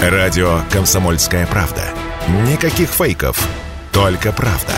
Радио 0.00 0.60
«Комсомольская 0.72 1.46
правда». 1.46 1.82
Никаких 2.50 2.88
фейков, 2.88 3.46
только 3.92 4.32
правда. 4.32 4.72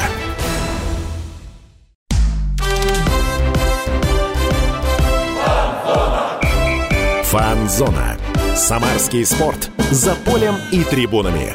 Фанзона. 7.22 8.18
Самарский 8.56 9.24
спорт. 9.24 9.70
За 9.92 10.16
полем 10.16 10.56
и 10.72 10.82
трибунами. 10.82 11.54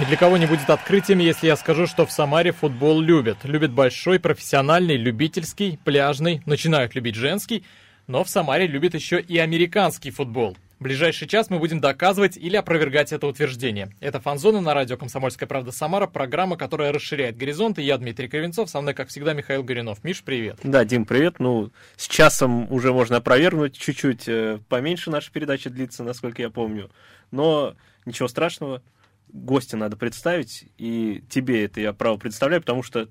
Ни 0.00 0.04
для 0.04 0.16
кого 0.16 0.36
не 0.36 0.46
будет 0.46 0.68
открытием, 0.68 1.20
если 1.20 1.46
я 1.46 1.56
скажу, 1.56 1.86
что 1.86 2.06
в 2.06 2.10
Самаре 2.10 2.50
футбол 2.50 3.00
любят. 3.00 3.38
Любят 3.44 3.70
большой, 3.70 4.18
профессиональный, 4.18 4.96
любительский, 4.96 5.78
пляжный, 5.84 6.42
начинают 6.44 6.96
любить 6.96 7.14
женский, 7.14 7.64
но 8.08 8.24
в 8.24 8.28
Самаре 8.28 8.66
любят 8.66 8.94
еще 8.94 9.20
и 9.20 9.38
американский 9.38 10.10
футбол. 10.10 10.56
В 10.82 10.84
ближайший 10.84 11.28
час 11.28 11.48
мы 11.48 11.60
будем 11.60 11.78
доказывать 11.78 12.36
или 12.36 12.56
опровергать 12.56 13.12
это 13.12 13.28
утверждение. 13.28 13.94
Это 14.00 14.18
«Фанзона» 14.18 14.60
на 14.60 14.74
радио 14.74 14.96
«Комсомольская 14.96 15.48
правда 15.48 15.70
Самара», 15.70 16.08
программа, 16.08 16.56
которая 16.56 16.90
расширяет 16.90 17.36
горизонты. 17.36 17.82
Я 17.82 17.96
Дмитрий 17.98 18.26
Кривенцов, 18.26 18.68
со 18.68 18.80
мной, 18.80 18.92
как 18.92 19.06
всегда, 19.06 19.32
Михаил 19.32 19.62
Горинов. 19.62 20.02
Миш, 20.02 20.24
привет. 20.24 20.58
Да, 20.64 20.84
Дим, 20.84 21.06
привет. 21.06 21.38
Ну, 21.38 21.70
с 21.94 22.08
часом 22.08 22.66
уже 22.72 22.92
можно 22.92 23.18
опровергнуть, 23.18 23.78
чуть-чуть 23.78 24.26
э, 24.26 24.58
поменьше 24.68 25.12
наша 25.12 25.30
передача 25.30 25.70
длится, 25.70 26.02
насколько 26.02 26.42
я 26.42 26.50
помню. 26.50 26.90
Но 27.30 27.76
ничего 28.04 28.26
страшного, 28.26 28.82
гостя 29.28 29.76
надо 29.76 29.96
представить, 29.96 30.64
и 30.78 31.22
тебе 31.30 31.64
это 31.64 31.80
я 31.80 31.92
право 31.92 32.16
представляю, 32.16 32.60
потому 32.60 32.82
что 32.82 33.08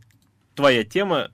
твоя 0.56 0.84
тема, 0.84 1.32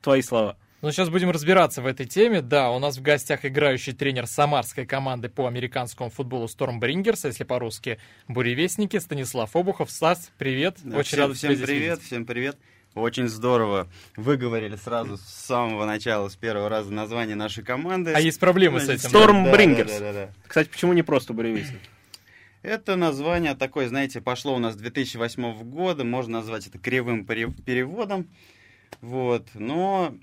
твои 0.00 0.22
слова– 0.22 0.56
ну, 0.86 0.92
сейчас 0.92 1.08
будем 1.08 1.32
разбираться 1.32 1.82
в 1.82 1.86
этой 1.86 2.06
теме. 2.06 2.42
Да, 2.42 2.70
у 2.70 2.78
нас 2.78 2.96
в 2.96 3.02
гостях 3.02 3.44
играющий 3.44 3.92
тренер 3.92 4.28
самарской 4.28 4.86
команды 4.86 5.28
по 5.28 5.48
американскому 5.48 6.10
футболу 6.10 6.46
Stormbringers, 6.46 7.26
если 7.26 7.42
по-русски 7.42 7.98
буревестники, 8.28 8.96
Станислав 8.98 9.56
Обухов. 9.56 9.90
Стас, 9.90 10.30
привет. 10.38 10.76
Да, 10.84 10.98
Очень 10.98 11.08
всем, 11.08 11.20
рад 11.26 11.36
Всем 11.36 11.50
привет, 11.56 11.68
видеть. 11.70 12.02
всем 12.04 12.24
привет. 12.24 12.56
Очень 12.94 13.26
здорово. 13.26 13.88
Выговорили 14.14 14.76
сразу 14.76 15.16
с 15.16 15.22
самого 15.22 15.86
начала, 15.86 16.28
с 16.28 16.36
первого 16.36 16.68
раза 16.68 16.92
название 16.92 17.34
нашей 17.34 17.64
команды. 17.64 18.12
А 18.12 18.20
есть 18.20 18.38
проблемы 18.38 18.78
с 18.78 18.88
этим? 18.88 19.10
Stormbringers. 19.10 19.88
Да, 19.88 19.98
да, 19.98 19.98
да, 19.98 20.12
да. 20.12 20.30
Кстати, 20.46 20.68
почему 20.68 20.92
не 20.92 21.02
просто 21.02 21.32
буревестники? 21.32 21.80
Это 22.62 22.94
название 22.94 23.56
такое, 23.56 23.88
знаете, 23.88 24.20
пошло 24.20 24.54
у 24.54 24.60
нас 24.60 24.74
с 24.74 24.76
2008 24.76 25.64
года, 25.64 26.04
можно 26.04 26.38
назвать 26.38 26.68
это 26.68 26.78
кривым 26.78 27.26
переводом. 27.26 28.28
Вот, 29.00 29.48
но 29.54 30.14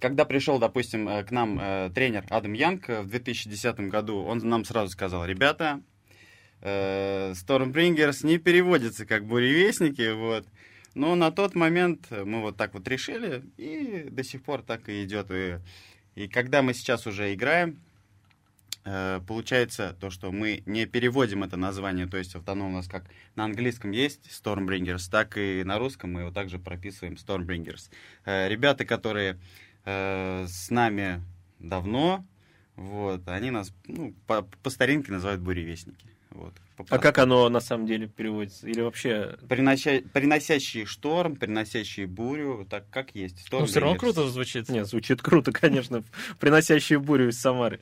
когда 0.00 0.24
пришел, 0.24 0.58
допустим, 0.58 1.08
э, 1.08 1.24
к 1.24 1.30
нам 1.30 1.58
э, 1.60 1.90
тренер 1.94 2.24
Адам 2.30 2.52
Янг 2.52 2.88
э, 2.88 3.02
в 3.02 3.08
2010 3.08 3.80
году, 3.88 4.22
он 4.22 4.38
нам 4.38 4.64
сразу 4.64 4.90
сказал, 4.90 5.24
ребята, 5.24 5.80
Stormbringers 6.62 8.24
не 8.26 8.38
переводится 8.38 9.04
как 9.04 9.26
буревестники, 9.26 10.12
вот. 10.12 10.46
Но 10.94 11.14
на 11.14 11.30
тот 11.30 11.54
момент 11.54 12.10
мы 12.10 12.40
вот 12.40 12.56
так 12.56 12.72
вот 12.72 12.88
решили, 12.88 13.44
и 13.58 14.08
до 14.10 14.24
сих 14.24 14.42
пор 14.42 14.62
так 14.62 14.88
и 14.88 15.04
идет. 15.04 15.30
И, 15.30 15.58
и 16.14 16.28
когда 16.28 16.62
мы 16.62 16.72
сейчас 16.72 17.06
уже 17.06 17.34
играем, 17.34 17.78
получается 18.82 19.94
то, 20.00 20.08
что 20.08 20.32
мы 20.32 20.62
не 20.64 20.86
переводим 20.86 21.44
это 21.44 21.58
название, 21.58 22.06
то 22.06 22.16
есть 22.16 22.34
вот 22.34 22.48
оно 22.48 22.68
у 22.68 22.70
нас 22.70 22.88
как 22.88 23.04
на 23.34 23.44
английском 23.44 23.90
есть 23.90 24.26
Stormbringers, 24.28 25.10
так 25.10 25.36
и 25.36 25.62
на 25.62 25.78
русском 25.78 26.14
мы 26.14 26.22
его 26.22 26.30
также 26.30 26.58
прописываем 26.58 27.16
Stormbringers. 27.16 27.90
Ребята, 28.24 28.86
которые 28.86 29.32
э, 29.32 29.36
с 29.86 30.70
нами 30.70 31.22
давно, 31.58 32.24
вот, 32.76 33.26
они 33.28 33.50
нас 33.50 33.72
ну, 33.86 34.14
по, 34.26 34.42
по 34.42 34.70
старинке 34.70 35.12
называют 35.12 35.40
буревестники. 35.40 36.06
Вот, 36.30 36.52
а 36.90 36.98
как 36.98 37.18
оно 37.18 37.48
на 37.48 37.60
самом 37.60 37.86
деле 37.86 38.06
переводится? 38.06 38.68
Или 38.68 38.80
вообще... 38.80 39.36
Принося... 39.48 40.02
Приносящий 40.12 40.84
шторм, 40.84 41.36
приносящий 41.36 42.04
бурю, 42.04 42.66
так 42.68 42.84
как 42.90 43.14
есть. 43.14 43.46
Шторм 43.46 43.62
ну, 43.62 43.66
все 43.66 43.80
равно 43.80 43.96
круто 43.96 44.28
звучит. 44.28 44.68
Нет, 44.68 44.86
звучит 44.86 45.22
круто, 45.22 45.52
конечно. 45.52 46.04
Приносящий 46.40 46.96
бурю 46.96 47.30
из 47.30 47.40
Самары. 47.40 47.80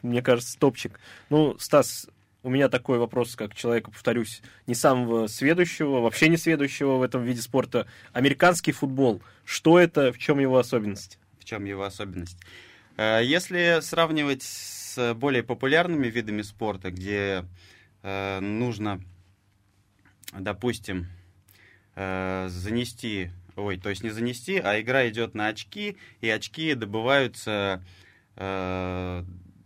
Мне 0.00 0.22
кажется, 0.22 0.58
топчик. 0.58 0.98
Ну, 1.28 1.58
Стас, 1.58 2.08
у 2.42 2.48
меня 2.48 2.70
такой 2.70 2.98
вопрос, 2.98 3.36
как 3.36 3.54
человека, 3.54 3.90
повторюсь, 3.90 4.40
не 4.66 4.74
самого 4.74 5.26
сведущего, 5.26 6.00
вообще 6.00 6.28
не 6.28 6.38
сведущего 6.38 6.96
в 6.96 7.02
этом 7.02 7.24
виде 7.24 7.42
спорта. 7.42 7.86
Американский 8.12 8.72
футбол. 8.72 9.20
Что 9.44 9.78
это, 9.78 10.12
в 10.12 10.18
чем 10.18 10.38
его 10.38 10.56
особенность? 10.56 11.18
В 11.42 11.44
чем 11.44 11.64
его 11.64 11.82
особенность. 11.82 12.38
Э, 12.96 13.20
если 13.22 13.80
сравнивать 13.80 14.42
с 14.42 15.14
более 15.14 15.42
популярными 15.42 16.06
видами 16.06 16.42
спорта, 16.42 16.90
где 16.90 17.44
э, 18.02 18.40
нужно, 18.40 19.02
допустим, 20.32 21.06
э, 21.96 22.46
занести, 22.48 23.30
ой, 23.56 23.78
то 23.78 23.90
есть 23.90 24.02
не 24.02 24.10
занести, 24.10 24.58
а 24.58 24.80
игра 24.80 25.08
идет 25.08 25.34
на 25.34 25.48
очки, 25.48 25.96
и 26.20 26.28
очки 26.28 26.74
добываются 26.74 27.82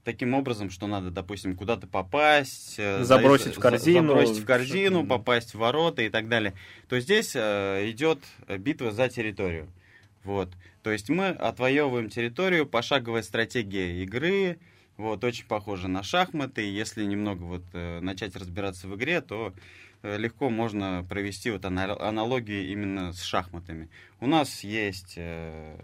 таким 0.02 0.34
образом, 0.34 0.70
что 0.70 0.88
надо, 0.88 1.12
допустим, 1.12 1.56
куда-то 1.56 1.86
попасть, 1.86 2.76
забросить 2.76 3.56
в 3.56 3.60
корзину, 3.60 4.08
забросить 4.08 4.42
в 4.42 4.44
корзину, 4.44 5.06
попасть 5.06 5.54
в 5.54 5.58
ворота 5.58 6.02
и 6.02 6.08
так 6.08 6.28
далее, 6.28 6.54
то 6.88 6.98
здесь 6.98 7.36
идет 7.36 8.18
битва 8.58 8.90
за 8.90 9.08
территорию. 9.08 9.68
Вот. 10.26 10.50
То 10.82 10.90
есть 10.90 11.08
мы 11.08 11.28
отвоевываем 11.28 12.10
территорию, 12.10 12.66
пошаговая 12.66 13.22
стратегия 13.22 14.02
игры, 14.02 14.58
вот, 14.96 15.22
очень 15.22 15.46
похоже 15.46 15.86
на 15.86 16.02
шахматы. 16.02 16.62
Если 16.62 17.04
немного 17.04 17.44
вот 17.44 17.62
э, 17.72 18.00
начать 18.00 18.34
разбираться 18.34 18.88
в 18.88 18.96
игре, 18.96 19.20
то 19.20 19.54
э, 20.02 20.18
легко 20.18 20.50
можно 20.50 21.06
провести 21.08 21.52
вот 21.52 21.64
аналогии 21.64 22.72
именно 22.72 23.12
с 23.12 23.22
шахматами. 23.22 23.88
У 24.18 24.26
нас 24.26 24.64
есть 24.64 25.14
э, 25.16 25.76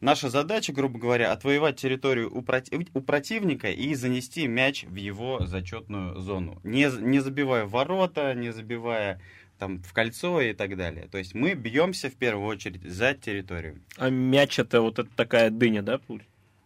наша 0.00 0.28
задача, 0.28 0.74
грубо 0.74 0.98
говоря, 0.98 1.32
отвоевать 1.32 1.76
территорию 1.76 2.36
у, 2.36 2.42
проти 2.42 2.88
у 2.92 3.00
противника 3.00 3.70
и 3.70 3.94
занести 3.94 4.46
мяч 4.46 4.84
в 4.84 4.96
его 4.96 5.46
зачетную 5.46 6.20
зону. 6.20 6.60
Не, 6.62 6.90
не 7.00 7.20
забивая 7.20 7.64
ворота, 7.64 8.34
не 8.34 8.52
забивая 8.52 9.18
там 9.58 9.82
в 9.82 9.92
кольцо 9.92 10.40
и 10.40 10.52
так 10.52 10.76
далее. 10.76 11.08
То 11.10 11.18
есть 11.18 11.34
мы 11.34 11.54
бьемся 11.54 12.10
в 12.10 12.14
первую 12.14 12.46
очередь 12.46 12.82
за 12.82 13.14
территорию. 13.14 13.80
А 13.96 14.10
мяч 14.10 14.58
это 14.58 14.80
вот 14.80 14.98
это 14.98 15.10
такая 15.14 15.50
дыня, 15.50 15.82
да? 15.82 16.00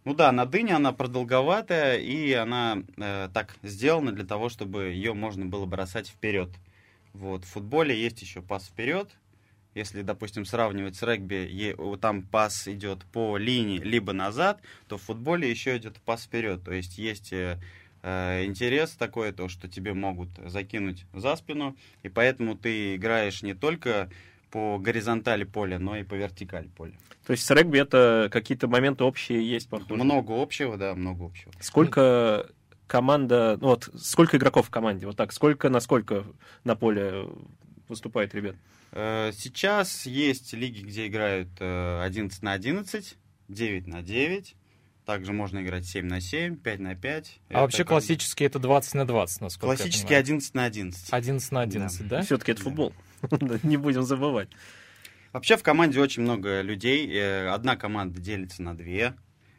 Ну 0.04 0.14
да, 0.14 0.32
на 0.32 0.46
дыне 0.46 0.74
она 0.74 0.92
продолговатая, 0.92 1.98
и 1.98 2.32
она 2.32 2.82
э, 2.96 3.28
так 3.32 3.54
сделана 3.62 4.12
для 4.12 4.24
того, 4.24 4.48
чтобы 4.48 4.86
ее 4.86 5.14
можно 5.14 5.46
было 5.46 5.64
бросать 5.64 6.08
вперед. 6.08 6.50
Вот. 7.12 7.44
В 7.44 7.48
футболе 7.48 8.00
есть 8.00 8.20
еще 8.20 8.42
пас 8.42 8.66
вперед. 8.66 9.10
Если, 9.74 10.02
допустим, 10.02 10.44
сравнивать 10.44 10.96
с 10.96 11.02
регби, 11.02 11.74
там 12.00 12.22
пас 12.22 12.68
идет 12.68 13.04
по 13.06 13.38
линии 13.38 13.78
либо 13.78 14.12
назад, 14.12 14.60
то 14.86 14.98
в 14.98 15.02
футболе 15.02 15.48
еще 15.48 15.76
идет 15.78 15.96
пас 16.04 16.24
вперед. 16.24 16.62
То 16.62 16.72
есть 16.72 16.98
есть 16.98 17.32
Э, 17.32 17.58
интерес 18.02 18.90
такой, 18.92 19.32
то, 19.32 19.48
что 19.48 19.68
тебе 19.68 19.94
могут 19.94 20.28
закинуть 20.44 21.06
за 21.12 21.36
спину, 21.36 21.76
и 22.02 22.08
поэтому 22.08 22.56
ты 22.56 22.96
играешь 22.96 23.42
не 23.42 23.54
только 23.54 24.10
по 24.50 24.78
горизонтали 24.78 25.44
поля, 25.44 25.78
но 25.78 25.96
и 25.96 26.02
по 26.02 26.14
вертикали 26.14 26.68
поля. 26.68 26.94
То 27.26 27.32
есть 27.32 27.44
с 27.44 27.50
регби 27.50 27.78
это 27.78 28.28
какие-то 28.30 28.68
моменты 28.68 29.04
общие 29.04 29.48
есть, 29.48 29.68
похоже? 29.68 29.94
Много 29.94 30.40
общего, 30.40 30.76
да, 30.76 30.94
много 30.94 31.24
общего. 31.24 31.52
Сколько 31.60 32.50
команда, 32.86 33.56
ну 33.60 33.68
вот, 33.68 33.88
сколько 33.96 34.36
игроков 34.36 34.66
в 34.66 34.70
команде? 34.70 35.06
Вот 35.06 35.16
так, 35.16 35.32
сколько 35.32 35.70
на 35.70 35.80
сколько 35.80 36.24
на 36.64 36.76
поле 36.76 37.26
выступает 37.88 38.34
ребят? 38.34 38.56
Э, 38.92 39.32
сейчас 39.34 40.04
есть 40.04 40.52
лиги, 40.52 40.82
где 40.82 41.06
играют 41.06 41.48
11 41.58 42.42
э, 42.42 42.44
на 42.44 42.52
11, 42.52 43.16
9 43.48 43.86
на 43.86 44.02
9, 44.02 44.56
также 45.04 45.32
можно 45.32 45.62
играть 45.62 45.84
7 45.84 46.06
на 46.06 46.20
7, 46.20 46.56
5 46.56 46.80
на 46.80 46.94
5. 46.94 47.40
А 47.48 47.52
это 47.52 47.60
вообще 47.60 47.84
классический 47.84 48.44
это 48.44 48.58
20 48.58 48.94
на 48.94 49.06
20, 49.06 49.40
насколько 49.40 49.76
Классический 49.76 50.14
11 50.14 50.54
на 50.54 50.64
11. 50.64 51.12
11 51.12 51.52
на 51.52 51.60
11, 51.62 52.08
да? 52.08 52.16
да? 52.18 52.22
Все-таки 52.22 52.52
это 52.52 52.62
футбол. 52.62 52.92
Не 53.62 53.76
будем 53.76 54.02
забывать. 54.02 54.48
Вообще 55.32 55.56
в 55.56 55.62
команде 55.62 56.00
очень 56.00 56.22
много 56.22 56.60
людей. 56.60 57.10
Э, 57.10 57.48
одна 57.48 57.76
команда 57.76 58.20
делится 58.20 58.62
на 58.62 58.76
две. 58.76 59.14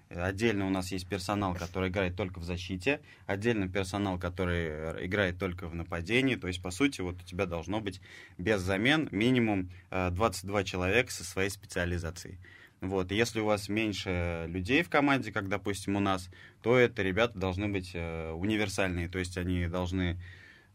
Отдельно 0.09 0.67
у 0.67 0.69
нас 0.69 0.91
есть 0.91 1.07
персонал, 1.07 1.55
который 1.55 1.89
играет 1.89 2.15
только 2.15 2.39
в 2.39 2.43
защите. 2.43 3.01
Отдельно 3.25 3.67
персонал, 3.67 4.19
который 4.19 5.05
играет 5.05 5.39
только 5.39 5.67
в 5.67 5.73
нападении. 5.73 6.35
То 6.35 6.47
есть, 6.47 6.61
по 6.61 6.69
сути, 6.69 7.01
вот 7.01 7.15
у 7.21 7.25
тебя 7.25 7.47
должно 7.47 7.81
быть 7.81 7.99
без 8.37 8.61
замен 8.61 9.09
минимум 9.11 9.71
22 9.89 10.61
э, 10.61 10.63
человека 10.63 11.11
со 11.11 11.23
своей 11.23 11.49
специализацией. 11.49 12.37
Вот, 12.83 13.13
если 13.13 13.39
у 13.39 13.45
вас 13.45 13.69
меньше 13.69 14.43
людей 14.49 14.83
в 14.83 14.89
команде, 14.89 15.31
как, 15.31 15.47
допустим, 15.47 15.95
у 15.95 16.01
нас, 16.01 16.29
то 16.61 16.77
это 16.77 17.01
ребята 17.01 17.39
должны 17.39 17.69
быть 17.69 17.91
э, 17.93 18.31
универсальные, 18.31 19.07
то 19.07 19.19
есть 19.19 19.37
они 19.37 19.67
должны 19.67 20.19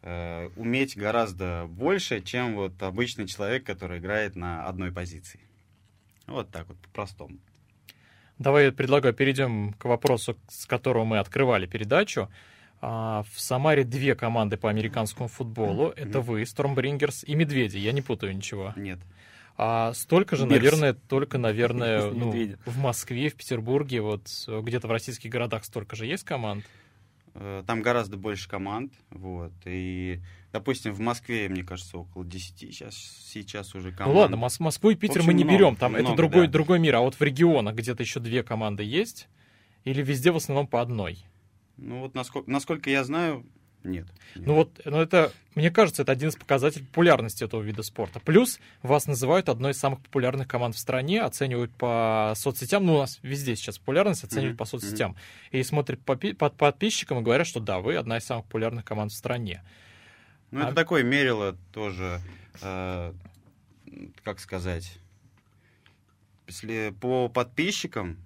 э, 0.00 0.48
уметь 0.56 0.96
гораздо 0.96 1.66
больше, 1.68 2.22
чем 2.22 2.54
вот 2.54 2.82
обычный 2.82 3.26
человек, 3.26 3.64
который 3.64 3.98
играет 3.98 4.36
на 4.36 4.64
одной 4.64 4.90
позиции. 4.90 5.40
Вот 6.26 6.50
так 6.50 6.66
вот, 6.68 6.78
по-простому. 6.78 7.36
Давай 8.38 8.66
я 8.66 8.72
предлагаю 8.72 9.12
перейдем 9.12 9.74
к 9.74 9.84
вопросу, 9.84 10.38
с 10.48 10.64
которого 10.64 11.04
мы 11.04 11.18
открывали 11.18 11.66
передачу. 11.66 12.30
А, 12.80 13.22
в 13.34 13.38
Самаре 13.38 13.84
две 13.84 14.14
команды 14.14 14.56
по 14.56 14.70
американскому 14.70 15.28
футболу. 15.28 15.92
Это 15.94 16.22
вы, 16.22 16.46
Стормбрингерс 16.46 17.24
и 17.24 17.34
Медведи. 17.34 17.76
Я 17.76 17.92
не 17.92 18.00
путаю 18.00 18.34
ничего. 18.34 18.72
Нет. 18.76 18.98
А 19.60 19.92
столько 19.92 20.36
же, 20.36 20.44
Бирс. 20.46 20.54
наверное, 20.54 20.94
только, 20.94 21.36
наверное, 21.36 22.10
ну, 22.12 22.32
в 22.64 22.78
Москве, 22.78 23.28
в 23.28 23.34
Петербурге, 23.34 24.00
вот 24.00 24.28
где-то 24.46 24.86
в 24.86 24.90
российских 24.92 25.30
городах 25.30 25.64
столько 25.64 25.96
же 25.96 26.06
есть 26.06 26.22
команд. 26.22 26.64
Э, 27.34 27.64
Там 27.66 27.82
гораздо 27.82 28.16
больше 28.16 28.48
команд, 28.48 28.92
вот, 29.10 29.52
и, 29.64 30.20
допустим, 30.52 30.92
в 30.92 31.00
Москве, 31.00 31.48
мне 31.48 31.64
кажется, 31.64 31.98
около 31.98 32.24
10 32.24 32.56
сейчас, 32.56 32.94
сейчас 32.94 33.74
уже 33.74 33.90
команд. 33.90 34.14
Ну 34.14 34.20
ладно, 34.20 34.36
Мос- 34.36 34.60
Москву 34.62 34.90
и 34.90 34.94
Питер 34.94 35.22
В 35.22 35.24
мы 35.26 35.32
общем, 35.32 35.36
не 35.38 35.44
много, 35.44 35.58
берем, 35.58 35.76
там 35.76 35.94
это 35.94 36.02
много, 36.04 36.16
другой, 36.16 36.46
да. 36.46 36.52
другой 36.52 36.78
мир. 36.78 36.94
А 36.96 37.00
вот 37.00 37.16
в 37.16 37.20
регионах 37.20 37.74
где-то 37.74 38.02
еще 38.02 38.20
две 38.20 38.42
команды 38.44 38.84
есть? 38.84 39.28
Или 39.84 40.02
везде 40.02 40.30
в 40.30 40.36
основном 40.36 40.66
по 40.68 40.80
одной? 40.80 41.18
Ну 41.76 42.00
вот, 42.00 42.14
насколько, 42.14 42.50
насколько 42.50 42.90
я 42.90 43.02
знаю, 43.04 43.44
нет. 43.84 44.06
Ну 44.34 44.54
вот, 44.54 44.80
ну 44.84 45.00
это, 45.00 45.32
мне 45.54 45.70
кажется, 45.70 46.02
это 46.02 46.12
один 46.12 46.28
из 46.28 46.36
показателей 46.36 46.84
популярности 46.86 47.44
этого 47.44 47.62
вида 47.62 47.82
спорта. 47.82 48.20
Плюс 48.20 48.60
вас 48.82 49.06
называют 49.06 49.48
одной 49.48 49.72
из 49.72 49.78
самых 49.78 50.00
популярных 50.00 50.46
команд 50.48 50.74
в 50.74 50.78
стране, 50.78 51.22
оценивают 51.22 51.72
по 51.72 52.32
соцсетям, 52.36 52.84
ну 52.86 52.96
у 52.96 52.98
нас 52.98 53.18
везде 53.22 53.56
сейчас 53.56 53.78
популярность 53.78 54.24
оценивают 54.24 54.54
Мгм, 54.54 54.58
по 54.58 54.64
соцсетям, 54.64 55.16
и 55.50 55.62
смотрят 55.62 56.00
по 56.00 56.16
под 56.16 56.56
подписчикам 56.56 57.18
и 57.20 57.22
говорят, 57.22 57.46
что 57.46 57.60
да, 57.60 57.80
вы 57.80 57.96
одна 57.96 58.18
из 58.18 58.24
самых 58.24 58.44
популярных 58.46 58.84
команд 58.84 59.12
в 59.12 59.16
стране. 59.16 59.62
Ну, 60.50 60.60
это 60.60 60.68
А- 60.70 60.74
такое 60.74 61.02
мерило 61.02 61.56
тоже, 61.72 62.20
э, 62.62 63.12
как 64.24 64.40
сказать, 64.40 64.98
если 66.46 66.94
по 67.00 67.28
подписчикам, 67.28 68.16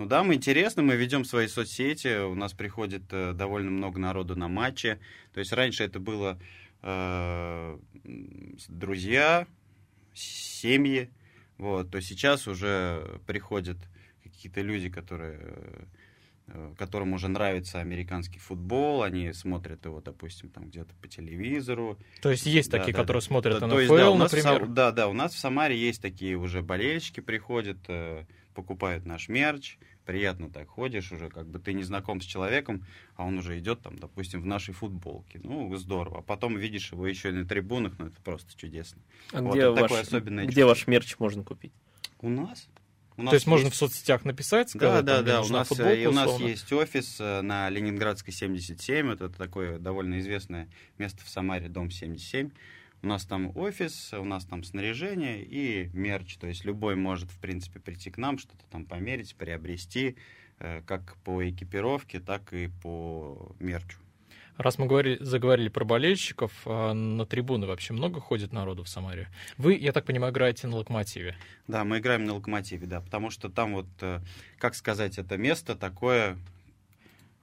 ну 0.00 0.06
да, 0.06 0.24
мы 0.24 0.36
интересны, 0.36 0.82
мы 0.82 0.96
ведем 0.96 1.26
свои 1.26 1.46
соцсети, 1.46 2.24
у 2.24 2.34
нас 2.34 2.54
приходит 2.54 3.02
э, 3.10 3.34
довольно 3.34 3.70
много 3.70 4.00
народу 4.00 4.34
на 4.34 4.48
матчи. 4.48 4.98
То 5.34 5.40
есть 5.40 5.52
раньше 5.52 5.84
это 5.84 6.00
было 6.00 6.40
э, 6.80 7.78
друзья, 8.68 9.46
семьи, 10.14 11.10
вот, 11.58 11.90
то 11.90 12.00
сейчас 12.00 12.48
уже 12.48 13.20
приходят 13.26 13.76
какие-то 14.22 14.62
люди, 14.62 14.88
которые 14.88 15.38
э, 16.46 16.72
которым 16.78 17.12
уже 17.12 17.28
нравится 17.28 17.80
американский 17.80 18.38
футбол, 18.38 19.02
они 19.02 19.34
смотрят 19.34 19.84
его, 19.84 20.00
допустим, 20.00 20.48
там 20.48 20.70
где-то 20.70 20.94
по 20.94 21.08
телевизору. 21.08 21.98
То 22.22 22.30
есть 22.30 22.46
есть 22.46 22.70
Да, 22.70 22.78
такие, 22.78 22.94
да, 22.94 23.00
которые 23.00 23.20
да. 23.20 23.26
смотрят 23.26 23.60
Да, 23.60 23.66
НФЛ, 23.66 23.74
то 23.74 23.80
есть, 23.82 23.94
да, 23.94 24.10
у 24.10 24.16
нас 24.16 24.32
в 24.32 24.34
например. 24.34 24.66
Да, 24.68 24.92
да, 24.92 25.08
у 25.08 25.12
нас 25.12 25.34
в 25.34 25.38
Самаре 25.38 25.76
есть 25.76 26.00
такие 26.00 26.36
уже 26.36 26.62
болельщики 26.62 27.20
приходят, 27.20 27.76
э, 27.88 28.24
покупают 28.54 29.04
наш 29.04 29.28
мерч, 29.28 29.76
приятно 30.04 30.50
так 30.50 30.68
ходишь 30.68 31.12
уже, 31.12 31.28
как 31.28 31.46
бы 31.48 31.58
ты 31.58 31.72
не 31.72 31.82
знаком 31.82 32.20
с 32.20 32.24
человеком, 32.24 32.84
а 33.16 33.24
он 33.24 33.38
уже 33.38 33.58
идет 33.58 33.82
там, 33.82 33.98
допустим, 33.98 34.40
в 34.42 34.46
нашей 34.46 34.74
футболке. 34.74 35.40
Ну, 35.42 35.74
здорово. 35.76 36.18
А 36.18 36.22
потом 36.22 36.56
видишь 36.56 36.92
его 36.92 37.06
еще 37.06 37.30
и 37.30 37.32
на 37.32 37.46
трибунах, 37.46 37.94
ну, 37.98 38.06
это 38.06 38.20
просто 38.22 38.56
чудесно. 38.56 39.00
А 39.32 39.40
Вот 39.42 39.52
где, 39.52 39.62
это 39.62 39.72
ваш, 39.72 39.82
такое 39.82 40.00
особенное 40.00 40.44
где 40.44 40.52
чувство. 40.62 40.68
ваш 40.68 40.86
мерч 40.86 41.18
можно 41.18 41.44
купить? 41.44 41.72
У 42.20 42.28
нас? 42.28 42.68
У 43.16 43.24
То 43.26 43.34
есть 43.34 43.46
можно 43.46 43.68
в 43.70 43.74
соцсетях 43.74 44.24
написать, 44.24 44.72
Да, 44.74 44.78
сказать, 44.78 45.04
да, 45.04 45.16
мне 45.16 45.26
да. 45.26 45.42
У 45.42 45.48
нас, 45.48 45.66
э, 45.66 45.68
футболка, 45.68 45.94
и 45.94 46.06
у 46.06 46.12
нас 46.12 46.26
условно. 46.26 46.46
есть 46.48 46.72
офис 46.72 47.16
э, 47.20 47.42
на 47.42 47.68
Ленинградской 47.68 48.32
77. 48.32 49.12
Это 49.12 49.28
такое 49.28 49.78
довольно 49.78 50.18
известное 50.20 50.68
место 50.96 51.22
в 51.24 51.28
Самаре, 51.28 51.68
дом 51.68 51.90
77. 51.90 52.50
У 53.02 53.06
нас 53.06 53.24
там 53.24 53.56
офис, 53.56 54.12
у 54.12 54.24
нас 54.24 54.44
там 54.44 54.62
снаряжение 54.62 55.42
и 55.42 55.88
мерч. 55.94 56.36
То 56.36 56.46
есть 56.46 56.64
любой 56.64 56.96
может, 56.96 57.30
в 57.30 57.38
принципе, 57.38 57.80
прийти 57.80 58.10
к 58.10 58.18
нам, 58.18 58.38
что-то 58.38 58.64
там 58.70 58.84
померить, 58.84 59.34
приобрести, 59.36 60.16
э, 60.58 60.82
как 60.86 61.16
по 61.24 61.48
экипировке, 61.48 62.20
так 62.20 62.52
и 62.52 62.68
по 62.82 63.54
мерчу. 63.58 63.98
Раз 64.60 64.76
мы 64.76 64.84
говорили, 64.84 65.16
заговорили 65.22 65.70
про 65.70 65.86
болельщиков, 65.86 66.52
а 66.66 66.92
на 66.92 67.24
трибуны 67.24 67.66
вообще 67.66 67.94
много 67.94 68.20
ходит 68.20 68.52
народу 68.52 68.84
в 68.84 68.90
Самаре? 68.90 69.28
Вы, 69.56 69.74
я 69.76 69.92
так 69.92 70.04
понимаю, 70.04 70.34
играете 70.34 70.66
на 70.66 70.76
локомотиве. 70.76 71.34
Да, 71.66 71.84
мы 71.84 71.98
играем 71.98 72.26
на 72.26 72.34
локомотиве, 72.34 72.86
да, 72.86 73.00
потому 73.00 73.30
что 73.30 73.48
там 73.48 73.72
вот, 73.72 73.86
э, 74.02 74.20
как 74.58 74.74
сказать, 74.74 75.16
это 75.16 75.38
место 75.38 75.74
такое 75.74 76.36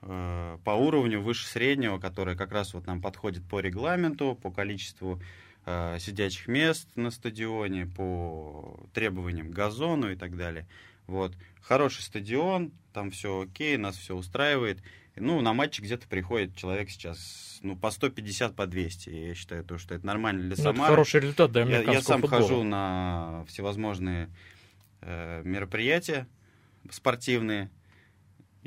э, 0.03 0.57
по 0.63 0.71
уровню 0.71 1.19
выше 1.19 1.47
среднего, 1.47 1.97
которое 1.97 2.35
как 2.35 2.51
раз 2.51 2.75
вот 2.75 2.85
нам 2.85 3.01
подходит 3.01 3.43
по 3.49 3.59
регламенту, 3.59 4.35
по 4.35 4.51
количеству 4.51 5.19
э, 5.67 5.97
сидячих 5.99 6.47
мест 6.47 6.87
на 6.95 7.11
стадионе, 7.11 7.85
по 7.85 8.79
требованиям 8.93 9.51
газону 9.51 10.09
и 10.09 10.15
так 10.15 10.35
далее. 10.37 10.65
Вот. 11.07 11.35
Хороший 11.61 12.01
стадион, 12.01 12.71
там 12.93 13.11
все 13.11 13.41
окей, 13.41 13.77
нас 13.77 13.97
все 13.97 14.15
устраивает. 14.15 14.81
Ну, 15.15 15.41
на 15.41 15.53
матче 15.53 15.81
где-то 15.81 16.07
приходит 16.07 16.55
человек 16.55 16.89
сейчас, 16.89 17.59
ну, 17.63 17.75
по 17.75 17.91
150, 17.91 18.55
по 18.55 18.65
200. 18.65 19.09
И 19.09 19.27
я 19.27 19.35
считаю, 19.35 19.63
то, 19.63 19.77
что 19.77 19.95
это 19.95 20.05
нормально 20.05 20.43
для 20.43 20.63
Ну, 20.63 20.71
это 20.71 20.83
хороший 20.83 21.19
результат 21.19 21.51
для 21.51 21.65
Я, 21.65 21.81
я 21.81 22.01
сам 22.01 22.21
футбола. 22.21 22.41
хожу 22.41 22.63
на 22.63 23.43
всевозможные 23.47 24.29
э, 25.01 25.41
мероприятия 25.43 26.27
спортивные. 26.89 27.69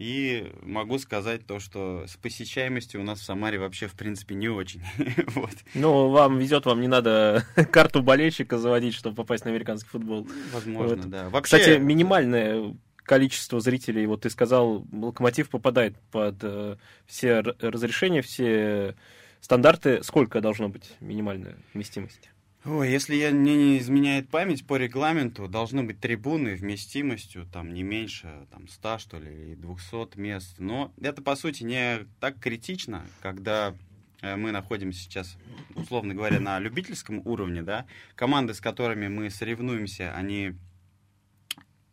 И 0.00 0.50
могу 0.62 0.98
сказать 0.98 1.44
то, 1.46 1.60
что 1.60 2.06
с 2.06 2.16
посещаемостью 2.16 3.02
у 3.02 3.04
нас 3.04 3.20
в 3.20 3.22
Самаре 3.22 3.58
вообще, 3.58 3.86
в 3.86 3.92
принципе, 3.92 4.34
не 4.34 4.48
очень. 4.48 4.82
вот. 5.34 5.50
Ну, 5.74 6.08
вам 6.08 6.38
везет, 6.38 6.64
вам 6.64 6.80
не 6.80 6.88
надо 6.88 7.44
карту 7.70 8.02
болельщика 8.02 8.56
заводить, 8.56 8.94
чтобы 8.94 9.14
попасть 9.14 9.44
на 9.44 9.50
американский 9.50 9.90
футбол. 9.90 10.26
Возможно, 10.54 10.96
Вот. 10.96 11.10
да. 11.10 11.28
Вообще, 11.28 11.58
Кстати, 11.58 11.78
минимальное 11.78 12.74
количество 13.02 13.60
зрителей, 13.60 14.06
вот 14.06 14.22
ты 14.22 14.30
сказал, 14.30 14.86
Локомотив 14.90 15.50
попадает 15.50 15.98
под 16.10 16.36
э, 16.44 16.76
все 17.04 17.40
разрешения, 17.40 18.22
все 18.22 18.96
стандарты. 19.42 20.02
Сколько 20.02 20.40
должно 20.40 20.70
быть 20.70 20.92
минимальная 21.00 21.56
вместимость? 21.74 22.30
Ой, 22.66 22.90
если 22.90 23.14
я 23.14 23.30
мне 23.30 23.56
не 23.56 23.78
изменяет 23.78 24.28
память, 24.28 24.66
по 24.66 24.76
регламенту 24.76 25.48
должны 25.48 25.82
быть 25.82 25.98
трибуны 25.98 26.54
вместимостью 26.54 27.46
там 27.50 27.72
не 27.72 27.82
меньше 27.82 28.46
там 28.50 28.68
100, 28.68 28.98
что 28.98 29.18
ли, 29.18 29.32
или 29.32 29.54
200 29.54 30.18
мест. 30.18 30.56
Но 30.58 30.92
это, 31.00 31.22
по 31.22 31.36
сути, 31.36 31.62
не 31.62 32.06
так 32.20 32.38
критично, 32.38 33.06
когда 33.22 33.74
э, 34.20 34.36
мы 34.36 34.52
находимся 34.52 35.00
сейчас, 35.00 35.38
условно 35.74 36.14
говоря, 36.14 36.38
на 36.38 36.58
любительском 36.58 37.26
уровне, 37.26 37.62
да. 37.62 37.86
Команды, 38.14 38.52
с 38.52 38.60
которыми 38.60 39.08
мы 39.08 39.30
соревнуемся, 39.30 40.14
они 40.14 40.52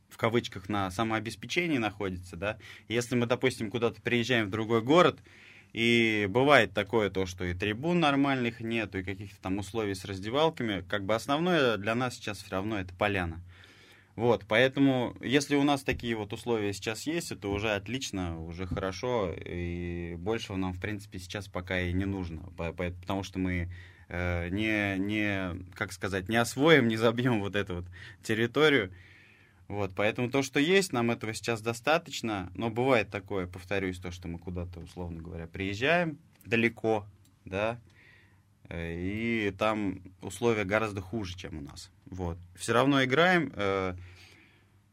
в 0.09 0.17
кавычках 0.17 0.67
на 0.67 0.91
самообеспечении 0.91 1.77
находятся, 1.77 2.35
да. 2.35 2.57
И 2.89 2.93
Если 2.93 3.15
мы, 3.15 3.25
допустим, 3.25 3.71
куда-то 3.71 4.01
приезжаем 4.01 4.47
в 4.47 4.49
другой 4.49 4.81
город, 4.81 5.21
и 5.77 6.25
бывает 6.27 6.74
такое 6.74 7.12
то, 7.12 7.27
что 7.27 7.46
и 7.46 7.53
трибун 7.53 8.00
нормальных 8.00 8.62
нету, 8.62 8.98
и 8.98 9.03
каких-то 9.03 9.39
там 9.39 9.60
условий 9.60 9.93
с 9.93 10.05
раздевалками. 10.05 10.84
Как 10.89 11.05
бы 11.05 11.13
основное 11.13 11.77
для 11.77 11.93
нас 11.93 12.15
сейчас 12.15 12.39
все 12.39 12.50
равно 12.50 12.79
это 12.79 12.96
поляна. 12.96 13.43
Вот, 14.15 14.43
поэтому, 14.48 15.15
если 15.22 15.55
у 15.55 15.62
нас 15.62 15.84
такие 15.84 16.15
вот 16.15 16.34
условия 16.34 16.74
сейчас 16.74 17.05
есть, 17.05 17.31
это 17.31 17.50
уже 17.50 17.75
отлично, 17.75 18.43
уже 18.43 18.65
хорошо, 18.65 19.31
и 19.31 20.15
большего 20.17 20.55
нам, 20.55 20.74
в 20.74 20.81
принципе, 20.81 21.19
сейчас 21.19 21.48
пока 21.48 21.79
и 21.79 21.93
не 21.93 22.05
нужно, 22.05 22.41
по- 22.57 22.74
по- 22.74 22.89
потому 22.89 23.22
что 23.22 23.38
мы 23.38 23.69
э, 24.10 24.50
не, 24.50 24.98
не, 24.98 25.63
как 25.75 25.93
сказать, 25.93 26.27
не 26.27 26.38
освоим, 26.38 26.88
не 26.88 26.98
забьем 26.98 27.39
вот 27.39 27.55
эту 27.55 27.75
вот 27.75 27.86
территорию, 28.24 28.91
вот, 29.67 29.91
поэтому 29.95 30.29
то, 30.29 30.43
что 30.43 30.59
есть, 30.59 30.93
нам 30.93 31.12
этого 31.12 31.33
сейчас 31.33 31.62
достаточно, 31.62 32.50
но 32.55 32.69
бывает 32.69 33.09
такое, 33.09 33.47
повторюсь, 33.47 34.00
то, 34.00 34.12
что 34.12 34.27
мы 34.27 34.39
куда-то, 34.39 34.79
условно 34.79 35.21
говоря, 35.21 35.47
приезжаем 35.47 36.17
далеко, 36.45 37.05
да, 37.43 37.79
э, 38.69 38.95
и 38.97 39.51
там 39.51 40.01
условия 40.21 40.63
гораздо 40.63 41.01
хуже, 41.01 41.36
чем 41.36 41.57
у 41.57 41.62
нас. 41.62 41.91
Вот. 42.05 42.38
Все 42.55 42.71
равно 42.74 43.03
играем, 43.03 43.51
э, 43.55 43.95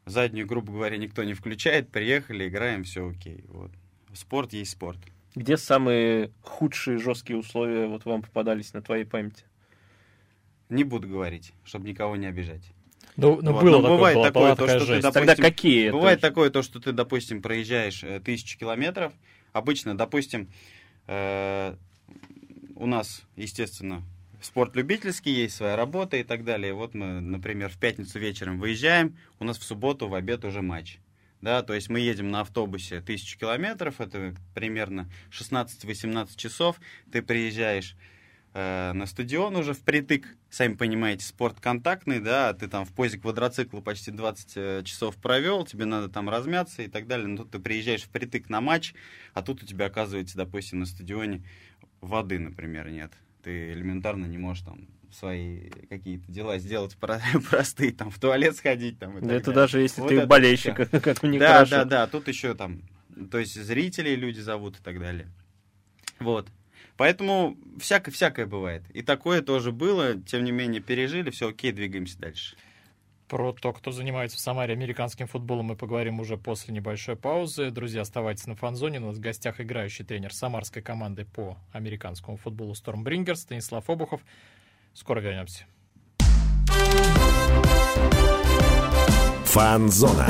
заднюю, 0.06 0.48
грубо 0.48 0.72
говоря, 0.72 0.96
никто 0.96 1.22
не 1.22 1.34
включает, 1.34 1.90
приехали, 1.90 2.48
играем, 2.48 2.82
все 2.82 3.08
окей. 3.08 3.44
Вот. 3.48 3.70
Спорт 4.12 4.52
есть 4.52 4.72
спорт. 4.72 4.98
Где 5.36 5.56
самые 5.56 6.32
худшие 6.42 6.98
жесткие 6.98 7.38
условия 7.38 7.86
вот 7.86 8.04
вам 8.04 8.22
попадались 8.22 8.72
на 8.72 8.82
твоей 8.82 9.04
памяти? 9.04 9.44
Не 10.68 10.82
буду 10.82 11.08
говорить, 11.08 11.52
чтобы 11.64 11.88
никого 11.88 12.16
не 12.16 12.26
обижать. 12.26 12.73
Ну, 13.16 13.40
ну, 13.40 13.52
Вот, 13.52 13.62
было 13.62 13.76
но 13.76 13.82
такое, 13.82 13.96
бывает 13.96 14.16
была, 14.16 14.26
такое, 14.26 14.42
была 14.42 14.56
то, 14.56 14.68
что 14.68 14.78
ты, 14.80 14.86
жесть. 14.86 15.02
допустим, 15.02 15.26
Тогда 15.26 15.42
какие? 15.42 15.84
это? 15.86 15.96
Бывает 15.96 16.20
такое, 16.20 16.50
то, 16.50 16.62
что 16.62 16.80
ты, 16.80 16.92
допустим, 16.92 17.42
проезжаешь 17.42 18.02
э, 18.02 18.20
тысячу 18.20 18.58
километров. 18.58 19.12
Обычно, 19.52 19.96
допустим, 19.96 20.48
э, 21.06 21.76
у 22.74 22.86
нас, 22.86 23.22
естественно, 23.36 24.02
спорт 24.40 24.74
любительский, 24.74 25.30
есть 25.30 25.54
своя 25.54 25.76
работа 25.76 26.16
и 26.16 26.24
так 26.24 26.44
далее. 26.44 26.74
Вот 26.74 26.94
мы, 26.94 27.20
например, 27.20 27.70
в 27.70 27.78
пятницу 27.78 28.18
вечером 28.18 28.58
выезжаем, 28.58 29.16
у 29.38 29.44
нас 29.44 29.58
в 29.58 29.62
субботу 29.62 30.08
в 30.08 30.14
обед 30.14 30.44
уже 30.44 30.60
матч. 30.60 30.98
Да, 31.40 31.62
то 31.62 31.74
есть 31.74 31.90
мы 31.90 32.00
едем 32.00 32.30
на 32.30 32.40
автобусе 32.40 33.02
тысячу 33.02 33.38
километров, 33.38 34.00
это 34.00 34.34
примерно 34.54 35.10
16-18 35.30 36.30
часов. 36.36 36.80
Ты 37.12 37.20
приезжаешь 37.20 37.96
э, 38.54 38.92
на 38.94 39.04
стадион 39.06 39.56
уже 39.56 39.74
впритык. 39.74 40.26
Сами 40.48 40.74
понимаете, 40.74 41.26
спорт 41.26 41.60
контактный, 41.60 42.20
да, 42.20 42.52
ты 42.54 42.68
там 42.68 42.84
в 42.86 42.92
позе 42.92 43.18
квадроцикла 43.18 43.80
почти 43.80 44.10
20 44.10 44.52
э, 44.56 44.82
часов 44.84 45.16
провел, 45.16 45.66
тебе 45.66 45.84
надо 45.84 46.08
там 46.08 46.30
размяться 46.30 46.82
и 46.82 46.88
так 46.88 47.06
далее. 47.06 47.26
Но 47.26 47.38
тут 47.38 47.50
ты 47.50 47.58
приезжаешь 47.58 48.02
впритык 48.04 48.48
на 48.48 48.60
матч, 48.60 48.94
а 49.34 49.42
тут 49.42 49.62
у 49.62 49.66
тебя 49.66 49.86
оказывается, 49.86 50.36
допустим, 50.36 50.78
на 50.80 50.86
стадионе 50.86 51.42
воды, 52.00 52.38
например, 52.38 52.88
нет. 52.90 53.12
Ты 53.42 53.72
элементарно 53.72 54.26
не 54.26 54.38
можешь 54.38 54.64
там 54.64 54.88
свои 55.12 55.68
какие-то 55.88 56.30
дела 56.32 56.58
сделать 56.58 56.96
про- 56.96 57.20
простые, 57.50 57.92
там, 57.92 58.10
в 58.10 58.18
туалет 58.18 58.56
сходить, 58.56 58.98
там, 58.98 59.18
и 59.18 59.20
так 59.20 59.30
Это 59.30 59.46
далее. 59.46 59.54
даже 59.54 59.80
если 59.80 60.00
Вот 60.00 60.08
ты 60.08 60.26
болельщик, 60.26 60.88
всё. 60.88 61.00
как 61.00 61.22
у 61.22 61.26
них 61.26 61.40
Да, 61.40 61.54
хорошо. 61.54 61.70
да, 61.76 61.84
да, 61.84 62.06
тут 62.06 62.26
еще 62.28 62.54
там, 62.54 62.82
то 63.30 63.38
есть 63.38 63.54
зрителей 63.54 64.16
люди 64.16 64.40
зовут 64.40 64.78
и 64.80 64.82
так 64.82 64.98
далее. 64.98 65.28
Вот. 66.18 66.48
Поэтому 66.96 67.56
всякое, 67.78 68.12
всякое 68.12 68.46
бывает. 68.46 68.82
И 68.92 69.02
такое 69.02 69.42
тоже 69.42 69.72
было, 69.72 70.14
тем 70.14 70.44
не 70.44 70.52
менее 70.52 70.80
пережили, 70.80 71.30
все 71.30 71.48
окей, 71.48 71.72
двигаемся 71.72 72.18
дальше. 72.18 72.56
Про 73.26 73.52
то, 73.52 73.72
кто 73.72 73.90
занимается 73.90 74.36
в 74.36 74.40
Самаре 74.40 74.74
американским 74.74 75.26
футболом, 75.26 75.66
мы 75.66 75.76
поговорим 75.76 76.20
уже 76.20 76.36
после 76.36 76.74
небольшой 76.74 77.16
паузы. 77.16 77.70
Друзья, 77.70 78.02
оставайтесь 78.02 78.46
на 78.46 78.54
фанзоне. 78.54 79.00
У 79.00 79.06
нас 79.06 79.16
в 79.16 79.20
гостях 79.20 79.60
играющий 79.60 80.04
тренер 80.04 80.32
самарской 80.32 80.82
команды 80.82 81.24
по 81.24 81.56
американскому 81.72 82.36
футболу 82.36 82.74
Stormbringers 82.74 83.36
Станислав 83.36 83.88
Обухов. 83.88 84.20
Скоро 84.92 85.20
вернемся. 85.20 85.64
Фанзона. 89.46 90.28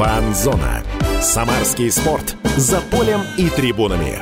Фанзона. 0.00 0.82
Самарский 1.20 1.90
спорт. 1.90 2.34
За 2.56 2.80
полем 2.80 3.20
и 3.36 3.50
трибунами. 3.50 4.18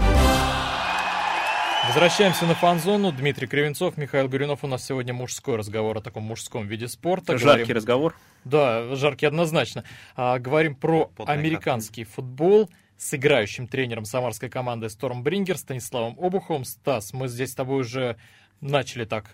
Возвращаемся 1.87 2.47
на 2.47 2.57
фан-зону. 2.57 3.13
Дмитрий 3.13 3.47
Кривенцов, 3.47 3.97
Михаил 3.97 4.27
Горюнов. 4.27 4.65
У 4.65 4.67
нас 4.67 4.85
сегодня 4.85 5.15
мужской 5.15 5.55
разговор 5.55 5.99
о 5.99 6.01
таком 6.01 6.25
мужском 6.25 6.67
виде 6.67 6.89
спорта. 6.89 7.39
Жаркий 7.39 7.59
Говорим- 7.59 7.77
разговор. 7.77 8.17
Да, 8.45 8.97
жаркий 8.97 9.27
однозначно. 9.27 9.85
А, 10.17 10.41
говорим 10.41 10.75
про 10.75 11.13
Потная 11.17 11.37
американский 11.37 12.03
футбол 12.03 12.69
с 12.97 13.15
играющим 13.15 13.69
тренером 13.69 14.05
самарской 14.05 14.49
команды 14.49 14.89
Stormbringers 14.89 15.59
Станиславом 15.59 16.19
Обуховым. 16.19 16.65
Стас, 16.65 17.13
мы 17.13 17.29
здесь 17.29 17.53
с 17.53 17.55
тобой 17.55 17.83
уже 17.83 18.17
начали 18.61 19.05
так, 19.05 19.27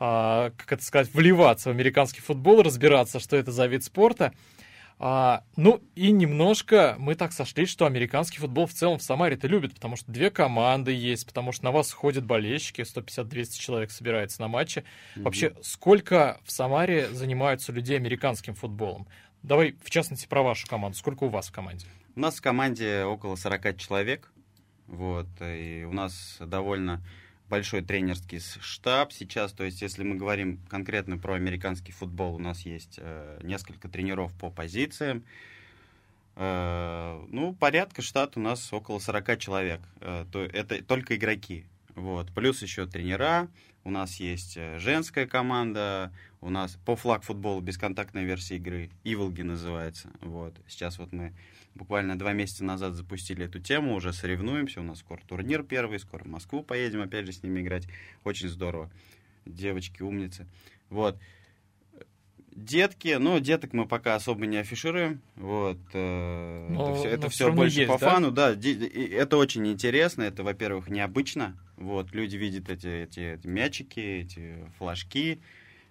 а, 0.00 0.50
как 0.56 0.72
это 0.72 0.82
сказать, 0.84 1.14
вливаться 1.14 1.68
в 1.68 1.72
американский 1.72 2.20
футбол, 2.20 2.62
разбираться, 2.62 3.20
что 3.20 3.36
это 3.36 3.52
за 3.52 3.66
вид 3.66 3.84
спорта. 3.84 4.32
А, 4.98 5.42
ну 5.56 5.82
и 5.94 6.12
немножко 6.12 6.94
мы 6.98 7.14
так 7.14 7.32
сошлись, 7.32 7.68
что 7.68 7.86
американский 7.86 8.38
футбол 8.38 8.66
в 8.66 8.72
целом 8.72 8.98
в 8.98 9.02
Самаре-то 9.02 9.48
любят, 9.48 9.74
потому 9.74 9.96
что 9.96 10.10
две 10.10 10.30
команды 10.30 10.92
есть, 10.92 11.26
потому 11.26 11.52
что 11.52 11.64
на 11.64 11.72
вас 11.72 11.92
ходят 11.92 12.24
болельщики, 12.24 12.82
150-200 12.82 13.58
человек 13.58 13.90
собирается 13.90 14.40
на 14.40 14.48
матче. 14.48 14.84
Вообще, 15.16 15.54
сколько 15.62 16.40
в 16.44 16.52
Самаре 16.52 17.08
занимаются 17.08 17.72
людей 17.72 17.96
американским 17.96 18.54
футболом? 18.54 19.08
Давай, 19.42 19.76
в 19.82 19.90
частности, 19.90 20.26
про 20.26 20.42
вашу 20.42 20.66
команду. 20.66 20.96
Сколько 20.96 21.24
у 21.24 21.28
вас 21.28 21.48
в 21.48 21.52
команде? 21.52 21.86
У 22.16 22.20
нас 22.20 22.36
в 22.36 22.40
команде 22.40 23.04
около 23.04 23.36
40 23.36 23.76
человек. 23.76 24.32
Вот, 24.86 25.26
и 25.40 25.84
у 25.88 25.92
нас 25.92 26.36
довольно 26.40 27.02
большой 27.54 27.82
тренерский 27.82 28.40
штаб 28.40 29.12
сейчас. 29.12 29.52
То 29.52 29.62
есть, 29.62 29.80
если 29.80 30.02
мы 30.02 30.16
говорим 30.16 30.58
конкретно 30.68 31.18
про 31.18 31.34
американский 31.34 31.92
футбол, 31.92 32.34
у 32.34 32.38
нас 32.40 32.66
есть 32.66 32.98
э, 32.98 33.38
несколько 33.44 33.88
тренеров 33.88 34.32
по 34.40 34.50
позициям. 34.50 35.22
Э, 36.34 37.24
ну, 37.28 37.54
порядка 37.54 38.02
штат 38.02 38.36
у 38.36 38.40
нас 38.40 38.72
около 38.72 38.98
40 38.98 39.38
человек. 39.38 39.80
Э, 40.00 40.26
то, 40.32 40.42
это 40.42 40.82
только 40.82 41.14
игроки. 41.14 41.64
Вот. 41.94 42.32
Плюс 42.34 42.60
еще 42.60 42.86
тренера. 42.86 43.46
У 43.84 43.90
нас 43.92 44.16
есть 44.16 44.56
э, 44.56 44.80
женская 44.80 45.28
команда. 45.28 46.12
У 46.40 46.50
нас 46.50 46.76
по 46.84 46.96
флаг 46.96 47.22
футболу 47.22 47.60
бесконтактная 47.60 48.24
версия 48.24 48.56
игры. 48.56 48.90
Иволги 49.04 49.42
называется. 49.42 50.10
Вот. 50.22 50.56
Сейчас 50.66 50.98
вот 50.98 51.12
мы 51.12 51.32
буквально 51.74 52.18
два 52.18 52.32
месяца 52.32 52.64
назад 52.64 52.94
запустили 52.94 53.44
эту 53.46 53.58
тему, 53.60 53.94
уже 53.94 54.12
соревнуемся, 54.12 54.80
у 54.80 54.84
нас 54.84 54.98
скоро 55.00 55.20
турнир 55.26 55.62
первый, 55.62 55.98
скоро 55.98 56.24
в 56.24 56.28
Москву 56.28 56.62
поедем 56.62 57.02
опять 57.02 57.26
же 57.26 57.32
с 57.32 57.42
ними 57.42 57.60
играть, 57.60 57.86
очень 58.24 58.48
здорово, 58.48 58.90
девочки 59.44 60.02
умницы, 60.02 60.46
вот. 60.90 61.18
Детки, 62.56 63.16
ну, 63.18 63.40
деток 63.40 63.72
мы 63.72 63.84
пока 63.84 64.14
особо 64.14 64.46
не 64.46 64.58
афишируем, 64.58 65.20
вот, 65.34 65.78
э, 65.92 66.66
Но- 66.70 66.88
это 66.88 66.94
все, 66.94 67.08
это 67.08 67.46
равно 67.46 67.62
больше 67.62 67.80
есть, 67.80 67.88
по 67.92 67.98
да? 67.98 68.10
фану, 68.10 68.30
да, 68.30 68.52
это 68.52 69.36
очень 69.38 69.66
интересно, 69.66 70.22
это, 70.22 70.44
во-первых, 70.44 70.88
необычно, 70.88 71.58
вот, 71.76 72.12
люди 72.12 72.36
видят 72.36 72.70
эти, 72.70 72.86
эти, 73.02 73.34
эти 73.34 73.46
мячики, 73.48 73.98
эти 73.98 74.70
флажки, 74.78 75.40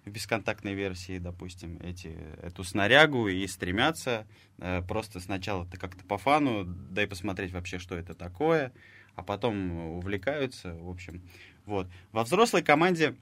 в 0.04 0.10
бесконтактной 0.10 0.74
версии, 0.74 1.18
допустим, 1.18 1.78
эти, 1.82 2.16
эту 2.42 2.62
снарягу 2.64 3.28
и 3.28 3.46
стремятся 3.46 4.26
э, 4.58 4.82
просто 4.82 5.20
сначала 5.20 5.64
это 5.64 5.78
как-то 5.78 6.04
по 6.04 6.18
фану, 6.18 6.64
дай 6.64 7.06
посмотреть 7.06 7.52
вообще, 7.52 7.78
что 7.78 7.96
это 7.96 8.14
такое, 8.14 8.72
а 9.14 9.22
потом 9.22 9.96
увлекаются, 9.96 10.74
в 10.74 10.90
общем. 10.90 11.22
Вот. 11.64 11.88
Во 12.12 12.24
взрослой 12.24 12.62
команде, 12.62 13.14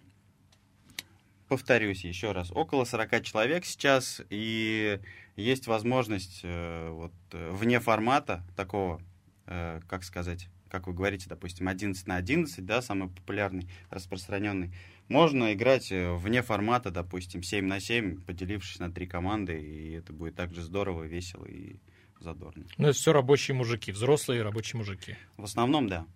повторюсь 1.48 2.04
еще 2.04 2.32
раз, 2.32 2.50
около 2.50 2.84
40 2.84 3.22
человек 3.22 3.64
сейчас, 3.64 4.20
и 4.28 4.98
есть 5.36 5.66
возможность 5.68 6.40
э, 6.42 6.88
вот, 6.90 7.12
вне 7.32 7.78
формата 7.78 8.44
такого, 8.56 9.00
э, 9.46 9.80
как 9.86 10.02
сказать, 10.02 10.48
как 10.68 10.86
вы 10.86 10.94
говорите, 10.94 11.28
допустим, 11.28 11.68
11 11.68 12.06
на 12.06 12.16
11, 12.16 12.64
да, 12.64 12.80
самый 12.80 13.08
популярный, 13.10 13.68
распространенный, 13.90 14.72
можно 15.12 15.52
играть 15.52 15.92
э, 15.92 16.12
вне 16.14 16.42
формата, 16.42 16.90
допустим, 16.90 17.42
7 17.42 17.66
на 17.66 17.80
7, 17.80 18.22
поделившись 18.22 18.78
на 18.78 18.90
три 18.90 19.06
команды, 19.06 19.60
и 19.60 19.92
это 19.92 20.12
будет 20.12 20.34
также 20.34 20.62
здорово, 20.62 21.04
весело 21.04 21.44
и 21.44 21.76
задорно. 22.18 22.64
Ну, 22.78 22.88
это 22.88 22.96
все 22.96 23.12
рабочие 23.12 23.54
мужики, 23.54 23.92
взрослые 23.92 24.42
рабочие 24.42 24.78
мужики. 24.78 25.16
В 25.36 25.44
основном, 25.44 25.88
да. 25.88 26.06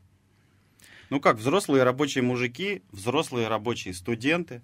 Ну 1.11 1.21
как, 1.21 1.37
взрослые 1.37 1.85
рабочие 1.85 2.23
мужики, 2.23 2.83
взрослые 2.91 3.49
рабочие 3.49 3.93
студенты, 3.93 4.63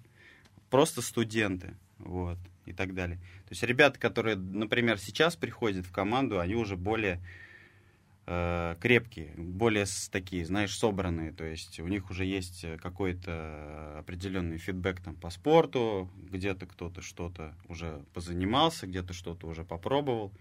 просто 0.69 1.01
студенты, 1.01 1.75
вот, 1.99 2.37
и 2.65 2.73
так 2.73 2.95
далее. 2.95 3.17
То 3.17 3.51
есть 3.51 3.63
ребята, 3.63 3.99
которые, 3.99 4.35
например, 4.35 4.97
сейчас 4.97 5.35
приходят 5.35 5.85
в 5.85 5.91
команду, 5.91 6.39
они 6.39 6.55
уже 6.55 6.75
более 6.75 7.21
крепкие, 8.25 9.33
более 9.35 9.85
такие, 10.11 10.45
знаешь, 10.45 10.75
собранные. 10.77 11.33
То 11.33 11.43
есть 11.43 11.79
у 11.79 11.87
них 11.87 12.09
уже 12.09 12.23
есть 12.25 12.63
э, 12.63 12.77
какой-то 12.77 13.99
определенный 13.99 14.57
фидбэк 14.57 15.01
там 15.01 15.15
по 15.15 15.29
спорту, 15.29 16.09
где-то 16.31 16.65
кто-то 16.65 17.01
что-то 17.01 17.53
уже 17.67 18.01
позанимался, 18.13 18.87
где-то 18.87 19.13
что-то 19.13 19.47
уже 19.47 19.65
попробовал. 19.65 20.31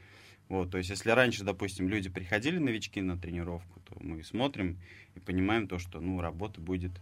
Вот, 0.49 0.71
то 0.71 0.79
есть, 0.79 0.91
если 0.91 1.11
раньше, 1.11 1.45
допустим, 1.45 1.89
люди 1.89 2.09
приходили 2.11 2.59
новички 2.59 3.01
на 3.01 3.19
тренировку, 3.19 3.81
то 3.81 3.97
мы 4.01 4.23
смотрим 4.23 4.79
и 5.15 5.21
понимаем 5.21 5.67
то, 5.67 5.79
что, 5.79 6.01
ну, 6.01 6.21
работы 6.21 6.61
будет 6.61 6.93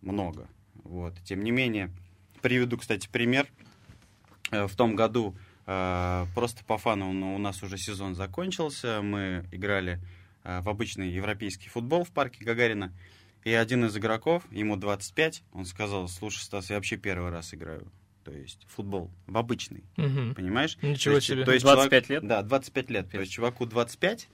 много. 0.00 0.48
Вот. 0.84 1.14
Тем 1.24 1.42
не 1.44 1.50
менее, 1.50 1.90
приведу, 2.40 2.78
кстати, 2.78 3.08
пример. 3.10 3.46
Э, 4.50 4.66
В 4.66 4.74
том 4.74 4.96
году 4.96 5.34
э, 5.34 5.51
просто 5.64 6.64
по 6.66 6.78
фану 6.78 7.12
ну, 7.12 7.34
у 7.34 7.38
нас 7.38 7.62
уже 7.62 7.78
сезон 7.78 8.14
закончился. 8.14 9.00
Мы 9.02 9.44
играли 9.52 10.00
э, 10.44 10.60
в 10.60 10.68
обычный 10.68 11.10
европейский 11.10 11.68
футбол 11.68 12.04
в 12.04 12.10
парке 12.10 12.44
Гагарина. 12.44 12.92
И 13.44 13.52
один 13.52 13.84
из 13.84 13.96
игроков, 13.96 14.44
ему 14.52 14.76
25, 14.76 15.42
он 15.52 15.64
сказал, 15.66 16.06
слушай, 16.08 16.40
Стас, 16.42 16.70
я 16.70 16.76
вообще 16.76 16.96
первый 16.96 17.30
раз 17.30 17.52
играю. 17.54 17.90
То 18.24 18.30
есть 18.30 18.64
футбол 18.68 19.10
в 19.26 19.36
обычный, 19.36 19.82
Мгм. 19.96 20.34
понимаешь? 20.36 20.78
Ничего 20.80 21.14
То 21.14 21.16
есть- 21.16 21.26
себе. 21.26 21.44
То 21.44 21.52
есть 21.52 21.64
25 21.64 22.06
человек- 22.06 22.22
лет? 22.22 22.28
Да, 22.28 22.42
25 22.42 22.90
лет. 22.90 23.10
То 23.10 23.18
есть 23.20 23.32
чуваку 23.32 23.66
25. 23.66 24.28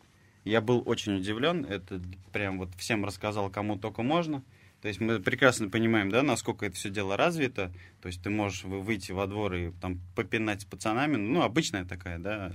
Я 0.44 0.60
был 0.60 0.82
очень 0.84 1.16
удивлен. 1.16 1.64
Это 1.64 2.00
прям 2.32 2.58
вот 2.58 2.68
всем 2.76 3.04
рассказал, 3.04 3.48
кому 3.50 3.78
только 3.78 4.02
можно. 4.02 4.42
То 4.80 4.88
есть 4.88 5.00
мы 5.00 5.18
прекрасно 5.18 5.68
понимаем, 5.68 6.08
да, 6.08 6.22
насколько 6.22 6.64
это 6.66 6.76
все 6.76 6.88
дело 6.88 7.16
развито. 7.16 7.72
То 8.00 8.08
есть 8.08 8.22
ты 8.22 8.30
можешь 8.30 8.62
вы- 8.62 8.80
выйти 8.80 9.10
во 9.10 9.26
двор 9.26 9.54
и 9.54 9.72
там 9.80 10.00
попинать 10.14 10.62
с 10.62 10.64
пацанами. 10.64 11.16
Ну, 11.16 11.42
обычная 11.42 11.84
такая, 11.84 12.18
да, 12.18 12.52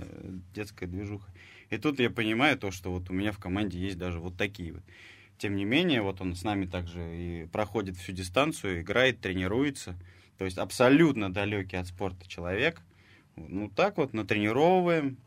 детская 0.54 0.86
движуха. 0.86 1.30
И 1.68 1.76
тут 1.76 2.00
я 2.00 2.08
понимаю 2.08 2.58
то, 2.58 2.70
что 2.70 2.90
вот 2.90 3.10
у 3.10 3.12
меня 3.12 3.32
в 3.32 3.38
команде 3.38 3.78
есть 3.78 3.98
даже 3.98 4.20
вот 4.20 4.36
такие 4.36 4.72
вот. 4.72 4.82
Тем 5.36 5.56
не 5.56 5.64
менее, 5.64 6.00
вот 6.00 6.20
он 6.20 6.34
с 6.34 6.44
нами 6.44 6.64
также 6.64 7.00
и 7.00 7.46
проходит 7.46 7.96
всю 7.96 8.12
дистанцию, 8.12 8.80
играет, 8.80 9.20
тренируется. 9.20 9.94
То 10.38 10.44
есть 10.44 10.58
абсолютно 10.58 11.32
далекий 11.32 11.76
от 11.76 11.88
спорта 11.88 12.26
человек. 12.28 12.80
Ну, 13.36 13.68
так 13.68 13.98
вот, 13.98 14.14
натренировываем, 14.14 15.18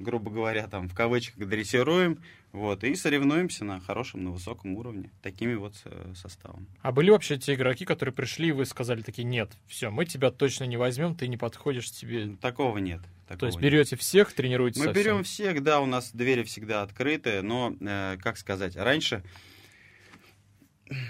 грубо 0.00 0.30
говоря, 0.30 0.66
там, 0.66 0.88
в 0.88 0.94
кавычках, 0.94 1.46
дрессируем, 1.46 2.18
вот, 2.52 2.82
и 2.82 2.94
соревнуемся 2.96 3.64
на 3.64 3.80
хорошем, 3.80 4.24
на 4.24 4.30
высоком 4.32 4.74
уровне, 4.74 5.10
такими 5.22 5.54
вот 5.54 5.74
э, 5.84 6.12
составом. 6.16 6.66
А 6.82 6.90
были 6.90 7.10
вообще 7.10 7.38
те 7.38 7.54
игроки, 7.54 7.84
которые 7.84 8.12
пришли, 8.12 8.48
и 8.48 8.52
вы 8.52 8.64
сказали 8.64 9.02
такие, 9.02 9.24
нет, 9.24 9.52
все, 9.68 9.90
мы 9.90 10.06
тебя 10.06 10.30
точно 10.30 10.64
не 10.64 10.76
возьмем, 10.76 11.14
ты 11.14 11.28
не 11.28 11.36
подходишь 11.36 11.90
тебе. 11.92 12.36
Такого 12.40 12.78
нет. 12.78 13.00
То 13.38 13.46
есть 13.46 13.58
нет. 13.58 13.64
берете 13.64 13.94
всех, 13.94 14.32
тренируете 14.32 14.80
Мы 14.80 14.92
берем 14.92 15.22
всех, 15.22 15.62
да, 15.62 15.80
у 15.80 15.86
нас 15.86 16.10
двери 16.12 16.42
всегда 16.42 16.82
открыты, 16.82 17.42
но, 17.42 17.76
э, 17.80 18.16
как 18.20 18.36
сказать, 18.36 18.74
раньше 18.74 19.22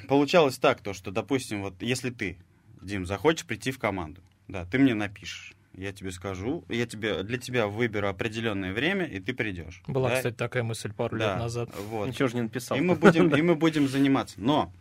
получалось 0.09 0.59
так, 0.59 0.83
то, 0.83 0.93
что, 0.93 1.11
допустим, 1.11 1.63
вот 1.63 1.81
если 1.81 2.11
ты, 2.11 2.37
Дим, 2.83 3.07
захочешь 3.07 3.47
прийти 3.47 3.71
в 3.71 3.79
команду, 3.79 4.21
да, 4.49 4.67
ты 4.67 4.79
мне 4.79 4.95
напишешь, 4.95 5.55
я 5.75 5.93
тебе 5.93 6.11
скажу, 6.11 6.65
я 6.69 6.87
тебе, 6.87 7.23
для 7.23 7.39
тебя 7.39 7.67
выберу 7.67 8.09
определенное 8.09 8.73
время, 8.73 9.07
и 9.07 9.21
ты 9.21 9.33
придешь. 9.33 9.83
Была, 9.87 10.11
да? 10.11 10.17
кстати, 10.17 10.35
такая 10.35 10.63
мысль 10.63 10.93
пару 10.93 11.19
Да, 11.19 11.33
лет 11.33 11.39
назад. 11.39 11.71
Вот. 11.89 12.09
Ничего 12.09 12.29
же 12.29 12.37
не 12.37 12.43
написал. 12.43 12.77
И 12.77 12.81
мы 12.81 12.97
будем, 12.97 13.35
и 13.35 13.43
мы 13.43 13.55
будем 13.55 13.89
заниматься. 13.89 14.41
Но 14.41 14.73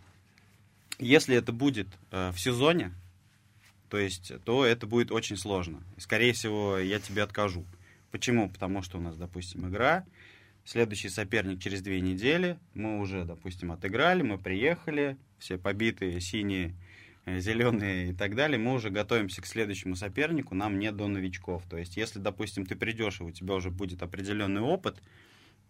если 0.98 1.36
это 1.36 1.52
будет 1.52 1.88
э, 2.12 2.32
в 2.32 2.40
сезоне, 2.40 2.92
то 3.90 3.98
есть, 3.98 4.34
то 4.44 4.66
это 4.66 4.88
будет 4.88 5.12
очень 5.12 5.38
сложно. 5.38 5.82
Скорее 5.98 6.34
всего, 6.34 6.78
я 6.78 7.00
тебе 7.00 7.24
откажу. 7.24 7.66
Почему? 8.12 8.50
Потому 8.50 8.82
что 8.82 8.98
у 8.98 9.02
нас, 9.02 9.16
допустим, 9.16 9.68
игра, 9.68 10.06
следующий 10.66 11.10
соперник 11.10 11.62
через 11.62 11.82
две 11.82 12.02
недели, 12.02 12.58
мы 12.74 13.00
уже, 13.00 13.26
допустим, 13.26 13.72
отыграли, 13.72 14.22
мы 14.22 14.38
приехали, 14.38 15.18
все 15.40 15.58
побитые, 15.58 16.20
синие, 16.22 16.76
зеленые 17.38 18.10
и 18.10 18.14
так 18.14 18.36
далее, 18.36 18.58
мы 18.58 18.74
уже 18.74 18.90
готовимся 18.90 19.42
к 19.42 19.46
следующему 19.46 19.96
сопернику, 19.96 20.56
нам 20.56 20.80
не 20.80 20.92
до 20.92 21.08
новичков. 21.08 21.64
То 21.70 21.78
есть, 21.78 21.98
если, 21.98 22.20
допустим, 22.20 22.66
ты 22.66 22.76
придешь, 22.76 23.22
и 23.22 23.24
у 23.24 23.32
тебя 23.32 23.56
уже 23.56 23.70
будет 23.70 24.02
определенный 24.02 24.62
опыт, 24.62 25.02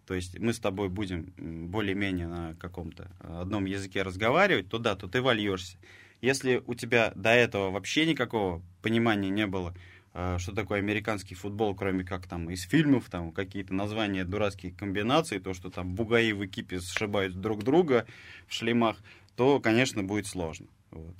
то 0.10 0.16
есть 0.16 0.40
мы 0.40 0.54
с 0.54 0.60
тобой 0.60 0.90
будем 0.90 1.34
более-менее 1.38 2.28
на 2.28 2.56
каком-то 2.56 3.12
э, 3.20 3.42
одном 3.42 3.66
языке 3.66 4.02
разговаривать, 4.02 4.68
то 4.68 4.80
да, 4.80 4.96
то 4.96 5.08
ты 5.08 5.22
вольешься. 5.22 5.78
Если 6.20 6.64
у 6.66 6.74
тебя 6.74 7.12
до 7.16 7.30
этого 7.30 7.70
вообще 7.70 8.08
никакого 8.08 8.64
понимания 8.82 9.30
не 9.30 9.46
было, 9.46 9.76
э, 10.16 10.38
что 10.40 10.54
такое 10.54 10.80
американский 10.80 11.36
футбол, 11.36 11.76
кроме 11.76 12.04
как 12.04 12.26
там 12.26 12.50
из 12.50 12.64
фильмов, 12.64 13.08
там 13.12 13.32
какие-то 13.32 13.76
названия, 13.76 14.26
дурацкие 14.26 14.72
комбинации, 14.72 15.38
то, 15.38 15.54
что 15.54 15.70
там 15.70 15.94
бугаи 15.94 16.32
в 16.32 16.44
экипе 16.44 16.80
сшибают 16.80 17.40
друг 17.40 17.64
друга 17.64 18.08
в 18.48 18.54
шлемах, 18.56 18.98
то, 19.36 19.60
конечно, 19.60 20.02
будет 20.02 20.26
сложно. 20.26 20.66
Вот. 20.90 21.16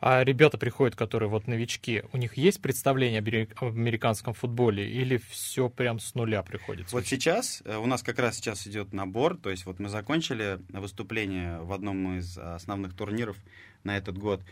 А 0.00 0.22
ребята 0.22 0.58
приходят, 0.58 0.94
которые 0.94 1.28
вот 1.28 1.48
новички, 1.48 2.04
у 2.12 2.18
них 2.18 2.36
есть 2.36 2.62
представление 2.62 3.18
об 3.18 3.26
амери- 3.26 3.52
об 3.56 3.74
американском 3.74 4.32
футболе 4.32 4.88
или 4.88 5.16
все 5.16 5.68
прям 5.68 5.98
с 5.98 6.14
нуля 6.14 6.42
приходится? 6.42 6.94
Вот 6.94 7.06
сейчас, 7.06 7.62
э, 7.64 7.76
у 7.76 7.86
нас 7.86 8.02
как 8.04 8.20
раз 8.20 8.36
сейчас 8.36 8.66
идет 8.68 8.92
набор, 8.92 9.36
то 9.36 9.50
есть 9.50 9.66
вот 9.66 9.80
мы 9.80 9.88
закончили 9.88 10.60
выступление 10.68 11.58
в 11.58 11.72
одном 11.72 12.18
из 12.18 12.38
основных 12.38 12.94
турниров 12.94 13.36
на 13.82 13.96
этот 13.96 14.18
год, 14.18 14.42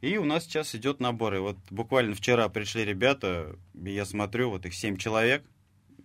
и 0.00 0.16
у 0.16 0.24
нас 0.24 0.44
сейчас 0.44 0.74
идет 0.76 1.00
набор. 1.00 1.34
И 1.34 1.38
вот 1.38 1.56
буквально 1.70 2.14
вчера 2.14 2.48
пришли 2.48 2.84
ребята, 2.84 3.56
я 3.74 4.04
смотрю, 4.04 4.50
вот 4.50 4.64
их 4.66 4.74
семь 4.74 4.96
человек, 4.96 5.42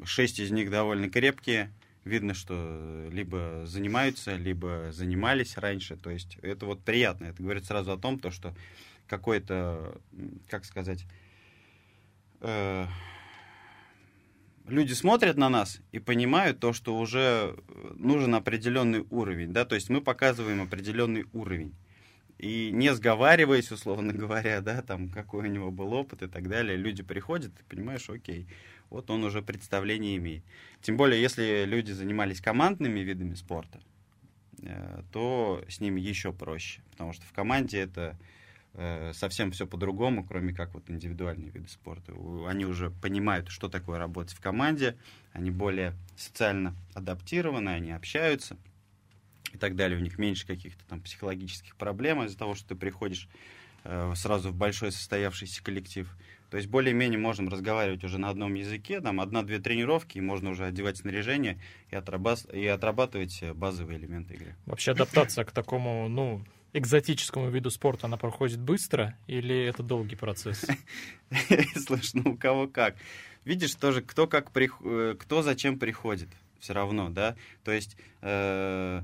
шесть 0.03 0.39
из 0.39 0.49
них 0.51 0.71
довольно 0.71 1.09
крепкие, 1.09 1.71
видно, 2.03 2.33
что 2.33 3.07
либо 3.11 3.63
занимаются, 3.65 4.35
либо 4.35 4.91
занимались 4.91 5.57
раньше, 5.57 5.95
то 5.97 6.09
есть 6.09 6.37
это 6.41 6.65
вот 6.65 6.83
приятно, 6.83 7.25
это 7.25 7.41
говорит 7.41 7.65
сразу 7.65 7.91
о 7.91 7.97
том, 7.97 8.19
то, 8.19 8.31
что 8.31 8.53
какой-то, 9.07 9.99
как 10.47 10.65
сказать, 10.65 11.05
э, 12.41 12.85
люди 14.67 14.93
смотрят 14.93 15.37
на 15.37 15.49
нас 15.49 15.81
и 15.91 15.99
понимают 15.99 16.59
то, 16.59 16.73
что 16.73 16.97
уже 16.97 17.57
нужен 17.95 18.35
определенный 18.35 19.05
уровень, 19.09 19.51
да, 19.51 19.65
то 19.65 19.75
есть 19.75 19.89
мы 19.89 20.01
показываем 20.01 20.61
определенный 20.61 21.25
уровень. 21.33 21.73
И 22.39 22.71
не 22.71 22.95
сговариваясь, 22.95 23.71
условно 23.71 24.13
говоря, 24.13 24.61
да, 24.61 24.81
там, 24.81 25.09
какой 25.09 25.47
у 25.47 25.51
него 25.51 25.71
был 25.71 25.93
опыт 25.93 26.23
и 26.23 26.27
так 26.27 26.47
далее, 26.47 26.77
люди 26.77 27.03
приходят, 27.03 27.53
ты 27.53 27.63
понимаешь, 27.65 28.09
окей, 28.09 28.47
вот 28.89 29.09
он 29.11 29.23
уже 29.25 29.41
представление 29.41 30.15
имеет. 30.17 30.43
Тем 30.81 30.95
более, 30.95 31.21
если 31.21 31.65
люди 31.65 31.91
занимались 31.91 32.39
командными 32.39 33.01
видами 33.01 33.33
спорта, 33.35 33.81
э, 34.63 35.03
то 35.11 35.63
с 35.67 35.81
ними 35.81 35.99
еще 35.99 36.31
проще, 36.31 36.81
потому 36.91 37.11
что 37.11 37.25
в 37.25 37.33
команде 37.33 37.79
это 37.81 38.17
э, 38.73 39.11
совсем 39.13 39.51
все 39.51 39.67
по-другому, 39.67 40.23
кроме 40.23 40.53
как 40.53 40.73
вот 40.73 40.89
индивидуальные 40.89 41.51
виды 41.51 41.67
спорта. 41.67 42.13
Они 42.47 42.65
уже 42.65 42.89
понимают, 42.89 43.49
что 43.49 43.67
такое 43.67 43.99
работать 43.99 44.33
в 44.33 44.39
команде, 44.39 44.95
они 45.33 45.51
более 45.51 45.93
социально 46.15 46.73
адаптированы, 46.93 47.69
они 47.69 47.91
общаются 47.91 48.55
и 49.53 49.57
так 49.57 49.75
далее. 49.75 49.97
У 49.97 50.01
них 50.01 50.17
меньше 50.17 50.45
каких-то 50.45 50.83
там 50.85 51.01
психологических 51.01 51.75
проблем 51.75 52.23
из-за 52.23 52.37
того, 52.37 52.55
что 52.55 52.69
ты 52.69 52.75
приходишь 52.75 53.27
э, 53.83 54.13
сразу 54.15 54.49
в 54.49 54.55
большой 54.55 54.91
состоявшийся 54.91 55.63
коллектив. 55.63 56.09
То 56.49 56.57
есть 56.57 56.69
более-менее 56.69 57.19
можем 57.19 57.47
разговаривать 57.49 58.03
уже 58.03 58.17
на 58.17 58.29
одном 58.29 58.55
языке, 58.55 59.01
там 59.01 59.21
одна-две 59.21 59.59
тренировки, 59.59 60.17
и 60.17 60.21
можно 60.21 60.49
уже 60.49 60.65
одевать 60.65 60.97
снаряжение 60.97 61.59
и, 61.91 61.95
отрабас- 61.95 62.51
и 62.51 62.65
отрабатывать 62.65 63.41
э, 63.41 63.53
базовые 63.53 63.99
элементы 63.99 64.33
игры. 64.33 64.55
Вообще 64.65 64.91
адаптация 64.91 65.45
к 65.45 65.51
такому, 65.51 66.09
ну, 66.09 66.43
экзотическому 66.73 67.49
виду 67.49 67.69
спорта, 67.69 68.07
она 68.07 68.17
проходит 68.17 68.59
быстро 68.59 69.15
или 69.27 69.55
это 69.65 69.83
долгий 69.83 70.15
процесс? 70.15 70.65
Слушай, 71.75 72.21
ну 72.23 72.31
у 72.31 72.37
кого 72.37 72.67
как. 72.67 72.95
Видишь, 73.45 73.75
тоже 73.75 74.01
кто 74.01 74.27
как 74.27 74.51
э, 74.55 75.15
кто 75.19 75.41
зачем 75.41 75.79
приходит, 75.79 76.29
все 76.59 76.73
равно, 76.73 77.09
да. 77.09 77.35
То 77.63 77.71
есть 77.71 77.95
э, 78.21 79.01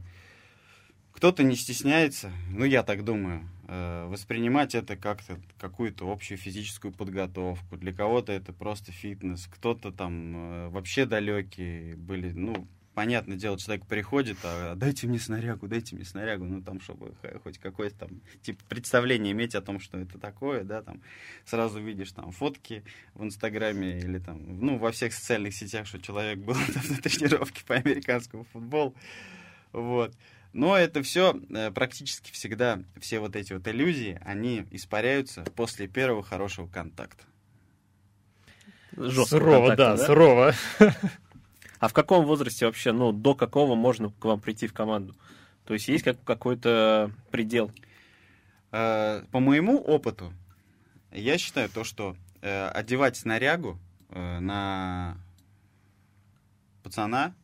кто-то 1.16 1.44
не 1.44 1.56
стесняется, 1.56 2.30
ну 2.50 2.66
я 2.66 2.84
так 2.84 3.06
думаю, 3.06 3.48
э, 3.70 4.06
воспринимать 4.10 4.76
это 4.76 4.98
как-то 4.98 5.40
какую-то 5.58 6.12
общую 6.12 6.38
физическую 6.38 6.92
подготовку. 6.92 7.78
Для 7.78 7.94
кого-то 7.94 8.34
это 8.34 8.52
просто 8.52 8.92
фитнес, 8.92 9.48
кто-то 9.48 9.94
там 9.94 10.36
э, 10.36 10.70
вообще 10.70 11.06
далекие 11.06 11.96
были, 11.96 12.32
ну 12.32 12.68
понятное 12.94 13.38
дело, 13.38 13.58
человек 13.58 13.86
приходит, 13.86 14.38
а 14.44 14.76
дайте 14.76 15.08
мне 15.08 15.18
снарягу, 15.18 15.70
дайте 15.70 15.96
мне 15.96 16.04
снарягу, 16.04 16.44
ну 16.44 16.62
там, 16.62 16.82
чтобы 16.82 17.14
хоть 17.44 17.60
какое-то 17.60 18.08
там, 18.08 18.22
типа, 18.42 18.62
представление 18.68 19.32
иметь 19.32 19.56
о 19.56 19.62
том, 19.62 19.80
что 19.80 19.98
это 19.98 20.20
такое, 20.20 20.66
да, 20.66 20.82
там, 20.82 21.02
сразу 21.46 21.80
видишь 21.80 22.12
там 22.12 22.32
фотки 22.34 22.84
в 23.14 23.24
Инстаграме 23.24 24.00
или 24.00 24.20
там, 24.20 24.60
ну, 24.60 24.78
во 24.78 24.92
всех 24.92 25.14
социальных 25.14 25.54
сетях, 25.54 25.88
что 25.88 26.02
человек 26.02 26.40
был 26.40 26.56
там 26.74 26.84
на 26.90 26.98
тренировке 26.98 27.64
по 27.66 27.76
американскому 27.76 28.44
футболу, 28.52 28.94
вот. 29.72 30.14
Но 30.56 30.78
это 30.78 31.04
все 31.04 31.34
практически 31.74 32.32
всегда, 32.32 32.80
все 32.98 33.20
вот 33.20 33.36
эти 33.36 33.52
вот 33.52 33.68
иллюзии, 33.68 34.18
они 34.24 34.66
испаряются 34.72 35.44
после 35.54 35.90
первого 35.90 36.24
хорошего 36.24 36.66
контакта. 36.68 37.26
Жестко 38.96 39.26
сурово, 39.32 39.68
контактно, 39.68 39.98
да, 39.98 40.06
сурово. 40.06 40.54
А 41.80 41.90
в 41.90 41.94
каком 41.94 42.26
возрасте 42.26 42.66
вообще, 42.66 42.94
ну, 42.94 43.12
до 43.12 43.36
какого 43.36 43.76
можно 43.76 44.10
к 44.10 44.24
вам 44.24 44.40
прийти 44.40 44.68
в 44.68 44.74
команду? 44.74 45.14
То 45.66 45.74
есть 45.74 45.90
есть 45.90 46.06
как, 46.06 46.24
какой-то 46.24 47.12
предел? 47.32 47.70
Э, 48.72 49.24
По 49.34 49.42
моему 49.42 49.78
опыту, 49.78 50.34
я 51.12 51.38
считаю 51.38 51.68
то, 51.68 51.84
что 51.84 52.16
э, 52.42 52.68
одевать 52.70 53.18
снарягу 53.18 53.78
э, 54.10 54.40
на 54.40 55.18
пацана 56.82 57.36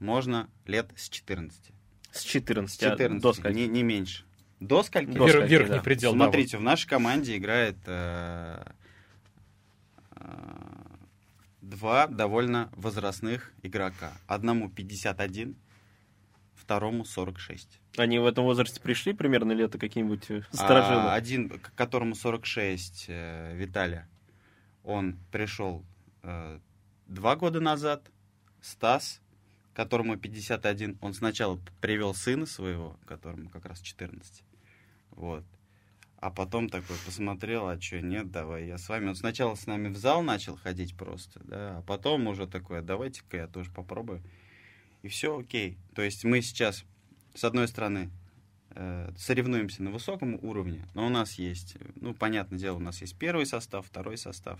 можно 0.00 0.50
лет 0.66 0.90
с 0.96 1.08
14. 1.08 1.75
С 2.16 2.22
14, 2.24 2.74
С 2.74 2.78
14, 2.82 3.18
а 3.18 3.20
до 3.20 3.32
скольки? 3.32 3.54
не, 3.56 3.66
не 3.68 3.82
меньше. 3.82 4.24
До 4.60 4.82
скольки? 4.82 5.10
До 5.12 5.28
скольки, 5.28 5.48
верхний 5.50 5.76
да. 5.76 5.82
предел, 5.82 6.12
да, 6.12 6.18
Смотрите, 6.24 6.58
в 6.58 6.62
нашей 6.62 6.88
команде 6.88 7.36
играет 7.36 7.76
э, 7.86 8.62
э, 10.12 10.56
два 11.60 12.06
довольно 12.06 12.70
возрастных 12.74 13.52
игрока. 13.62 14.12
Одному 14.26 14.70
51, 14.70 15.56
второму 16.54 17.04
46. 17.04 17.80
Они 17.96 18.18
в 18.18 18.26
этом 18.26 18.44
возрасте 18.44 18.80
пришли 18.80 19.12
примерно 19.12 19.52
лето 19.52 19.78
какие-нибудь 19.78 20.30
э, 20.30 20.42
А, 20.52 20.56
сторожилы? 20.56 21.12
один, 21.12 21.48
к 21.50 21.74
которому 21.74 22.14
46, 22.14 23.06
э, 23.08 23.54
Виталя, 23.56 24.08
он 24.82 25.18
пришел 25.30 25.84
э, 26.22 26.58
два 27.06 27.36
года 27.36 27.60
назад. 27.60 28.10
Стас, 28.60 29.20
которому 29.76 30.16
51, 30.16 30.96
он 31.02 31.12
сначала 31.12 31.60
привел 31.82 32.14
сына 32.14 32.46
своего, 32.46 32.98
которому 33.04 33.50
как 33.50 33.66
раз 33.66 33.80
14. 33.80 34.42
Вот. 35.10 35.44
А 36.16 36.30
потом 36.30 36.70
такой 36.70 36.96
посмотрел, 37.04 37.68
а 37.68 37.78
что, 37.78 38.00
нет, 38.00 38.30
давай 38.30 38.68
я 38.68 38.78
с 38.78 38.88
вами. 38.88 39.08
Он 39.08 39.14
сначала 39.14 39.54
с 39.54 39.66
нами 39.66 39.88
в 39.88 39.96
зал 39.98 40.22
начал 40.22 40.56
ходить 40.56 40.96
просто, 40.96 41.42
да, 41.44 41.76
а 41.76 41.82
потом 41.82 42.26
уже 42.26 42.46
такой, 42.46 42.78
«А 42.78 42.82
давайте-ка 42.82 43.36
я 43.36 43.46
тоже 43.48 43.70
попробую. 43.70 44.22
И 45.02 45.08
все 45.08 45.38
окей. 45.38 45.76
То 45.94 46.00
есть 46.00 46.24
мы 46.24 46.40
сейчас, 46.40 46.86
с 47.34 47.44
одной 47.44 47.68
стороны, 47.68 48.10
э, 48.70 49.12
соревнуемся 49.18 49.82
на 49.82 49.90
высоком 49.90 50.42
уровне, 50.42 50.88
но 50.94 51.06
у 51.06 51.10
нас 51.10 51.34
есть, 51.34 51.76
ну, 51.96 52.14
понятное 52.14 52.58
дело, 52.58 52.76
у 52.76 52.80
нас 52.80 53.02
есть 53.02 53.18
первый 53.18 53.44
состав, 53.44 53.86
второй 53.86 54.16
состав. 54.16 54.58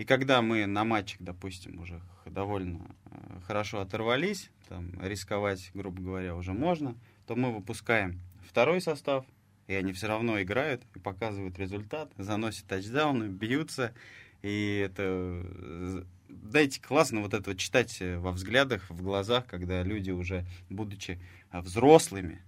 И 0.00 0.04
когда 0.06 0.40
мы 0.40 0.64
на 0.64 0.82
матчах, 0.84 1.20
допустим, 1.20 1.78
уже 1.78 2.00
довольно 2.24 2.80
э, 3.10 3.40
хорошо 3.46 3.82
оторвались, 3.82 4.50
там, 4.66 4.98
рисковать, 5.02 5.70
грубо 5.74 6.00
говоря, 6.00 6.34
уже 6.36 6.54
можно, 6.54 6.96
то 7.26 7.36
мы 7.36 7.52
выпускаем 7.52 8.18
второй 8.48 8.80
состав, 8.80 9.26
и 9.66 9.74
они 9.74 9.92
все 9.92 10.06
равно 10.06 10.40
играют 10.40 10.82
и 10.94 10.98
показывают 10.98 11.58
результат, 11.58 12.10
заносят 12.16 12.64
тачдауны, 12.64 13.24
бьются, 13.24 13.92
и 14.40 14.82
это, 14.86 15.02
э, 15.04 16.02
знаете, 16.30 16.80
классно 16.80 17.20
вот 17.20 17.34
это 17.34 17.50
вот 17.50 17.58
читать 17.58 18.00
э, 18.00 18.16
во 18.16 18.32
взглядах, 18.32 18.88
в 18.88 19.02
глазах, 19.02 19.44
когда 19.44 19.82
люди 19.82 20.12
уже, 20.12 20.46
будучи 20.70 21.20
а, 21.50 21.60
взрослыми, 21.60 22.40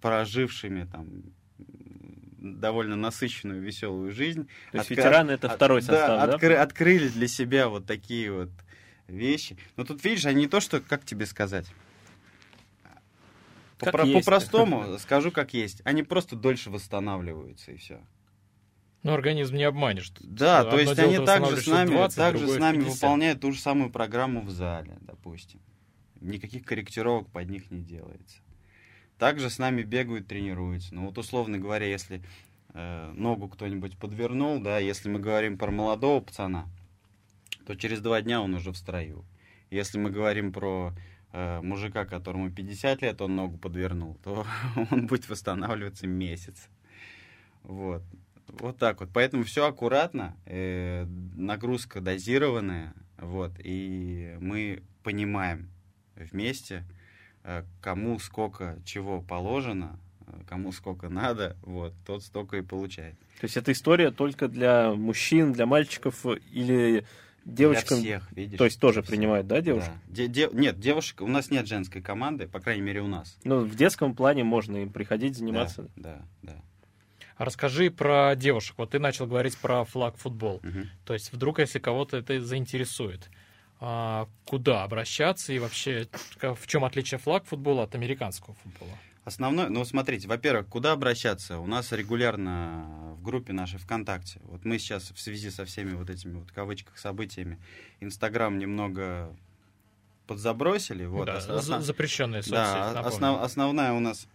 прожившими 0.00 0.88
там 0.90 1.22
довольно 2.54 2.96
насыщенную, 2.96 3.60
веселую 3.60 4.12
жизнь. 4.12 4.48
То 4.72 4.78
есть 4.78 4.90
Отка- 4.90 4.94
ветераны 4.96 5.30
это 5.32 5.48
второй 5.48 5.82
состав, 5.82 6.26
да? 6.26 6.36
откры- 6.36 6.54
открыли 6.54 7.08
для 7.08 7.28
себя 7.28 7.68
вот 7.68 7.86
такие 7.86 8.32
вот 8.32 8.50
вещи. 9.08 9.56
Но 9.76 9.84
тут, 9.84 10.02
видишь, 10.04 10.26
они 10.26 10.42
не 10.42 10.48
то, 10.48 10.60
что, 10.60 10.80
как 10.80 11.04
тебе 11.04 11.26
сказать? 11.26 11.66
Как 13.78 13.94
Попро- 13.94 14.06
есть. 14.06 14.24
По-простому 14.24 14.98
скажу, 14.98 15.30
как 15.30 15.52
есть. 15.54 15.82
Они 15.84 16.02
просто 16.02 16.36
дольше 16.36 16.70
восстанавливаются, 16.70 17.72
и 17.72 17.76
все. 17.76 18.00
Но 19.02 19.14
организм 19.14 19.54
не 19.54 19.64
обманешь. 19.64 20.12
Да, 20.18 20.60
Одно 20.60 20.72
то 20.72 20.78
есть 20.80 20.98
они 20.98 21.24
также 21.24 21.56
с 21.58 21.66
нами, 21.66 21.90
20, 21.90 22.16
также 22.16 22.48
с 22.48 22.58
нами 22.58 22.78
50. 22.78 22.94
выполняют 22.94 23.40
ту 23.40 23.52
же 23.52 23.60
самую 23.60 23.90
программу 23.90 24.40
в 24.40 24.50
зале, 24.50 24.96
допустим. 25.00 25.60
Никаких 26.20 26.64
корректировок 26.64 27.30
под 27.30 27.48
них 27.48 27.70
не 27.70 27.82
делается. 27.82 28.38
Также 29.18 29.48
с 29.48 29.58
нами 29.58 29.82
бегают, 29.82 30.26
тренируются. 30.26 30.94
Ну 30.94 31.06
вот 31.06 31.18
условно 31.18 31.58
говоря, 31.58 31.86
если 31.86 32.22
э, 32.74 33.12
ногу 33.14 33.48
кто-нибудь 33.48 33.96
подвернул, 33.96 34.60
да, 34.60 34.78
если 34.78 35.08
мы 35.08 35.18
говорим 35.18 35.56
про 35.56 35.70
молодого 35.70 36.20
пацана, 36.20 36.66
то 37.66 37.74
через 37.74 38.00
два 38.00 38.20
дня 38.20 38.42
он 38.42 38.54
уже 38.54 38.72
в 38.72 38.76
строю. 38.76 39.24
Если 39.70 39.98
мы 39.98 40.10
говорим 40.10 40.52
про 40.52 40.92
э, 41.32 41.60
мужика, 41.62 42.04
которому 42.04 42.50
50 42.50 43.02
лет, 43.02 43.20
он 43.22 43.36
ногу 43.36 43.56
подвернул, 43.56 44.16
то 44.22 44.46
он 44.90 45.06
будет 45.06 45.28
восстанавливаться 45.28 46.06
месяц. 46.06 46.68
Вот. 47.62 48.02
Вот 48.46 48.78
так 48.78 49.00
вот. 49.00 49.10
Поэтому 49.12 49.44
все 49.44 49.66
аккуратно, 49.66 50.36
э, 50.44 51.04
нагрузка 51.34 52.00
дозированная, 52.00 52.94
вот, 53.18 53.52
и 53.58 54.36
мы 54.40 54.82
понимаем 55.02 55.70
вместе, 56.14 56.84
кому 57.80 58.18
сколько 58.18 58.78
чего 58.84 59.20
положено, 59.20 59.98
э, 60.26 60.32
кому 60.48 60.72
сколько 60.72 61.08
надо, 61.08 61.56
вот, 61.62 61.92
тот 62.04 62.22
столько 62.22 62.56
и 62.56 62.62
получает. 62.62 63.18
То 63.40 63.44
есть 63.44 63.56
эта 63.56 63.72
история 63.72 64.10
только 64.10 64.48
для 64.48 64.92
мужчин, 64.92 65.52
для 65.52 65.66
мальчиков 65.66 66.24
или 66.50 67.04
девочкам? 67.44 68.00
Для 68.00 68.18
всех, 68.20 68.32
видишь. 68.32 68.58
То 68.58 68.64
есть 68.64 68.80
тоже 68.80 69.02
всех. 69.02 69.10
принимают, 69.14 69.46
да, 69.46 69.60
девушек? 69.60 69.92
Да. 70.06 70.14
Де- 70.14 70.28
де- 70.28 70.50
нет, 70.52 70.80
девушек, 70.80 71.20
у 71.22 71.28
нас 71.28 71.50
нет 71.50 71.66
женской 71.66 72.02
команды, 72.02 72.48
по 72.48 72.60
крайней 72.60 72.82
мере, 72.82 73.02
у 73.02 73.08
нас. 73.08 73.38
Ну, 73.44 73.60
в 73.60 73.74
детском 73.76 74.14
плане 74.14 74.44
можно 74.44 74.78
им 74.78 74.90
приходить 74.90 75.36
заниматься. 75.36 75.88
Да, 75.96 76.26
да, 76.42 76.52
да. 76.54 76.62
А 77.36 77.44
расскажи 77.44 77.90
про 77.90 78.34
девушек. 78.34 78.76
Вот 78.78 78.90
ты 78.90 78.98
начал 78.98 79.26
говорить 79.26 79.56
про 79.58 79.84
флаг-футбол. 79.84 80.60
Мгм. 80.62 80.88
То 81.04 81.12
есть 81.12 81.32
вдруг, 81.32 81.58
если 81.58 81.78
кого-то 81.78 82.16
это 82.16 82.40
заинтересует, 82.40 83.28
куда 83.78 84.84
обращаться 84.84 85.52
и 85.52 85.58
вообще 85.58 86.08
в 86.40 86.66
чем 86.66 86.84
отличие 86.84 87.18
флаг-футбола 87.18 87.84
от 87.84 87.94
американского 87.94 88.54
футбола? 88.54 88.92
Основной, 89.24 89.68
ну 89.70 89.84
смотрите, 89.84 90.28
во-первых, 90.28 90.68
куда 90.68 90.92
обращаться? 90.92 91.58
У 91.58 91.66
нас 91.66 91.90
регулярно 91.92 93.14
в 93.18 93.22
группе 93.22 93.52
нашей 93.52 93.78
ВКонтакте. 93.80 94.40
Вот 94.44 94.64
мы 94.64 94.78
сейчас 94.78 95.10
в 95.10 95.18
связи 95.20 95.50
со 95.50 95.64
всеми 95.64 95.94
вот 95.94 96.08
этими 96.10 96.38
вот 96.38 96.52
кавычках 96.52 96.96
событиями 96.96 97.58
Инстаграм 98.00 98.56
немного 98.56 99.34
подзабросили. 100.26 101.04
Вот, 101.06 101.26
Да, 101.26 101.38
основ- 101.38 101.80
запрещенная 101.82 102.42
соцсеть, 102.42 102.54
Да, 102.56 102.92
напомню. 102.94 103.08
основ- 103.16 103.42
основная 103.42 103.92
у 103.92 104.00
нас 104.00 104.26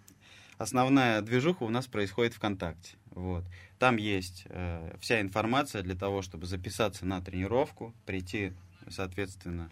основная 0.57 1.21
движуха 1.21 1.63
у 1.63 1.69
нас 1.69 1.87
происходит 1.87 2.33
ВКонтакте. 2.33 2.95
Вот. 3.11 3.43
Там 3.79 3.97
есть 3.97 4.43
э, 4.49 4.95
вся 4.99 5.19
информация 5.21 5.81
для 5.81 5.95
того, 5.95 6.21
чтобы 6.21 6.45
записаться 6.45 7.05
на 7.05 7.19
тренировку, 7.21 7.93
прийти, 8.05 8.53
соответственно, 8.89 9.71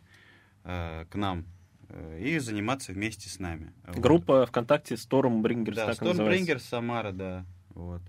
э, 0.64 1.06
к 1.10 1.16
нам 1.16 1.46
э, 1.90 2.20
и 2.22 2.40
заниматься 2.40 2.92
вместе 2.92 3.30
с 3.30 3.40
нами. 3.40 3.74
Вот. 3.86 3.98
Группа 3.98 4.46
ВКонтакте 4.46 4.96
Stormbringers, 4.96 5.76
Да, 5.76 5.94
так. 5.94 6.02
Stormbringers 6.02 6.60
Самара, 6.60 7.12
да. 7.12 7.46
Вот. 7.70 8.02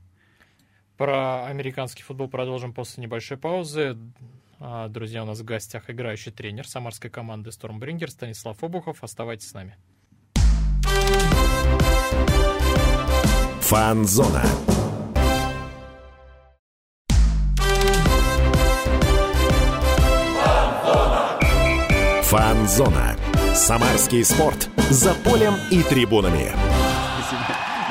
Про 0.96 1.46
американский 1.46 2.02
футбол 2.02 2.28
продолжим 2.28 2.74
после 2.74 3.02
небольшой 3.02 3.38
паузы. 3.38 3.96
А, 4.58 4.88
Друзья, 4.88 5.22
у 5.22 5.26
нас 5.26 5.40
в 5.40 5.44
гостях 5.44 5.88
играющий 5.88 6.30
тренер 6.30 6.68
самарской 6.68 7.08
команды 7.10 7.50
Stormbringers 7.50 8.08
Станислав 8.10 8.62
Обухов. 8.62 9.02
Оставайтесь 9.02 9.48
с 9.48 9.54
нами. 9.54 9.76
Фанзона. 13.62 14.44
Фанзона. 22.30 23.16
Самарский 23.56 24.24
спорт. 24.24 24.68
За 24.88 25.14
полем 25.14 25.54
и 25.72 25.82
трибунами. 25.82 26.52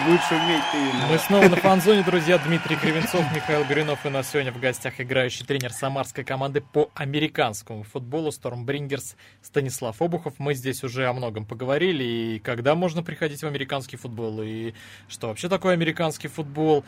Будешь 0.05 0.31
уметь 0.31 0.63
ты. 0.71 1.07
Мы 1.11 1.17
снова 1.17 1.49
на 1.49 1.57
фанзоне, 1.57 2.03
друзья. 2.03 2.37
Дмитрий 2.37 2.77
Кривенцов, 2.77 3.21
Михаил 3.35 3.65
Горюнов. 3.65 4.05
И 4.05 4.07
у 4.07 4.11
нас 4.11 4.31
сегодня 4.31 4.53
в 4.53 4.59
гостях 4.61 5.01
играющий 5.01 5.45
тренер 5.45 5.73
самарской 5.73 6.23
команды 6.23 6.61
по 6.61 6.89
американскому 6.95 7.83
футболу 7.83 8.29
Stormbringers 8.29 9.15
Станислав 9.41 10.01
Обухов. 10.01 10.35
Мы 10.37 10.53
здесь 10.53 10.85
уже 10.85 11.05
о 11.07 11.11
многом 11.11 11.45
поговорили. 11.45 12.05
И 12.05 12.39
когда 12.39 12.75
можно 12.75 13.03
приходить 13.03 13.43
в 13.43 13.45
американский 13.45 13.97
футбол, 13.97 14.41
и 14.41 14.73
что 15.09 15.27
вообще 15.27 15.49
такое 15.49 15.73
американский 15.73 16.29
футбол. 16.29 16.85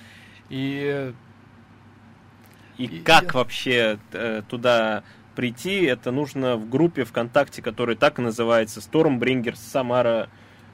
И 0.50 1.14
И 2.78 2.86
И- 2.86 3.00
как 3.02 3.34
вообще 3.34 4.00
э, 4.14 4.42
туда 4.48 5.04
прийти? 5.36 5.84
Это 5.84 6.12
нужно 6.12 6.58
в 6.58 6.70
группе 6.70 7.04
ВКонтакте, 7.04 7.62
которая 7.62 7.96
так 7.96 8.20
и 8.20 8.22
называется 8.22 8.80
Stormbringers 8.80 9.58
Самара. 9.58 10.30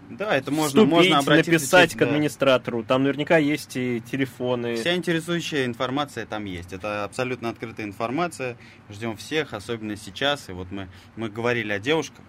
Да, 0.10 0.36
это 0.36 0.52
можно, 0.52 0.68
Вступить, 0.68 0.90
можно 0.90 1.18
обратиться 1.20 1.52
написать 1.52 1.94
к 1.94 1.98
да. 1.98 2.06
администратору. 2.06 2.84
Там 2.84 3.04
наверняка 3.04 3.38
есть 3.38 3.76
и 3.76 4.02
телефоны. 4.10 4.76
Вся 4.76 4.96
интересующая 4.96 5.66
информация 5.66 6.26
там 6.26 6.46
есть. 6.46 6.72
Это 6.72 7.04
абсолютно 7.04 7.50
открытая 7.50 7.86
информация. 7.86 8.58
Ждем 8.90 9.18
всех, 9.18 9.54
особенно 9.54 9.98
сейчас. 9.98 10.48
И 10.48 10.54
вот 10.54 10.72
мы, 10.72 10.88
мы 11.18 11.30
говорили 11.30 11.74
о 11.74 11.80
девушках. 11.80 12.24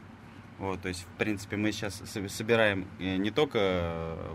Вот, 0.59 0.83
то 0.83 0.89
есть, 0.89 1.03
в 1.03 1.19
принципе, 1.19 1.57
мы 1.57 1.71
сейчас 1.71 2.03
со- 2.05 2.29
собираем 2.29 2.89
э, 2.99 3.17
не 3.17 3.31
только 3.31 3.59
э, 3.61 4.35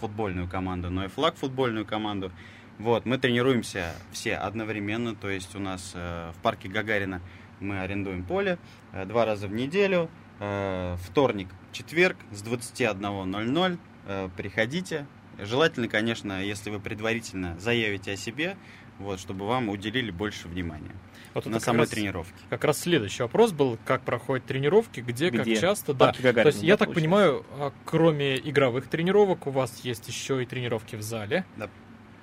футбольную 0.00 0.48
команду, 0.48 0.88
но 0.88 1.04
и 1.04 1.08
флаг 1.08 1.36
футбольную 1.36 1.84
команду. 1.84 2.32
Вот, 2.80 3.04
мы 3.04 3.18
тренируемся 3.18 3.92
все 4.10 4.36
одновременно, 4.36 5.14
то 5.14 5.28
есть 5.28 5.54
у 5.54 5.58
нас 5.58 5.92
э, 5.94 6.32
в 6.34 6.42
парке 6.42 6.66
Гагарина 6.66 7.20
мы 7.60 7.80
арендуем 7.80 8.24
поле 8.24 8.56
э, 8.92 9.04
два 9.04 9.26
раза 9.26 9.48
в 9.48 9.52
неделю, 9.52 10.08
э, 10.38 10.96
вторник, 11.02 11.48
четверг 11.72 12.16
с 12.32 12.42
21.00 12.42 13.78
э, 14.06 14.28
приходите. 14.34 15.06
Желательно, 15.38 15.88
конечно, 15.88 16.42
если 16.42 16.70
вы 16.70 16.80
предварительно 16.80 17.54
заявите 17.60 18.12
о 18.12 18.16
себе, 18.16 18.56
вот, 18.98 19.20
чтобы 19.20 19.46
вам 19.46 19.68
уделили 19.68 20.10
больше 20.10 20.48
внимания 20.48 20.94
вот 21.34 21.44
на 21.44 21.60
самой 21.60 21.80
раз- 21.80 21.90
тренировке. 21.90 22.32
Как 22.48 22.64
раз 22.64 22.78
следующий 22.80 23.22
вопрос 23.22 23.52
был, 23.52 23.78
как 23.84 24.00
проходят 24.06 24.46
тренировки, 24.46 25.00
где, 25.00 25.28
Где? 25.28 25.38
как 25.38 25.60
часто. 25.60 25.92
Да. 25.92 26.14
Гагарина, 26.18 26.42
То 26.44 26.48
есть, 26.48 26.62
я 26.62 26.74
да, 26.74 26.78
так 26.78 26.88
получается? 26.88 26.94
понимаю, 26.94 27.46
а, 27.58 27.72
кроме 27.84 28.36
игровых 28.38 28.86
тренировок, 28.88 29.46
у 29.46 29.50
вас 29.50 29.80
есть 29.84 30.08
еще 30.08 30.42
и 30.42 30.46
тренировки 30.46 30.96
в 30.96 31.02
зале. 31.02 31.44
Да. 31.58 31.68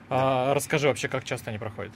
А, 0.10 0.54
расскажи 0.54 0.88
вообще, 0.88 1.10
как 1.10 1.26
часто 1.26 1.50
они 1.50 1.60
проходят? 1.60 1.92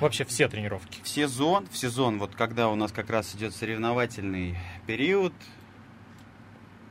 Вообще 0.00 0.24
все 0.24 0.48
тренировки. 0.48 1.00
В 1.02 1.08
сезон, 1.08 1.66
в 1.66 1.76
сезон, 1.76 2.18
вот 2.18 2.34
когда 2.36 2.68
у 2.68 2.76
нас 2.76 2.92
как 2.92 3.10
раз 3.10 3.34
идет 3.34 3.54
соревновательный 3.54 4.56
период, 4.86 5.32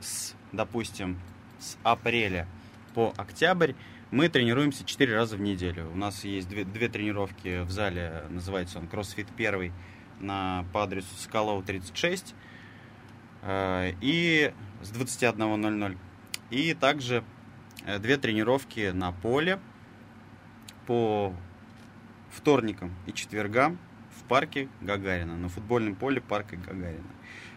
с, 0.00 0.34
допустим, 0.52 1.18
с 1.58 1.76
апреля 1.82 2.46
по 2.94 3.14
октябрь, 3.16 3.72
мы 4.10 4.28
тренируемся 4.28 4.84
4 4.84 5.14
раза 5.14 5.36
в 5.36 5.40
неделю. 5.40 5.90
У 5.90 5.96
нас 5.96 6.24
есть 6.24 6.48
две, 6.48 6.64
две 6.64 6.88
тренировки 6.88 7.62
в 7.62 7.70
зале, 7.70 8.24
называется 8.28 8.78
он 8.78 8.86
CrossFit 8.86 9.28
1 9.36 9.72
на, 10.20 10.66
по 10.72 10.82
адресу 10.82 11.14
Скалоу 11.18 11.62
36 11.62 12.34
э, 13.42 13.92
и 14.02 14.52
с 14.82 14.92
21.00. 14.92 15.96
И 16.50 16.74
также 16.74 17.24
э, 17.86 17.98
две 17.98 18.18
тренировки 18.18 18.90
на 18.90 19.12
поле 19.12 19.58
по 20.88 21.34
вторникам 22.30 22.94
и 23.06 23.12
четвергам 23.12 23.78
в 24.18 24.24
парке 24.24 24.68
Гагарина, 24.80 25.36
на 25.36 25.50
футбольном 25.50 25.94
поле 25.94 26.22
парка 26.22 26.56
Гагарина. 26.56 27.04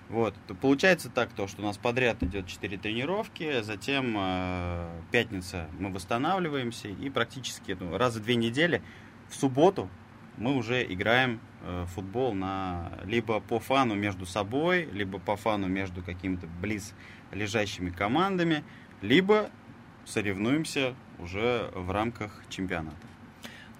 Вот. 0.09 0.35
То 0.47 0.53
получается 0.53 1.09
так, 1.09 1.31
то, 1.31 1.47
что 1.47 1.61
у 1.61 1.65
нас 1.65 1.77
подряд 1.77 2.21
идет 2.23 2.45
4 2.45 2.77
тренировки, 2.77 3.61
затем 3.61 4.15
э, 4.17 4.89
пятница 5.11 5.69
мы 5.79 5.89
восстанавливаемся 5.93 6.89
и 6.89 7.09
практически 7.09 7.77
ну, 7.79 7.97
раз 7.97 8.17
в 8.17 8.21
две 8.21 8.35
недели 8.35 8.81
в 9.29 9.35
субботу 9.35 9.89
мы 10.35 10.57
уже 10.57 10.83
играем 10.83 11.39
э, 11.61 11.85
футбол 11.95 12.33
на 12.33 12.91
либо 13.05 13.39
по 13.39 13.61
фану 13.61 13.95
между 13.95 14.25
собой, 14.25 14.89
либо 14.91 15.19
по 15.19 15.37
фану 15.37 15.67
между 15.67 16.03
какими-то 16.03 16.47
близ 16.47 16.93
лежащими 17.31 17.91
командами, 17.91 18.65
либо 19.01 19.49
соревнуемся 20.03 20.95
уже 21.17 21.71
в 21.73 21.91
рамках 21.91 22.43
чемпионата. 22.49 23.10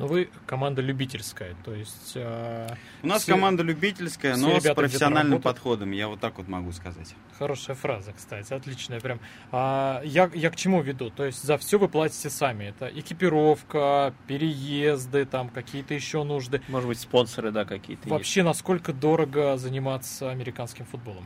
Но 0.01 0.07
вы 0.07 0.29
команда 0.47 0.81
любительская, 0.81 1.55
то 1.63 1.75
есть... 1.75 2.13
Э, 2.15 2.67
У 3.03 3.07
нас 3.07 3.21
все- 3.21 3.33
команда 3.33 3.61
любительская, 3.61 4.35
но 4.35 4.59
с 4.59 4.73
профессиональным 4.73 5.39
подходом, 5.39 5.91
я 5.91 6.07
вот 6.07 6.19
так 6.19 6.39
вот 6.39 6.47
могу 6.47 6.71
сказать. 6.71 7.13
Хорошая 7.37 7.75
фраза, 7.75 8.11
кстати, 8.11 8.51
отличная 8.51 8.99
прям. 8.99 9.19
А, 9.51 10.01
я, 10.03 10.29
я 10.33 10.49
к 10.49 10.55
чему 10.55 10.81
веду? 10.81 11.11
То 11.11 11.23
есть 11.25 11.43
за 11.43 11.59
все 11.59 11.77
вы 11.77 11.87
платите 11.87 12.31
сами. 12.31 12.63
Это 12.65 12.87
экипировка, 12.87 14.15
переезды, 14.25 15.25
там 15.25 15.49
какие-то 15.49 15.93
еще 15.93 16.23
нужды. 16.23 16.63
Может 16.67 16.87
быть, 16.87 16.99
спонсоры, 16.99 17.51
да, 17.51 17.63
какие-то 17.65 18.01
есть. 18.01 18.11
Вообще, 18.11 18.41
насколько 18.41 18.93
дорого 18.93 19.55
заниматься 19.57 20.31
американским 20.31 20.85
футболом? 20.85 21.25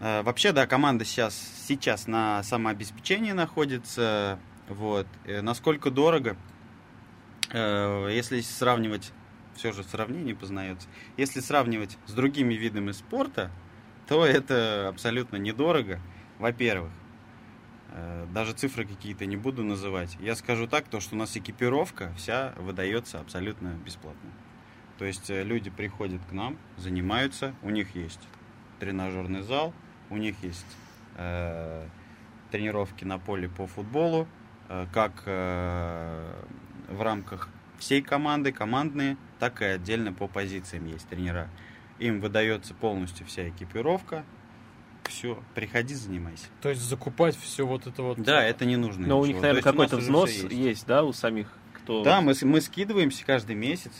Э, 0.00 0.20
Вообще, 0.22 0.52
да, 0.52 0.66
команда 0.66 1.06
сейчас, 1.06 1.34
сейчас 1.66 2.06
на 2.06 2.42
самообеспечении 2.42 3.32
находится. 3.32 4.38
Вот. 4.68 5.06
Э, 5.24 5.40
Насколько 5.40 5.90
дорого, 5.90 6.36
если 7.52 8.40
сравнивать, 8.40 9.12
все 9.54 9.72
же 9.72 9.82
в 9.82 9.86
сравнении 9.86 10.34
познается, 10.34 10.88
если 11.16 11.40
сравнивать 11.40 11.98
с 12.06 12.12
другими 12.12 12.54
видами 12.54 12.92
спорта, 12.92 13.50
то 14.06 14.24
это 14.24 14.88
абсолютно 14.88 15.36
недорого, 15.36 16.00
во-первых. 16.38 16.90
Э, 17.90 18.26
Даже 18.32 18.52
цифры 18.52 18.86
какие-то 18.86 19.26
не 19.26 19.36
буду 19.36 19.64
называть. 19.64 20.16
Я 20.20 20.34
скажу 20.34 20.66
так, 20.66 20.88
то, 20.88 21.00
что 21.00 21.14
у 21.14 21.18
нас 21.18 21.36
экипировка 21.36 22.12
вся 22.16 22.54
выдается 22.56 23.20
абсолютно 23.20 23.68
бесплатно. 23.84 24.30
То 24.98 25.04
есть 25.04 25.30
э, 25.30 25.42
люди 25.42 25.70
приходят 25.70 26.24
к 26.24 26.32
нам, 26.32 26.58
занимаются, 26.76 27.54
у 27.62 27.70
них 27.70 27.94
есть 27.94 28.20
тренажерный 28.80 29.42
зал, 29.42 29.74
у 30.10 30.16
них 30.16 30.36
есть 30.42 30.76
э, 31.16 31.86
тренировки 32.50 33.04
на 33.04 33.18
поле 33.18 33.48
по 33.48 33.66
футболу, 33.66 34.26
э, 34.68 34.86
как 34.92 35.22
э, 35.26 36.44
в 36.88 37.02
рамках 37.02 37.48
всей 37.78 38.02
команды, 38.02 38.52
командные, 38.52 39.16
так 39.38 39.62
и 39.62 39.66
отдельно 39.66 40.12
по 40.12 40.26
позициям 40.26 40.86
есть 40.86 41.08
тренера. 41.08 41.48
Им 41.98 42.20
выдается 42.20 42.74
полностью 42.74 43.26
вся 43.26 43.48
экипировка. 43.48 44.24
Все, 45.04 45.42
приходи, 45.54 45.94
занимайся. 45.94 46.46
То 46.60 46.68
есть 46.68 46.82
закупать 46.82 47.36
все 47.36 47.66
вот 47.66 47.86
это 47.86 48.02
вот... 48.02 48.20
Да, 48.20 48.42
это 48.44 48.64
не 48.66 48.76
нужно. 48.76 49.06
Но 49.06 49.20
у 49.20 49.24
ничего. 49.24 49.26
них, 49.26 49.36
То 49.36 49.42
наверное, 49.42 49.58
есть 49.58 49.66
у 49.66 49.70
какой-то 49.70 49.96
взнос 49.96 50.30
всё 50.30 50.48
есть. 50.48 50.86
да, 50.86 51.02
у 51.02 51.12
самих, 51.12 51.48
кто... 51.72 52.02
Да, 52.04 52.20
мы, 52.20 52.34
мы 52.42 52.60
скидываемся 52.60 53.24
каждый 53.24 53.56
месяц. 53.56 53.92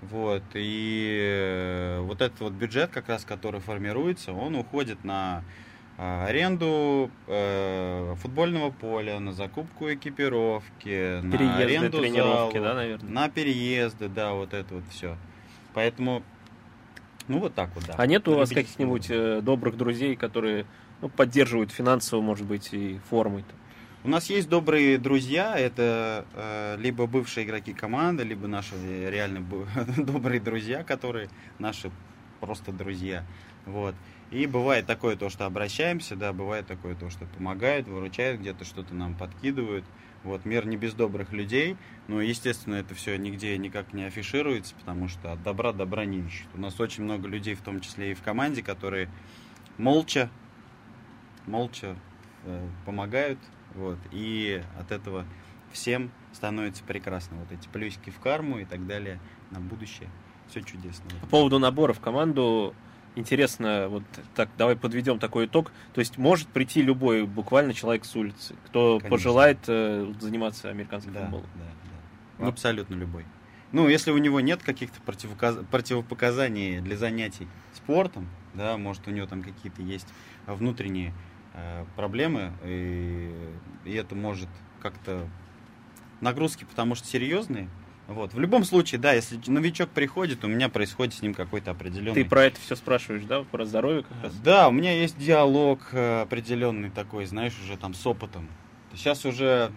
Вот, 0.00 0.42
и 0.54 1.16
э, 1.20 2.00
вот 2.00 2.22
этот 2.22 2.40
вот 2.40 2.52
бюджет, 2.54 2.90
как 2.90 3.08
раз, 3.08 3.24
который 3.24 3.60
формируется, 3.60 4.32
он 4.32 4.56
уходит 4.56 5.04
на 5.04 5.44
аренду 5.96 7.10
э, 7.26 8.14
футбольного 8.20 8.70
поля, 8.70 9.20
на 9.20 9.32
закупку 9.32 9.92
экипировки, 9.92 11.20
на 11.20 11.32
Переезды, 11.32 11.62
аренду 11.62 11.98
тренировки, 11.98 12.56
зала, 12.58 12.68
да, 12.68 12.74
наверное? 12.74 13.10
на 13.10 13.28
переезды, 13.28 14.08
да, 14.08 14.32
вот 14.32 14.54
это 14.54 14.74
вот 14.76 14.84
все. 14.90 15.16
Поэтому, 15.74 16.22
ну 17.28 17.38
вот 17.38 17.54
так 17.54 17.70
вот, 17.74 17.84
да. 17.86 17.94
А 17.96 18.06
нет 18.06 18.26
у 18.28 18.34
вас 18.34 18.50
каких-нибудь 18.50 19.06
э, 19.10 19.40
добрых 19.42 19.76
друзей, 19.76 20.16
которые 20.16 20.66
ну, 21.00 21.08
поддерживают 21.08 21.70
финансово, 21.70 22.20
может 22.20 22.46
быть, 22.46 22.72
и 22.72 22.98
формой? 23.10 23.44
У 24.04 24.08
нас 24.08 24.28
есть 24.30 24.48
добрые 24.48 24.98
друзья, 24.98 25.56
это 25.56 26.24
э, 26.34 26.76
либо 26.80 27.06
бывшие 27.06 27.46
игроки 27.46 27.72
команды, 27.72 28.24
либо 28.24 28.48
наши 28.48 28.74
реально 29.08 29.46
добрые 29.96 30.40
друзья, 30.40 30.82
которые 30.82 31.28
наши 31.58 31.90
просто 32.40 32.72
друзья. 32.72 33.24
Вот. 33.66 33.94
И 34.30 34.46
бывает 34.46 34.86
такое 34.86 35.16
то, 35.16 35.28
что 35.28 35.44
обращаемся, 35.44 36.16
да, 36.16 36.32
бывает 36.32 36.66
такое 36.66 36.94
то, 36.94 37.10
что 37.10 37.26
помогают, 37.26 37.86
выручают, 37.86 38.40
где-то 38.40 38.64
что-то 38.64 38.94
нам 38.94 39.14
подкидывают. 39.14 39.84
Вот, 40.24 40.44
мир 40.44 40.66
не 40.66 40.76
без 40.76 40.94
добрых 40.94 41.32
людей, 41.32 41.76
но, 42.06 42.20
естественно, 42.22 42.76
это 42.76 42.94
все 42.94 43.16
нигде 43.16 43.58
никак 43.58 43.92
не 43.92 44.04
афишируется, 44.04 44.74
потому 44.76 45.08
что 45.08 45.32
от 45.32 45.42
добра 45.42 45.72
добра 45.72 46.04
не 46.04 46.20
ищут. 46.20 46.46
У 46.54 46.60
нас 46.60 46.78
очень 46.80 47.02
много 47.02 47.26
людей, 47.28 47.54
в 47.54 47.60
том 47.60 47.80
числе 47.80 48.12
и 48.12 48.14
в 48.14 48.22
команде, 48.22 48.62
которые 48.62 49.10
молча, 49.78 50.30
молча 51.46 51.96
э, 52.44 52.68
помогают, 52.86 53.40
вот, 53.74 53.98
и 54.12 54.62
от 54.78 54.92
этого 54.92 55.26
всем 55.72 56.12
становится 56.32 56.84
прекрасно. 56.84 57.38
Вот 57.38 57.50
эти 57.50 57.68
плюсики 57.68 58.10
в 58.10 58.20
карму 58.20 58.58
и 58.58 58.64
так 58.64 58.86
далее 58.86 59.18
на 59.50 59.60
будущее. 59.60 60.08
Все 60.48 60.60
чудесно. 60.62 61.10
По 61.22 61.26
поводу 61.26 61.58
набора 61.58 61.92
в 61.92 62.00
команду, 62.00 62.74
интересно, 63.14 63.88
вот 63.88 64.02
так, 64.34 64.48
давай 64.56 64.76
подведем 64.76 65.18
такой 65.18 65.46
итог. 65.46 65.72
То 65.94 66.00
есть 66.00 66.18
может 66.18 66.48
прийти 66.48 66.82
любой 66.82 67.24
буквально 67.26 67.74
человек 67.74 68.04
с 68.04 68.14
улицы, 68.16 68.54
кто 68.66 68.98
Конечно. 68.98 69.10
пожелает 69.10 69.58
э, 69.66 70.12
заниматься 70.20 70.70
американским 70.70 71.12
Да, 71.12 71.20
футболом. 71.22 71.46
да, 71.54 71.64
да. 72.38 72.46
Абсолютно 72.48 72.94
любой. 72.94 73.24
Ну, 73.72 73.88
если 73.88 74.10
у 74.10 74.18
него 74.18 74.40
нет 74.40 74.62
каких-то 74.62 75.00
противоказ- 75.00 75.64
противопоказаний 75.70 76.80
для 76.80 76.96
занятий 76.96 77.48
спортом, 77.74 78.28
да, 78.54 78.76
может, 78.76 79.08
у 79.08 79.10
него 79.10 79.26
там 79.26 79.42
какие-то 79.42 79.80
есть 79.82 80.08
внутренние 80.46 81.14
э, 81.54 81.84
проблемы, 81.96 82.52
и, 82.64 83.34
и 83.84 83.92
это 83.94 84.14
может 84.14 84.48
как-то 84.80 85.26
нагрузки, 86.20 86.64
потому 86.64 86.94
что 86.94 87.06
серьезные. 87.06 87.68
Вот. 88.12 88.34
В 88.34 88.38
любом 88.38 88.64
случае, 88.64 89.00
да, 89.00 89.12
если 89.12 89.40
новичок 89.46 89.90
приходит, 89.90 90.44
у 90.44 90.48
меня 90.48 90.68
происходит 90.68 91.14
с 91.14 91.22
ним 91.22 91.34
какой-то 91.34 91.70
определенный 91.70 92.22
Ты 92.22 92.28
про 92.28 92.44
это 92.44 92.60
все 92.60 92.76
спрашиваешь, 92.76 93.24
да, 93.24 93.42
про 93.42 93.64
здоровье 93.64 94.02
как 94.02 94.22
раз? 94.22 94.34
да, 94.34 94.68
у 94.68 94.72
меня 94.72 94.92
есть 94.92 95.18
диалог 95.18 95.88
э, 95.92 96.22
определенный 96.22 96.90
такой, 96.90 97.24
знаешь, 97.24 97.54
уже 97.64 97.76
там 97.76 97.94
с 97.94 98.06
опытом. 98.06 98.48
Сейчас 98.94 99.24
уже 99.24 99.72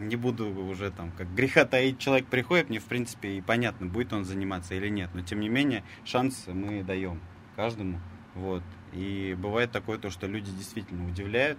не 0.00 0.16
буду 0.16 0.48
уже 0.48 0.90
там, 0.90 1.12
как 1.12 1.32
греха 1.34 1.64
таить, 1.64 1.98
человек 1.98 2.26
приходит, 2.26 2.68
мне 2.68 2.80
в 2.80 2.84
принципе 2.84 3.36
и 3.36 3.40
понятно, 3.40 3.86
будет 3.86 4.12
он 4.12 4.24
заниматься 4.24 4.74
или 4.74 4.88
нет. 4.88 5.10
Но 5.14 5.20
тем 5.22 5.40
не 5.40 5.48
менее, 5.48 5.84
шанс 6.04 6.44
мы 6.48 6.82
даем 6.82 7.20
каждому. 7.54 8.00
Вот. 8.34 8.62
И 8.92 9.36
бывает 9.38 9.70
такое 9.70 9.98
то, 9.98 10.10
что 10.10 10.26
люди 10.26 10.50
действительно 10.50 11.06
удивляют. 11.08 11.58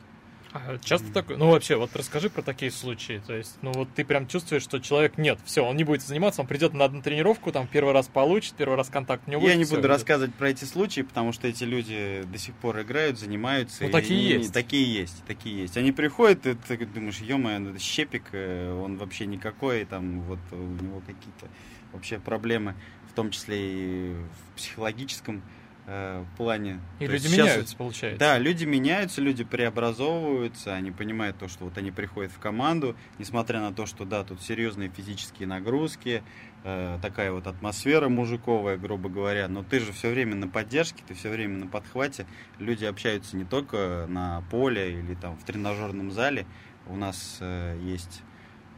А 0.56 0.78
часто 0.80 1.12
такое? 1.12 1.36
Ну, 1.36 1.50
вообще, 1.52 1.76
вот 1.76 1.94
расскажи 1.98 2.30
про 2.30 2.42
такие 2.42 2.72
случаи. 2.72 3.22
То 3.28 3.36
есть, 3.36 3.58
ну, 3.62 3.74
вот 3.74 3.90
ты 3.94 4.06
прям 4.06 4.26
чувствуешь, 4.26 4.64
что 4.64 4.80
человек 4.80 5.18
нет, 5.18 5.38
все, 5.44 5.62
он 5.66 5.76
не 5.76 5.84
будет 5.84 6.02
заниматься, 6.02 6.40
он 6.42 6.48
придет 6.48 6.74
на 6.74 6.86
одну 6.86 7.02
тренировку, 7.02 7.52
там 7.52 7.68
первый 7.68 7.94
раз 7.94 8.08
получит, 8.08 8.54
первый 8.56 8.76
раз 8.78 8.88
контакт 8.90 9.24
у 9.28 9.32
него 9.32 9.42
Я 9.42 9.48
будет, 9.50 9.58
не 9.58 9.64
всё, 9.66 9.76
буду 9.76 9.88
и- 9.88 9.90
рассказывать 9.92 10.34
про 10.36 10.50
эти 10.50 10.64
случаи, 10.64 11.02
потому 11.02 11.34
что 11.34 11.48
эти 11.50 11.66
люди 11.66 12.24
до 12.32 12.38
сих 12.38 12.56
пор 12.56 12.80
играют, 12.82 13.20
занимаются. 13.20 13.84
Ну, 13.84 13.90
такие 13.92 14.18
они- 14.36 14.44
есть. 14.44 14.54
Такие 14.54 14.94
есть, 14.94 15.24
такие 15.28 15.62
есть. 15.64 15.76
Они 15.76 15.92
приходят, 15.92 16.46
и 16.46 16.54
ты 16.56 16.86
думаешь, 16.86 17.20
ё 17.20 17.38
это 17.38 17.78
щепик, 17.80 18.24
э, 18.32 18.72
он 18.82 18.96
вообще 18.98 19.26
никакой, 19.26 19.84
там 19.84 20.22
вот 20.22 20.40
у 20.52 20.56
него 20.56 21.02
какие-то 21.02 21.48
вообще 21.92 22.18
проблемы, 22.18 22.76
в 23.12 23.14
том 23.14 23.30
числе 23.32 23.58
и 23.58 24.14
в 24.14 24.56
психологическом 24.58 25.42
э, 25.88 26.24
плане. 26.38 26.80
И 27.00 27.06
То 27.06 27.14
люди 27.14 27.28
сейчас- 27.28 27.38
меняются, 27.38 27.76
получается. 27.78 28.20
Да, 28.20 28.38
люди 28.40 28.66
меняются, 28.66 29.22
люди 29.22 29.44
преобразовываются, 29.44 30.74
они 30.74 30.92
понимают 30.92 31.38
то, 31.38 31.48
что 31.48 31.66
вот 31.66 31.78
они 31.78 31.92
приходят 31.92 32.32
в 32.32 32.40
команду, 32.40 32.96
несмотря 33.20 33.60
на 33.62 33.74
то, 33.74 33.86
что 33.86 34.06
да, 34.06 34.24
тут 34.24 34.42
серьезные 34.42 34.90
физические 34.90 35.48
нагрузки, 35.48 36.24
э, 36.64 36.98
такая 37.02 37.32
вот 37.32 37.48
атмосфера 37.48 38.10
мужиковая, 38.10 38.78
грубо 38.78 39.10
говоря, 39.10 39.48
но 39.48 39.64
ты 39.64 39.80
же 39.80 39.92
все 39.94 40.10
время 40.10 40.36
на 40.36 40.48
поддержке, 40.48 41.04
ты 41.08 41.14
все 41.14 41.30
время 41.30 41.58
на 41.60 41.68
подхвате, 41.68 42.26
люди 42.60 42.86
общаются 42.86 43.38
не 43.38 43.46
только 43.46 44.06
на 44.10 44.42
поле 44.50 44.92
или 45.00 45.14
там 45.16 45.38
в 45.38 45.44
тренажерном 45.44 46.12
зале, 46.12 46.46
у 46.88 46.96
нас 46.96 47.38
э, 47.42 47.80
есть 47.84 48.22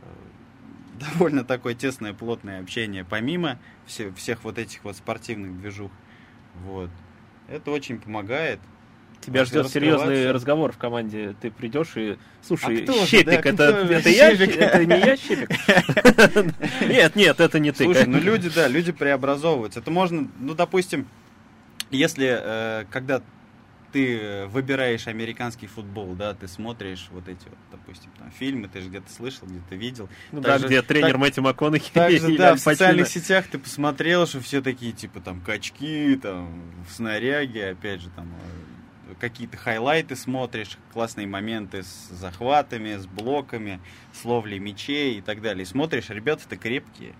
э, 0.02 1.00
довольно 1.14 1.44
такое 1.44 1.74
тесное, 1.76 2.14
плотное 2.14 2.60
общение, 2.62 3.06
помимо 3.06 3.60
все- 3.86 4.12
всех 4.14 4.44
вот 4.44 4.58
этих 4.58 4.84
вот 4.84 4.96
спортивных 4.98 5.60
движух. 5.62 5.92
Вот. 6.66 6.90
Это 7.48 7.72
очень 7.72 8.00
помогает. 8.00 8.60
Тебя 9.22 9.46
ждет 9.46 9.68
серьезный 9.70 10.32
разговор 10.32 10.72
в 10.72 10.78
команде. 10.78 11.36
Ты 11.42 11.52
придешь 11.52 11.94
и 11.96 12.18
слушай, 12.42 12.80
А 12.80 12.84
кто 12.84 13.06
щепик, 13.06 13.26
да, 13.26 13.34
это, 13.34 13.54
кто 13.54 13.64
это 13.64 14.10
я, 14.10 14.32
это 14.32 14.86
не 14.86 15.00
я 15.00 15.18
щепик. 15.18 15.50
Нет, 16.88 17.16
нет, 17.16 17.40
это 17.40 17.60
не 17.60 17.72
ты. 17.72 17.84
Слушай, 17.84 18.08
ну 18.08 18.20
люди, 18.20 18.50
да, 18.50 18.68
люди 18.68 18.92
преобразовываются. 18.92 19.80
Это 19.80 19.92
можно, 19.92 20.30
ну, 20.40 20.54
допустим, 20.54 21.08
если 21.90 22.40
э, 22.40 22.86
когда 22.90 23.22
ты 23.92 24.46
выбираешь 24.48 25.08
американский 25.08 25.68
футбол, 25.68 26.14
да, 26.16 26.34
ты 26.34 26.48
смотришь 26.48 27.08
вот 27.12 27.28
эти 27.28 27.46
вот, 27.46 27.58
допустим, 27.72 28.12
там 28.18 28.32
фильмы, 28.32 28.68
ты 28.68 28.82
же 28.82 28.90
где-то 28.90 29.12
слышал, 29.12 29.48
где-то 29.48 29.76
видел. 29.76 30.10
Ну 30.32 30.42
да, 30.42 30.54
также- 30.54 30.68
где 30.68 30.82
тренер 30.82 31.12
так- 31.14 31.18
Мэтью 31.18 31.44
МакКонахи 31.44 31.92
Также, 31.92 32.20
да, 32.38 32.56
в 32.56 32.60
социальных 32.60 33.08
сетях 33.08 33.48
ты 33.48 33.58
посмотрел, 33.60 34.26
что 34.28 34.40
все 34.42 34.62
такие, 34.62 34.92
типа, 34.92 35.22
там, 35.22 35.42
качки, 35.42 36.16
там, 36.22 36.62
в 36.88 36.94
снаряге, 36.94 37.70
опять 37.70 38.02
же, 38.02 38.10
там, 38.10 38.28
э, 39.10 39.14
какие-то 39.20 39.58
хайлайты 39.58 40.16
смотришь, 40.16 40.78
классные 40.94 41.28
моменты 41.28 41.84
с 41.84 42.10
захватами, 42.12 42.98
с 42.98 43.06
блоками, 43.06 43.80
с 44.14 44.26
ловлей 44.26 44.60
мячей 44.60 45.18
и 45.18 45.22
так 45.22 45.42
далее. 45.42 45.64
И 45.64 45.66
смотришь, 45.66 46.10
ребята-то 46.10 46.58
крепкие. 46.58 47.14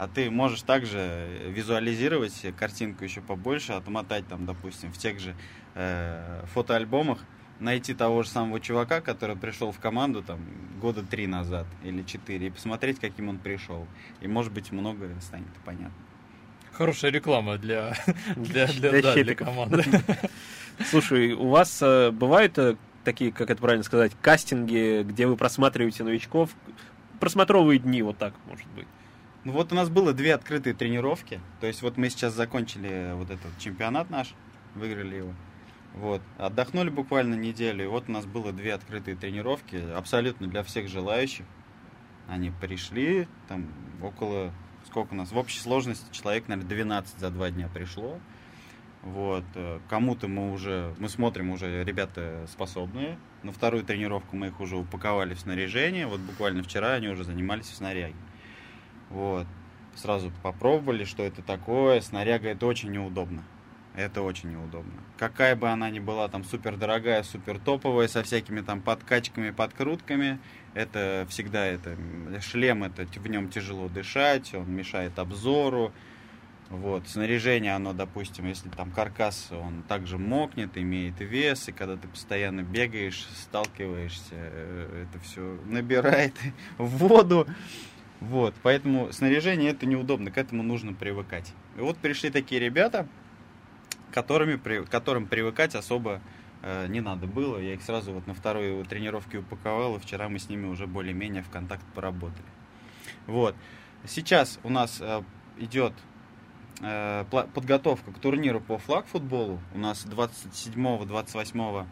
А 0.00 0.08
ты 0.08 0.30
можешь 0.30 0.62
также 0.62 1.28
визуализировать 1.48 2.32
себе 2.32 2.52
картинку 2.52 3.04
еще 3.04 3.20
побольше, 3.20 3.74
отмотать 3.74 4.26
там, 4.26 4.46
допустим, 4.46 4.90
в 4.90 4.96
тех 4.96 5.20
же 5.20 5.36
э, 5.74 6.42
фотоальбомах 6.54 7.18
найти 7.58 7.92
того 7.92 8.22
же 8.22 8.30
самого 8.30 8.60
чувака, 8.60 9.02
который 9.02 9.36
пришел 9.36 9.72
в 9.72 9.78
команду 9.78 10.22
там 10.22 10.40
года 10.80 11.02
три 11.02 11.26
назад 11.26 11.66
или 11.84 12.02
четыре, 12.02 12.46
и 12.46 12.50
посмотреть, 12.50 12.98
каким 12.98 13.28
он 13.28 13.36
пришел. 13.36 13.86
И, 14.22 14.26
может 14.26 14.54
быть, 14.54 14.72
многое 14.72 15.20
станет 15.20 15.52
понятно. 15.66 15.92
Хорошая 16.72 17.10
реклама 17.10 17.58
для, 17.58 17.92
для, 18.36 18.68
для, 18.68 18.90
Для 18.92 19.02
да, 19.02 19.14
для 19.14 19.34
команды. 19.34 19.84
Слушай, 20.86 21.34
у 21.34 21.48
вас 21.48 21.78
э, 21.82 22.10
бывают 22.10 22.56
э, 22.56 22.76
такие, 23.04 23.32
как 23.32 23.50
это 23.50 23.60
правильно 23.60 23.84
сказать, 23.84 24.12
кастинги, 24.22 25.02
где 25.02 25.26
вы 25.26 25.36
просматриваете 25.36 26.04
новичков? 26.04 26.56
Просмотровые 27.18 27.78
дни, 27.78 28.00
вот 28.00 28.16
так, 28.16 28.32
может 28.48 28.66
быть. 28.68 28.86
Ну 29.44 29.52
вот 29.52 29.72
у 29.72 29.74
нас 29.74 29.88
было 29.88 30.12
две 30.12 30.34
открытые 30.34 30.74
тренировки. 30.74 31.40
То 31.60 31.66
есть 31.66 31.82
вот 31.82 31.96
мы 31.96 32.10
сейчас 32.10 32.34
закончили 32.34 33.12
вот 33.14 33.30
этот 33.30 33.58
чемпионат 33.58 34.10
наш, 34.10 34.34
выиграли 34.74 35.16
его. 35.16 35.34
Вот. 35.94 36.22
Отдохнули 36.38 36.90
буквально 36.90 37.34
неделю, 37.34 37.84
и 37.84 37.88
вот 37.88 38.04
у 38.08 38.12
нас 38.12 38.26
было 38.26 38.52
две 38.52 38.74
открытые 38.74 39.16
тренировки, 39.16 39.76
абсолютно 39.96 40.46
для 40.46 40.62
всех 40.62 40.88
желающих. 40.88 41.46
Они 42.28 42.52
пришли, 42.60 43.26
там 43.48 43.66
около, 44.02 44.52
сколько 44.86 45.14
у 45.14 45.16
нас, 45.16 45.32
в 45.32 45.36
общей 45.36 45.58
сложности 45.58 46.06
человек, 46.12 46.46
наверное, 46.46 46.68
12 46.68 47.18
за 47.18 47.30
два 47.30 47.50
дня 47.50 47.68
пришло. 47.72 48.18
Вот. 49.02 49.44
э, 49.54 49.80
Кому-то 49.88 50.28
мы 50.28 50.52
уже, 50.52 50.94
мы 50.98 51.08
смотрим, 51.08 51.50
уже 51.50 51.82
ребята 51.82 52.46
способные. 52.52 53.18
На 53.42 53.50
вторую 53.50 53.82
тренировку 53.82 54.36
мы 54.36 54.48
их 54.48 54.60
уже 54.60 54.76
упаковали 54.76 55.34
в 55.34 55.40
снаряжение. 55.40 56.06
Вот 56.06 56.20
буквально 56.20 56.62
вчера 56.62 56.92
они 56.92 57.08
уже 57.08 57.24
занимались 57.24 57.66
в 57.66 57.74
снаряге. 57.74 58.14
Вот. 59.10 59.46
Сразу 59.96 60.32
попробовали, 60.42 61.04
что 61.04 61.22
это 61.22 61.42
такое. 61.42 62.00
Снаряга 62.00 62.48
это 62.48 62.66
очень 62.66 62.90
неудобно. 62.90 63.44
Это 63.94 64.22
очень 64.22 64.50
неудобно. 64.52 64.92
Какая 65.18 65.56
бы 65.56 65.68
она 65.68 65.90
ни 65.90 65.98
была 65.98 66.28
там 66.28 66.44
супер 66.44 66.76
дорогая, 66.76 67.24
супер 67.24 67.58
топовая, 67.58 68.06
со 68.06 68.22
всякими 68.22 68.60
там 68.60 68.80
подкачками, 68.80 69.50
подкрутками, 69.50 70.38
это 70.74 71.26
всегда 71.28 71.66
это 71.66 71.96
шлем, 72.40 72.84
это 72.84 73.04
в 73.04 73.26
нем 73.26 73.50
тяжело 73.50 73.88
дышать, 73.88 74.54
он 74.54 74.70
мешает 74.72 75.18
обзору. 75.18 75.92
Вот, 76.70 77.08
снаряжение, 77.08 77.74
оно, 77.74 77.92
допустим, 77.92 78.46
если 78.46 78.68
там 78.68 78.92
каркас, 78.92 79.48
он 79.50 79.82
также 79.82 80.18
мокнет, 80.18 80.78
имеет 80.78 81.18
вес, 81.18 81.68
и 81.68 81.72
когда 81.72 81.96
ты 81.96 82.06
постоянно 82.06 82.62
бегаешь, 82.62 83.26
сталкиваешься, 83.34 84.34
э, 84.34 85.04
это 85.08 85.18
все 85.24 85.58
набирает 85.66 86.34
воду. 86.78 87.48
Вот, 88.20 88.54
поэтому 88.62 89.12
снаряжение 89.12 89.70
это 89.70 89.86
неудобно, 89.86 90.30
к 90.30 90.36
этому 90.36 90.62
нужно 90.62 90.92
привыкать. 90.92 91.52
И 91.78 91.80
вот 91.80 91.96
пришли 91.96 92.30
такие 92.30 92.60
ребята, 92.60 93.08
которыми, 94.12 94.56
которым 94.84 95.26
привыкать 95.26 95.74
особо 95.74 96.20
э, 96.62 96.86
не 96.88 97.00
надо 97.00 97.26
было. 97.26 97.58
Я 97.58 97.74
их 97.74 97.82
сразу 97.82 98.12
вот 98.12 98.26
на 98.26 98.34
второй 98.34 98.84
тренировке 98.84 99.38
упаковал, 99.38 99.96
и 99.96 99.98
вчера 100.00 100.28
мы 100.28 100.38
с 100.38 100.50
ними 100.50 100.66
уже 100.66 100.86
более-менее 100.86 101.42
в 101.42 101.48
контакт 101.48 101.84
поработали. 101.94 102.44
Вот. 103.26 103.56
Сейчас 104.06 104.58
у 104.64 104.68
нас 104.68 104.98
э, 105.00 105.22
идет 105.58 105.94
э, 106.82 107.24
подготовка 107.30 108.12
к 108.12 108.18
турниру 108.18 108.60
по 108.60 108.76
флаг-футболу. 108.76 109.60
У 109.74 109.78
нас 109.78 110.04
27-28 110.04 111.86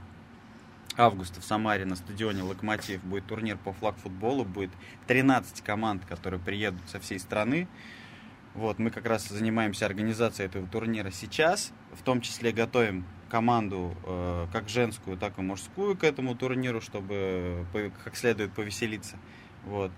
августа 0.98 1.40
в 1.40 1.44
Самаре 1.44 1.84
на 1.84 1.96
стадионе 1.96 2.42
«Локомотив» 2.42 3.02
будет 3.04 3.26
турнир 3.26 3.56
по 3.56 3.72
флаг-футболу. 3.72 4.44
Будет 4.44 4.70
13 5.06 5.62
команд, 5.62 6.04
которые 6.04 6.40
приедут 6.40 6.82
со 6.88 7.00
всей 7.00 7.18
страны. 7.18 7.68
Вот, 8.54 8.78
мы 8.78 8.90
как 8.90 9.06
раз 9.06 9.28
занимаемся 9.28 9.86
организацией 9.86 10.48
этого 10.48 10.66
турнира 10.66 11.10
сейчас. 11.10 11.72
В 11.92 12.02
том 12.02 12.20
числе 12.20 12.52
готовим 12.52 13.04
команду 13.30 13.94
э, 14.04 14.46
как 14.52 14.68
женскую, 14.68 15.16
так 15.16 15.38
и 15.38 15.42
мужскую 15.42 15.96
к 15.96 16.02
этому 16.02 16.34
турниру, 16.34 16.80
чтобы 16.80 17.66
как 18.04 18.16
следует 18.16 18.52
повеселиться. 18.52 19.16
Вот. 19.64 19.92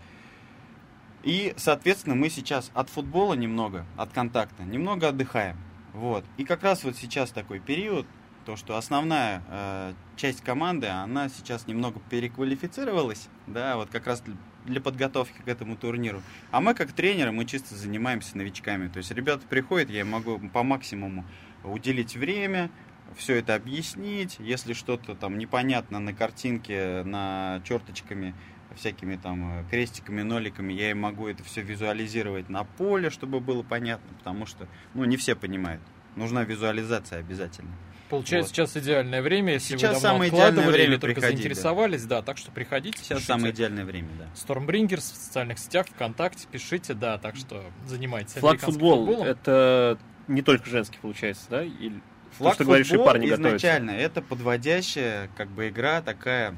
И, 1.22 1.54
соответственно, 1.56 2.14
мы 2.14 2.30
сейчас 2.30 2.70
от 2.74 2.88
футбола 2.88 3.34
немного, 3.34 3.86
от 3.96 4.12
контакта, 4.12 4.62
немного 4.64 5.08
отдыхаем. 5.08 5.56
Вот. 5.92 6.24
И 6.36 6.44
как 6.44 6.62
раз 6.62 6.84
вот 6.84 6.96
сейчас 6.96 7.30
такой 7.30 7.60
период, 7.60 8.06
то, 8.50 8.56
что 8.56 8.76
основная 8.76 9.44
э, 9.48 9.92
часть 10.16 10.40
команды, 10.42 10.88
она 10.88 11.28
сейчас 11.28 11.68
немного 11.68 12.00
переквалифицировалась, 12.10 13.28
да, 13.46 13.76
вот 13.76 13.90
как 13.90 14.08
раз 14.08 14.24
для, 14.64 14.80
подготовки 14.80 15.40
к 15.40 15.46
этому 15.46 15.76
турниру. 15.76 16.20
А 16.50 16.60
мы, 16.60 16.74
как 16.74 16.90
тренеры, 16.90 17.30
мы 17.30 17.44
чисто 17.44 17.76
занимаемся 17.76 18.36
новичками. 18.36 18.88
То 18.88 18.96
есть 18.96 19.12
ребята 19.12 19.46
приходят, 19.48 19.88
я 19.88 20.04
могу 20.04 20.40
по 20.52 20.64
максимуму 20.64 21.24
уделить 21.62 22.16
время, 22.16 22.72
все 23.16 23.36
это 23.36 23.54
объяснить. 23.54 24.38
Если 24.40 24.72
что-то 24.72 25.14
там 25.14 25.38
непонятно 25.38 26.00
на 26.00 26.12
картинке, 26.12 27.04
на 27.04 27.62
черточками, 27.64 28.34
всякими 28.74 29.14
там 29.14 29.60
э, 29.60 29.64
крестиками, 29.70 30.22
ноликами, 30.22 30.72
я 30.72 30.90
им 30.90 31.02
могу 31.02 31.28
это 31.28 31.44
все 31.44 31.60
визуализировать 31.60 32.48
на 32.48 32.64
поле, 32.64 33.10
чтобы 33.10 33.38
было 33.38 33.62
понятно, 33.62 34.12
потому 34.18 34.44
что, 34.44 34.66
ну, 34.94 35.04
не 35.04 35.16
все 35.16 35.36
понимают. 35.36 35.82
Нужна 36.16 36.42
визуализация 36.42 37.20
обязательно. 37.20 37.70
Получается, 38.10 38.50
Вот. 38.50 38.56
сейчас 38.56 38.82
идеальное 38.82 39.22
время, 39.22 39.54
если 39.54 39.76
Сейчас 39.76 39.82
вы 39.82 39.86
давно 39.94 40.00
самое 40.00 40.30
идеальное 40.30 40.66
время 40.66 40.84
или 40.84 40.96
только 40.96 41.20
приходить, 41.20 41.38
да. 41.38 41.42
заинтересовались, 41.42 42.04
да. 42.04 42.22
так 42.22 42.38
что 42.38 42.50
приходите. 42.50 42.98
Сейчас 42.98 43.08
пишите. 43.18 43.26
самое 43.26 43.52
идеальное 43.52 43.84
время, 43.84 44.08
да. 44.18 44.26
Stormbringers 44.34 44.96
в 44.98 45.16
социальных 45.16 45.58
сетях, 45.58 45.86
ВКонтакте, 45.94 46.48
пишите, 46.50 46.94
да, 46.94 47.18
так 47.18 47.36
что 47.36 47.62
занимайтесь 47.86 48.32
Флаг-футбол, 48.34 49.04
американским 49.04 49.14
футболом. 49.14 49.30
это 49.30 49.98
не 50.28 50.42
только 50.42 50.68
женский, 50.68 50.98
получается, 51.00 51.44
да? 51.48 51.62
Или... 51.62 52.02
Флаг 52.38 52.54
что 52.54 52.64
говоришь, 52.64 52.90
и 52.92 52.96
парни 52.96 53.28
изначально 53.30 53.90
это 53.90 54.22
подводящая 54.22 55.30
как 55.36 55.48
бы 55.48 55.68
игра 55.68 56.00
такая 56.00 56.56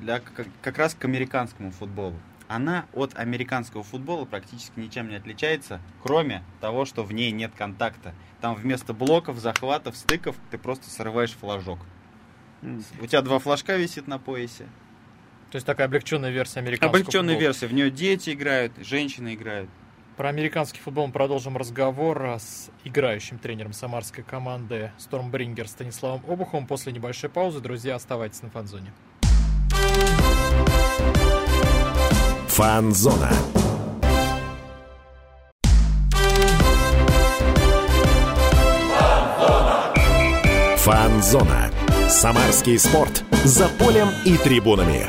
для 0.00 0.20
как, 0.20 0.46
как 0.62 0.78
раз 0.78 0.94
к 0.94 1.04
американскому 1.04 1.70
футболу. 1.70 2.16
Она 2.54 2.86
от 2.92 3.18
американского 3.18 3.82
футбола 3.82 4.26
практически 4.26 4.78
ничем 4.78 5.08
не 5.08 5.16
отличается, 5.16 5.80
кроме 6.04 6.44
того, 6.60 6.84
что 6.84 7.02
в 7.02 7.12
ней 7.12 7.32
нет 7.32 7.50
контакта. 7.58 8.14
Там 8.40 8.54
вместо 8.54 8.94
блоков, 8.94 9.38
захватов, 9.40 9.96
стыков 9.96 10.36
ты 10.52 10.58
просто 10.58 10.88
срываешь 10.88 11.32
флажок. 11.32 11.80
М. 12.62 12.84
У 13.00 13.06
тебя 13.08 13.22
два 13.22 13.40
флажка 13.40 13.74
висит 13.74 14.06
на 14.06 14.20
поясе. 14.20 14.66
То 15.50 15.56
есть 15.56 15.66
такая 15.66 15.88
облегченная 15.88 16.30
версия 16.30 16.60
американского 16.60 16.90
Облегченная 16.90 17.34
футбола. 17.34 17.40
версия. 17.40 17.66
В 17.66 17.74
нее 17.74 17.90
дети 17.90 18.30
играют, 18.30 18.72
женщины 18.78 19.34
играют. 19.34 19.68
Про 20.16 20.28
американский 20.28 20.78
футбол 20.78 21.08
мы 21.08 21.12
продолжим 21.12 21.56
разговор 21.56 22.22
а, 22.24 22.38
с 22.38 22.70
играющим 22.84 23.40
тренером 23.40 23.72
самарской 23.72 24.22
команды 24.22 24.92
Stormbringers 24.98 25.66
Станиславом 25.66 26.22
Обуховым 26.28 26.68
после 26.68 26.92
небольшой 26.92 27.30
паузы. 27.30 27.58
Друзья, 27.58 27.96
оставайтесь 27.96 28.42
на 28.42 28.50
фанзоне. 28.50 28.92
Фанзона. 32.54 33.32
Фанзона. 40.76 41.72
Самарский 42.08 42.78
спорт. 42.78 43.24
За 43.42 43.68
полем 43.70 44.06
и 44.24 44.36
трибунами. 44.36 45.04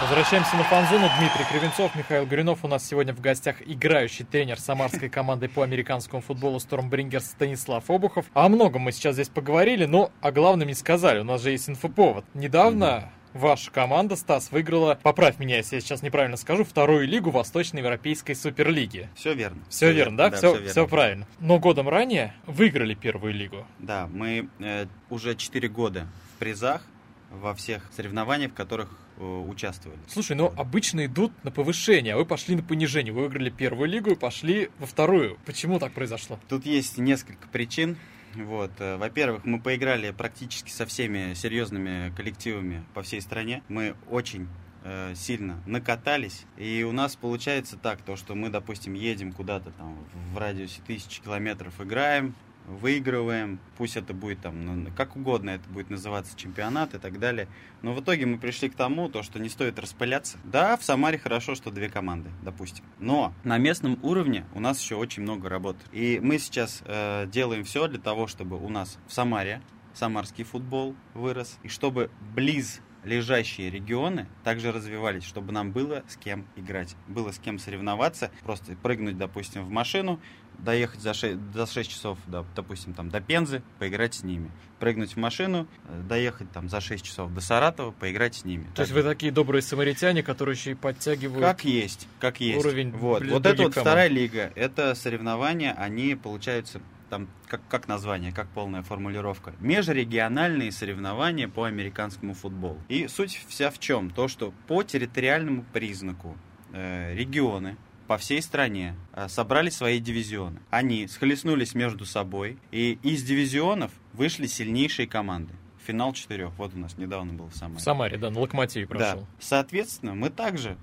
Возвращаемся 0.00 0.56
на 0.56 0.64
фан-зону. 0.64 1.10
Дмитрий 1.18 1.44
Кривенцов, 1.50 1.94
Михаил 1.94 2.24
Горюнов. 2.24 2.64
У 2.64 2.68
нас 2.68 2.88
сегодня 2.88 3.12
в 3.12 3.20
гостях 3.20 3.56
играющий 3.66 4.24
тренер 4.24 4.58
самарской 4.58 5.10
команды 5.10 5.50
по 5.50 5.62
американскому 5.62 6.22
футболу 6.22 6.56
Stormbringers 6.56 7.20
Станислав 7.20 7.90
Обухов. 7.90 8.24
О 8.32 8.48
многом 8.48 8.80
мы 8.80 8.92
сейчас 8.92 9.16
здесь 9.16 9.28
поговорили, 9.28 9.84
но 9.84 10.10
о 10.22 10.32
главном 10.32 10.68
не 10.68 10.74
сказали. 10.74 11.20
У 11.20 11.24
нас 11.24 11.42
же 11.42 11.50
есть 11.50 11.68
инфоповод. 11.68 12.24
Недавно 12.32 13.10
ваша 13.34 13.70
команда, 13.70 14.16
Стас, 14.16 14.50
выиграла, 14.50 14.98
поправь 15.02 15.38
меня, 15.38 15.58
если 15.58 15.76
я 15.76 15.80
сейчас 15.80 16.02
неправильно 16.02 16.36
скажу, 16.36 16.64
вторую 16.64 17.06
лигу 17.06 17.30
Восточноевропейской 17.30 18.34
Суперлиги. 18.34 19.08
Все 19.14 19.34
верно. 19.34 19.62
Все 19.68 19.92
верно, 19.92 20.16
да? 20.16 20.30
Все, 20.30 20.54
всё 20.54 20.68
все 20.68 20.88
правильно. 20.88 21.26
Но 21.40 21.58
годом 21.58 21.88
ранее 21.88 22.34
выиграли 22.46 22.94
первую 22.94 23.34
лигу. 23.34 23.66
Да, 23.78 24.08
мы 24.12 24.48
э, 24.60 24.86
уже 25.10 25.34
4 25.34 25.68
года 25.68 26.06
в 26.34 26.38
призах 26.38 26.82
во 27.30 27.54
всех 27.54 27.90
соревнованиях, 27.96 28.52
в 28.52 28.54
которых 28.54 28.90
э, 29.16 29.24
участвовали. 29.24 29.98
Слушай, 30.06 30.36
ну 30.36 30.52
обычно 30.56 31.06
идут 31.06 31.32
на 31.44 31.50
повышение, 31.50 32.14
а 32.14 32.16
вы 32.16 32.26
пошли 32.26 32.56
на 32.56 32.62
понижение. 32.62 33.12
Вы 33.12 33.22
выиграли 33.22 33.50
первую 33.50 33.88
лигу 33.88 34.10
и 34.10 34.14
пошли 34.14 34.70
во 34.78 34.86
вторую. 34.86 35.38
Почему 35.46 35.78
так 35.78 35.92
произошло? 35.92 36.38
Тут 36.48 36.66
есть 36.66 36.98
несколько 36.98 37.48
причин. 37.48 37.96
Вот. 38.34 38.70
э, 38.78 38.96
Во-первых, 38.96 39.44
мы 39.44 39.60
поиграли 39.60 40.10
практически 40.10 40.70
со 40.70 40.86
всеми 40.86 41.34
серьезными 41.34 42.12
коллективами 42.16 42.84
по 42.94 43.02
всей 43.02 43.20
стране. 43.20 43.62
Мы 43.68 43.94
очень 44.10 44.48
э, 44.84 45.14
сильно 45.14 45.62
накатались. 45.66 46.44
И 46.56 46.82
у 46.82 46.92
нас 46.92 47.16
получается 47.16 47.76
так, 47.76 48.02
то, 48.02 48.16
что 48.16 48.34
мы, 48.34 48.48
допустим, 48.48 48.94
едем 48.94 49.32
куда-то 49.32 49.70
там 49.72 49.98
в 50.32 50.38
радиусе 50.38 50.80
тысячи 50.86 51.22
километров, 51.22 51.80
играем, 51.80 52.34
выигрываем, 52.66 53.58
пусть 53.76 53.96
это 53.96 54.14
будет 54.14 54.40
там, 54.40 54.84
ну, 54.84 54.90
как 54.96 55.16
угодно 55.16 55.50
это 55.50 55.68
будет 55.68 55.90
называться 55.90 56.36
чемпионат 56.36 56.94
и 56.94 56.98
так 56.98 57.18
далее. 57.18 57.48
Но 57.82 57.92
в 57.92 58.00
итоге 58.00 58.26
мы 58.26 58.38
пришли 58.38 58.68
к 58.68 58.74
тому, 58.74 59.08
то, 59.08 59.22
что 59.22 59.38
не 59.38 59.48
стоит 59.48 59.78
распыляться. 59.78 60.38
Да, 60.44 60.76
в 60.76 60.84
Самаре 60.84 61.18
хорошо, 61.18 61.54
что 61.54 61.70
две 61.70 61.88
команды, 61.88 62.30
допустим. 62.42 62.84
Но 62.98 63.32
на 63.44 63.58
местном 63.58 63.98
уровне 64.02 64.44
у 64.54 64.60
нас 64.60 64.80
еще 64.80 64.96
очень 64.96 65.22
много 65.22 65.48
работы. 65.48 65.80
И 65.92 66.20
мы 66.22 66.38
сейчас 66.38 66.82
э, 66.84 67.26
делаем 67.26 67.64
все 67.64 67.88
для 67.88 68.00
того, 68.00 68.26
чтобы 68.26 68.56
у 68.56 68.68
нас 68.68 68.98
в 69.06 69.12
Самаре 69.12 69.60
самарский 69.94 70.44
футбол 70.44 70.94
вырос, 71.14 71.58
и 71.62 71.68
чтобы 71.68 72.10
близ 72.34 72.80
лежащие 73.04 73.70
регионы 73.70 74.28
также 74.44 74.72
развивались, 74.72 75.24
чтобы 75.24 75.52
нам 75.52 75.72
было 75.72 76.04
с 76.08 76.16
кем 76.16 76.46
играть, 76.56 76.96
было 77.08 77.32
с 77.32 77.38
кем 77.38 77.58
соревноваться, 77.58 78.30
просто 78.42 78.76
прыгнуть, 78.76 79.18
допустим, 79.18 79.64
в 79.64 79.70
машину, 79.70 80.20
доехать 80.58 81.00
за 81.00 81.14
6, 81.14 81.36
за 81.54 81.66
6 81.66 81.90
часов, 81.90 82.18
да, 82.26 82.44
допустим, 82.54 82.94
там, 82.94 83.08
до 83.10 83.20
Пензы, 83.20 83.62
поиграть 83.78 84.14
с 84.14 84.22
ними. 84.22 84.50
Прыгнуть 84.78 85.14
в 85.14 85.16
машину, 85.16 85.66
э, 85.88 86.02
доехать 86.08 86.50
там 86.52 86.68
за 86.68 86.80
6 86.80 87.04
часов 87.04 87.32
до 87.32 87.40
Саратова, 87.40 87.92
поиграть 87.92 88.36
с 88.36 88.44
ними. 88.44 88.66
То 88.74 88.82
есть 88.82 88.92
вы 88.92 89.02
такие 89.02 89.32
добрые 89.32 89.62
самаритяне, 89.62 90.22
которые 90.22 90.56
еще 90.56 90.72
и 90.72 90.74
подтягивают 90.74 91.44
Как 91.44 91.64
есть, 91.64 92.08
как 92.20 92.40
есть. 92.40 92.58
уровень 92.58 92.90
вот, 92.90 93.24
вот 93.24 93.46
это 93.46 93.62
вот 93.62 93.74
команд. 93.74 93.88
вторая 93.88 94.08
лига, 94.08 94.52
это 94.54 94.94
соревнования, 94.94 95.72
они 95.72 96.14
получаются 96.14 96.80
там 97.12 97.28
как, 97.46 97.60
как 97.68 97.88
название, 97.88 98.32
как 98.32 98.48
полная 98.48 98.82
формулировка. 98.82 99.52
Межрегиональные 99.60 100.72
соревнования 100.72 101.46
по 101.46 101.64
американскому 101.64 102.32
футболу. 102.32 102.80
И 102.88 103.06
суть 103.06 103.44
вся 103.48 103.70
в 103.70 103.78
чем? 103.78 104.08
То, 104.08 104.28
что 104.28 104.54
по 104.66 104.82
территориальному 104.82 105.62
признаку 105.74 106.38
э, 106.72 107.14
регионы 107.14 107.76
по 108.12 108.18
всей 108.18 108.42
стране 108.42 108.94
э, 109.14 109.26
собрали 109.28 109.70
свои 109.70 109.98
дивизионы. 109.98 110.60
Они 110.68 111.08
схлестнулись 111.08 111.74
между 111.74 112.04
собой, 112.04 112.58
и 112.70 112.98
из 113.02 113.22
дивизионов 113.22 113.90
вышли 114.12 114.46
сильнейшие 114.46 115.08
команды. 115.08 115.54
Финал 115.86 116.12
четырех. 116.12 116.50
Вот 116.58 116.74
у 116.74 116.78
нас 116.78 116.98
недавно 116.98 117.32
был 117.32 117.46
в 117.46 117.56
Самаре. 117.56 117.78
В 117.78 117.80
Самаре, 117.80 118.18
да, 118.18 118.28
на 118.28 118.38
Локомотиве 118.38 118.86
прошел. 118.86 119.20
Да. 119.20 119.26
Соответственно, 119.40 120.14
мы 120.14 120.28
также 120.28 120.76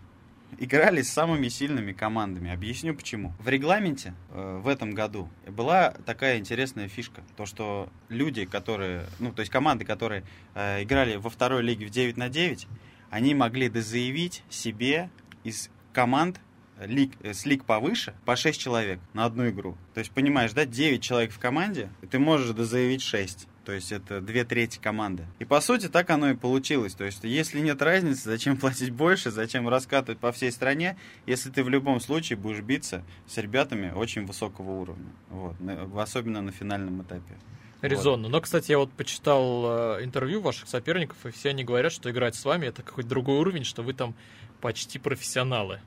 играли 0.57 1.03
с 1.03 1.13
самыми 1.13 1.49
сильными 1.49 1.91
командами. 1.93 2.51
Объясню 2.51 2.95
почему. 2.95 3.31
В 3.37 3.47
регламенте 3.47 4.15
э, 4.31 4.61
в 4.63 4.67
этом 4.67 4.95
году 4.95 5.29
была 5.45 5.91
такая 6.07 6.39
интересная 6.39 6.87
фишка. 6.87 7.21
То, 7.37 7.45
что 7.45 7.89
люди, 8.07 8.45
которые, 8.45 9.05
ну, 9.19 9.31
то 9.31 9.41
есть 9.41 9.51
команды, 9.51 9.85
которые 9.85 10.23
э, 10.55 10.81
играли 10.81 11.17
во 11.17 11.29
второй 11.29 11.61
лиге 11.61 11.85
в 11.85 11.91
9 11.91 12.17
на 12.17 12.27
9, 12.27 12.67
они 13.11 13.35
могли 13.35 13.69
дозаявить 13.69 14.43
себе 14.49 15.11
из 15.43 15.69
команд 15.93 16.39
лиг, 16.79 17.13
э, 17.21 17.33
с 17.33 17.45
лиг 17.45 17.65
повыше 17.65 18.13
по 18.25 18.35
6 18.35 18.59
человек 18.59 18.99
на 19.13 19.25
одну 19.25 19.49
игру. 19.49 19.77
То 19.93 19.99
есть, 19.99 20.11
понимаешь, 20.11 20.53
да, 20.53 20.65
9 20.65 21.01
человек 21.01 21.31
в 21.31 21.39
команде, 21.39 21.89
ты 22.09 22.19
можешь 22.19 22.51
дозаявить 22.51 23.01
6. 23.01 23.47
То 23.65 23.73
есть 23.73 23.91
это 23.91 24.19
две 24.19 24.45
трети 24.45 24.79
команды. 24.79 25.27
И 25.37 25.45
по 25.45 25.61
сути 25.61 25.89
так 25.89 26.09
оно 26.09 26.31
и 26.31 26.33
получилось. 26.33 26.95
То 26.95 27.03
есть 27.03 27.23
если 27.23 27.59
нет 27.59 27.79
разницы, 27.83 28.23
зачем 28.23 28.57
платить 28.59 28.89
больше, 28.89 29.29
зачем 29.29 29.69
раскатывать 29.69 30.19
по 30.19 30.31
всей 30.31 30.51
стране, 30.51 30.97
если 31.27 31.51
ты 31.51 31.63
в 31.63 31.69
любом 31.69 31.99
случае 31.99 32.37
будешь 32.37 32.61
биться 32.61 33.03
с 33.27 33.37
ребятами 33.37 33.91
очень 33.91 34.25
высокого 34.25 34.71
уровня. 34.71 35.11
Вот. 35.29 35.55
Особенно 35.95 36.41
на 36.41 36.51
финальном 36.51 37.03
этапе. 37.03 37.37
Резонно. 37.81 38.27
Но, 38.27 38.41
кстати, 38.41 38.71
я 38.71 38.79
вот 38.79 38.91
почитал 38.91 39.97
э, 39.97 40.03
интервью 40.03 40.41
ваших 40.41 40.67
соперников, 40.67 41.25
и 41.25 41.31
все 41.31 41.49
они 41.49 41.63
говорят, 41.63 41.93
что 41.93 42.09
играть 42.11 42.35
с 42.35 42.43
вами 42.43 42.65
это 42.65 42.81
какой-то 42.81 43.09
другой 43.09 43.37
уровень, 43.37 43.63
что 43.63 43.83
вы 43.83 43.93
там 43.93 44.15
почти 44.59 44.99
профессионалы. 44.99 45.79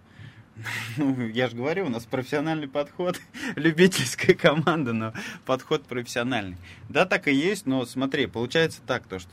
Ну, 0.97 1.29
я 1.29 1.49
же 1.49 1.57
говорю, 1.57 1.87
у 1.87 1.89
нас 1.89 2.05
профессиональный 2.05 2.69
подход, 2.69 3.21
любительская 3.57 4.35
команда, 4.35 4.93
но 4.93 5.13
подход 5.45 5.85
профессиональный. 5.85 6.57
Да, 6.89 7.07
так 7.07 7.29
и 7.29 7.35
есть, 7.35 7.67
но 7.67 7.85
смотри, 7.87 8.27
получается 8.27 8.81
так, 8.87 9.07
то, 9.07 9.19
что 9.19 9.31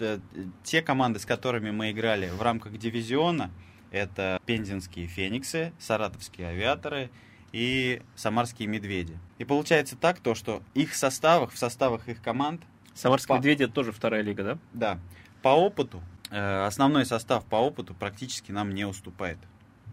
э, 0.00 0.18
те 0.64 0.82
команды, 0.82 1.18
с 1.18 1.26
которыми 1.26 1.70
мы 1.70 1.90
играли 1.90 2.30
в 2.30 2.42
рамках 2.42 2.78
дивизиона, 2.78 3.50
это 3.90 4.40
пензенские 4.46 5.06
фениксы, 5.06 5.72
саратовские 5.78 6.48
авиаторы 6.48 7.10
и 7.52 8.02
самарские 8.16 8.68
медведи. 8.68 9.18
И 9.38 9.44
получается 9.44 9.96
так, 9.96 10.20
то, 10.20 10.34
что 10.34 10.62
их 10.74 10.94
составах, 10.94 11.52
в 11.52 11.58
составах 11.58 12.08
их 12.08 12.20
команд 12.22 12.62
Самарские 12.98 13.28
Па- 13.28 13.38
медведи 13.38 13.62
это 13.62 13.72
тоже 13.72 13.92
вторая 13.92 14.22
лига, 14.22 14.42
да? 14.42 14.58
да, 14.72 14.98
по 15.40 15.50
опыту, 15.50 16.02
э, 16.30 16.64
основной 16.66 17.06
состав 17.06 17.44
по 17.44 17.54
опыту 17.54 17.94
практически 17.94 18.50
нам 18.50 18.74
не 18.74 18.84
уступает. 18.84 19.38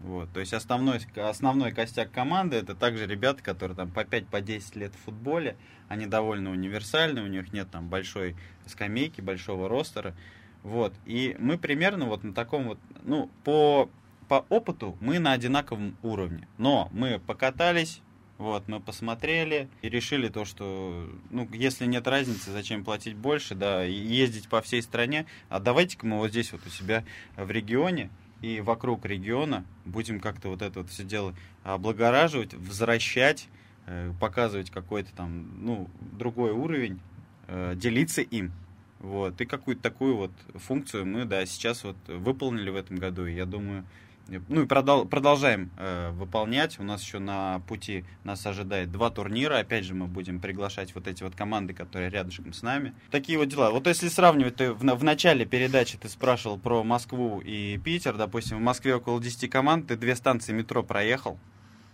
Вот, 0.06 0.32
то 0.32 0.38
есть 0.38 0.52
основной, 0.52 1.00
основной 1.16 1.72
костяк 1.72 2.12
команды 2.12 2.58
это 2.58 2.76
также 2.76 3.08
ребята, 3.08 3.42
которые 3.42 3.76
там 3.76 3.90
по 3.90 4.04
5-10 4.04 4.26
по 4.30 4.40
10 4.40 4.76
лет 4.76 4.94
в 4.94 5.04
футболе, 5.04 5.56
они 5.88 6.06
довольно 6.06 6.52
универсальны, 6.52 7.22
у 7.22 7.26
них 7.26 7.52
нет 7.52 7.68
там 7.72 7.88
большой 7.88 8.36
скамейки, 8.66 9.20
большого 9.20 9.68
ростера. 9.68 10.14
Вот, 10.62 10.94
и 11.06 11.34
мы 11.40 11.58
примерно 11.58 12.06
вот 12.06 12.22
на 12.22 12.32
таком 12.32 12.68
вот, 12.68 12.78
ну, 13.02 13.28
по, 13.42 13.90
по 14.28 14.46
опыту 14.48 14.96
мы 15.00 15.18
на 15.18 15.32
одинаковом 15.32 15.96
уровне. 16.04 16.46
Но 16.56 16.88
мы 16.92 17.18
покатались, 17.18 18.00
вот, 18.38 18.68
мы 18.68 18.78
посмотрели 18.78 19.68
и 19.82 19.88
решили 19.88 20.28
то, 20.28 20.44
что, 20.44 21.10
ну, 21.30 21.48
если 21.52 21.84
нет 21.84 22.06
разницы, 22.06 22.52
зачем 22.52 22.84
платить 22.84 23.16
больше, 23.16 23.56
да, 23.56 23.84
и 23.84 23.92
ездить 23.92 24.48
по 24.48 24.62
всей 24.62 24.82
стране, 24.82 25.26
а 25.48 25.58
давайте-ка 25.58 26.06
мы 26.06 26.18
вот 26.18 26.30
здесь 26.30 26.52
вот 26.52 26.64
у 26.64 26.70
себя 26.70 27.04
в 27.36 27.50
регионе 27.50 28.08
и 28.42 28.60
вокруг 28.60 29.04
региона 29.06 29.64
будем 29.84 30.20
как-то 30.20 30.48
вот 30.48 30.62
это 30.62 30.80
вот 30.80 30.90
все 30.90 31.04
дело 31.04 31.34
облагораживать, 31.62 32.54
возвращать, 32.54 33.48
э, 33.86 34.12
показывать 34.20 34.70
какой-то 34.70 35.12
там, 35.14 35.64
ну, 35.64 35.88
другой 36.00 36.52
уровень, 36.52 37.00
э, 37.48 37.74
делиться 37.76 38.22
им. 38.22 38.52
Вот, 38.98 39.40
и 39.40 39.44
какую-то 39.44 39.82
такую 39.82 40.16
вот 40.16 40.32
функцию 40.54 41.06
мы, 41.06 41.24
да, 41.24 41.44
сейчас 41.44 41.84
вот 41.84 41.96
выполнили 42.06 42.70
в 42.70 42.76
этом 42.76 42.96
году, 42.96 43.26
и 43.26 43.34
я 43.34 43.44
думаю, 43.44 43.84
ну 44.28 44.62
и 44.62 44.66
продол- 44.66 45.06
продолжаем 45.06 45.70
э, 45.76 46.10
выполнять. 46.10 46.78
У 46.78 46.82
нас 46.82 47.02
еще 47.02 47.18
на 47.18 47.60
пути 47.68 48.04
нас 48.24 48.44
ожидает 48.46 48.90
два 48.90 49.10
турнира. 49.10 49.58
Опять 49.58 49.84
же, 49.84 49.94
мы 49.94 50.06
будем 50.06 50.40
приглашать 50.40 50.94
вот 50.94 51.06
эти 51.06 51.22
вот 51.22 51.34
команды, 51.34 51.74
которые 51.74 52.10
рядышком 52.10 52.52
с 52.52 52.62
нами. 52.62 52.94
Такие 53.10 53.38
вот 53.38 53.48
дела. 53.48 53.70
Вот 53.70 53.86
если 53.86 54.08
сравнивать, 54.08 54.56
ты 54.56 54.72
в, 54.72 54.80
в 54.80 55.04
начале 55.04 55.46
передачи 55.46 55.96
ты 55.96 56.08
спрашивал 56.08 56.58
про 56.58 56.82
Москву 56.82 57.40
и 57.40 57.78
Питер. 57.78 58.16
Допустим, 58.16 58.58
в 58.58 58.62
Москве 58.62 58.96
около 58.96 59.20
10 59.20 59.48
команд, 59.48 59.88
ты 59.88 59.96
две 59.96 60.16
станции 60.16 60.52
метро 60.52 60.82
проехал, 60.82 61.38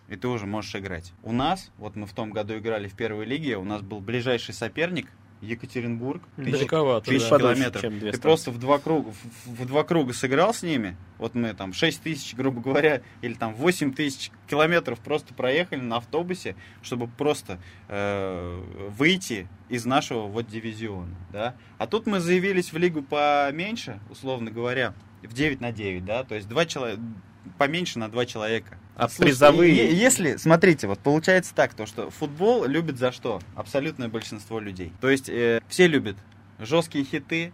и 0.08 0.16
ты 0.16 0.28
уже 0.28 0.46
можешь 0.46 0.74
играть. 0.74 1.12
У 1.22 1.32
нас, 1.32 1.70
вот 1.76 1.96
мы 1.96 2.06
в 2.06 2.12
том 2.12 2.30
году 2.30 2.56
играли 2.56 2.88
в 2.88 2.94
первой 2.94 3.26
лиге, 3.26 3.56
у 3.56 3.64
нас 3.64 3.82
был 3.82 4.00
ближайший 4.00 4.54
соперник 4.54 5.08
Екатеринбург. 5.42 6.22
Далековато, 6.36 7.10
тысяча 7.10 7.30
да. 7.30 7.38
Километров. 7.38 7.82
чем 7.82 8.00
Ты 8.00 8.18
просто 8.20 8.52
в 8.52 8.58
два 8.58 8.78
круга, 8.78 9.10
в, 9.44 9.62
в 9.62 9.66
два 9.66 9.82
круга 9.82 10.12
сыграл 10.12 10.54
с 10.54 10.62
ними. 10.62 10.96
Вот 11.18 11.34
мы 11.34 11.52
там 11.52 11.72
6 11.72 12.00
тысяч, 12.00 12.34
грубо 12.34 12.60
говоря, 12.60 13.02
или 13.22 13.34
там 13.34 13.54
8 13.54 13.92
тысяч 13.92 14.30
километров 14.48 15.00
просто 15.00 15.34
проехали 15.34 15.80
на 15.80 15.96
автобусе, 15.96 16.54
чтобы 16.80 17.08
просто 17.08 17.58
э, 17.88 18.62
выйти 18.96 19.48
из 19.68 19.84
нашего 19.84 20.28
вот 20.28 20.46
дивизиона, 20.46 21.16
да. 21.32 21.56
А 21.78 21.86
тут 21.86 22.06
мы 22.06 22.20
заявились 22.20 22.72
в 22.72 22.78
лигу 22.78 23.02
поменьше, 23.02 23.98
условно 24.10 24.50
говоря, 24.50 24.94
в 25.22 25.32
9 25.32 25.60
на 25.60 25.72
9, 25.72 26.04
да, 26.04 26.24
то 26.24 26.34
есть 26.34 26.48
два 26.48 26.66
человека, 26.66 27.02
поменьше 27.58 27.98
на 27.98 28.08
два 28.08 28.26
человека. 28.26 28.78
А 28.94 29.08
Слушайте, 29.08 29.24
призовые... 29.24 29.96
Если, 29.96 30.36
смотрите, 30.36 30.86
вот 30.86 30.98
получается 30.98 31.54
так, 31.54 31.72
то 31.74 31.86
что 31.86 32.10
футбол 32.10 32.66
любит 32.66 32.98
за 32.98 33.10
что? 33.10 33.40
Абсолютное 33.54 34.08
большинство 34.08 34.60
людей. 34.60 34.92
То 35.00 35.08
есть 35.08 35.28
э, 35.28 35.60
все 35.68 35.86
любят 35.86 36.16
жесткие 36.58 37.04
хиты, 37.04 37.52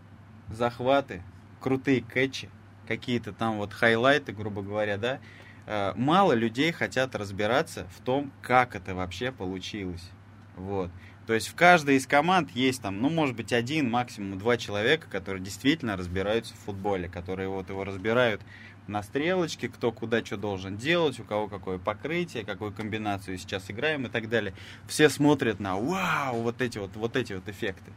захваты, 0.50 1.22
крутые 1.60 2.02
кэтчи, 2.02 2.48
какие-то 2.86 3.32
там 3.32 3.58
вот 3.58 3.72
хайлайты, 3.72 4.32
грубо 4.32 4.62
говоря, 4.62 4.96
да. 4.96 5.20
Э, 5.66 5.92
мало 5.94 6.32
людей 6.32 6.72
хотят 6.72 7.14
разбираться 7.14 7.86
в 7.96 8.02
том, 8.02 8.32
как 8.42 8.74
это 8.74 8.94
вообще 8.94 9.30
получилось. 9.30 10.10
Вот. 10.56 10.90
То 11.28 11.34
есть 11.34 11.48
в 11.48 11.54
каждой 11.54 11.96
из 11.96 12.06
команд 12.06 12.50
есть 12.52 12.80
там, 12.80 13.02
ну, 13.02 13.10
может 13.10 13.36
быть, 13.36 13.52
один, 13.52 13.90
максимум 13.90 14.38
два 14.38 14.56
человека, 14.56 15.08
которые 15.10 15.42
действительно 15.42 15.94
разбираются 15.94 16.54
в 16.54 16.58
футболе, 16.60 17.08
которые 17.08 17.50
вот 17.50 17.68
его 17.68 17.84
разбирают 17.84 18.40
на 18.88 19.02
стрелочке, 19.02 19.68
кто 19.68 19.92
куда 19.92 20.24
что 20.24 20.36
должен 20.36 20.76
делать, 20.76 21.20
у 21.20 21.24
кого 21.24 21.46
какое 21.48 21.78
покрытие, 21.78 22.44
какую 22.44 22.72
комбинацию 22.72 23.38
сейчас 23.38 23.70
играем 23.70 24.06
и 24.06 24.08
так 24.08 24.28
далее. 24.28 24.54
Все 24.86 25.08
смотрят 25.08 25.60
на 25.60 25.76
вау, 25.76 26.42
вот 26.42 26.60
эти 26.62 26.78
вот, 26.78 26.96
вот 26.96 27.16
эти 27.16 27.34
вот 27.34 27.48
эффекты. 27.48 27.92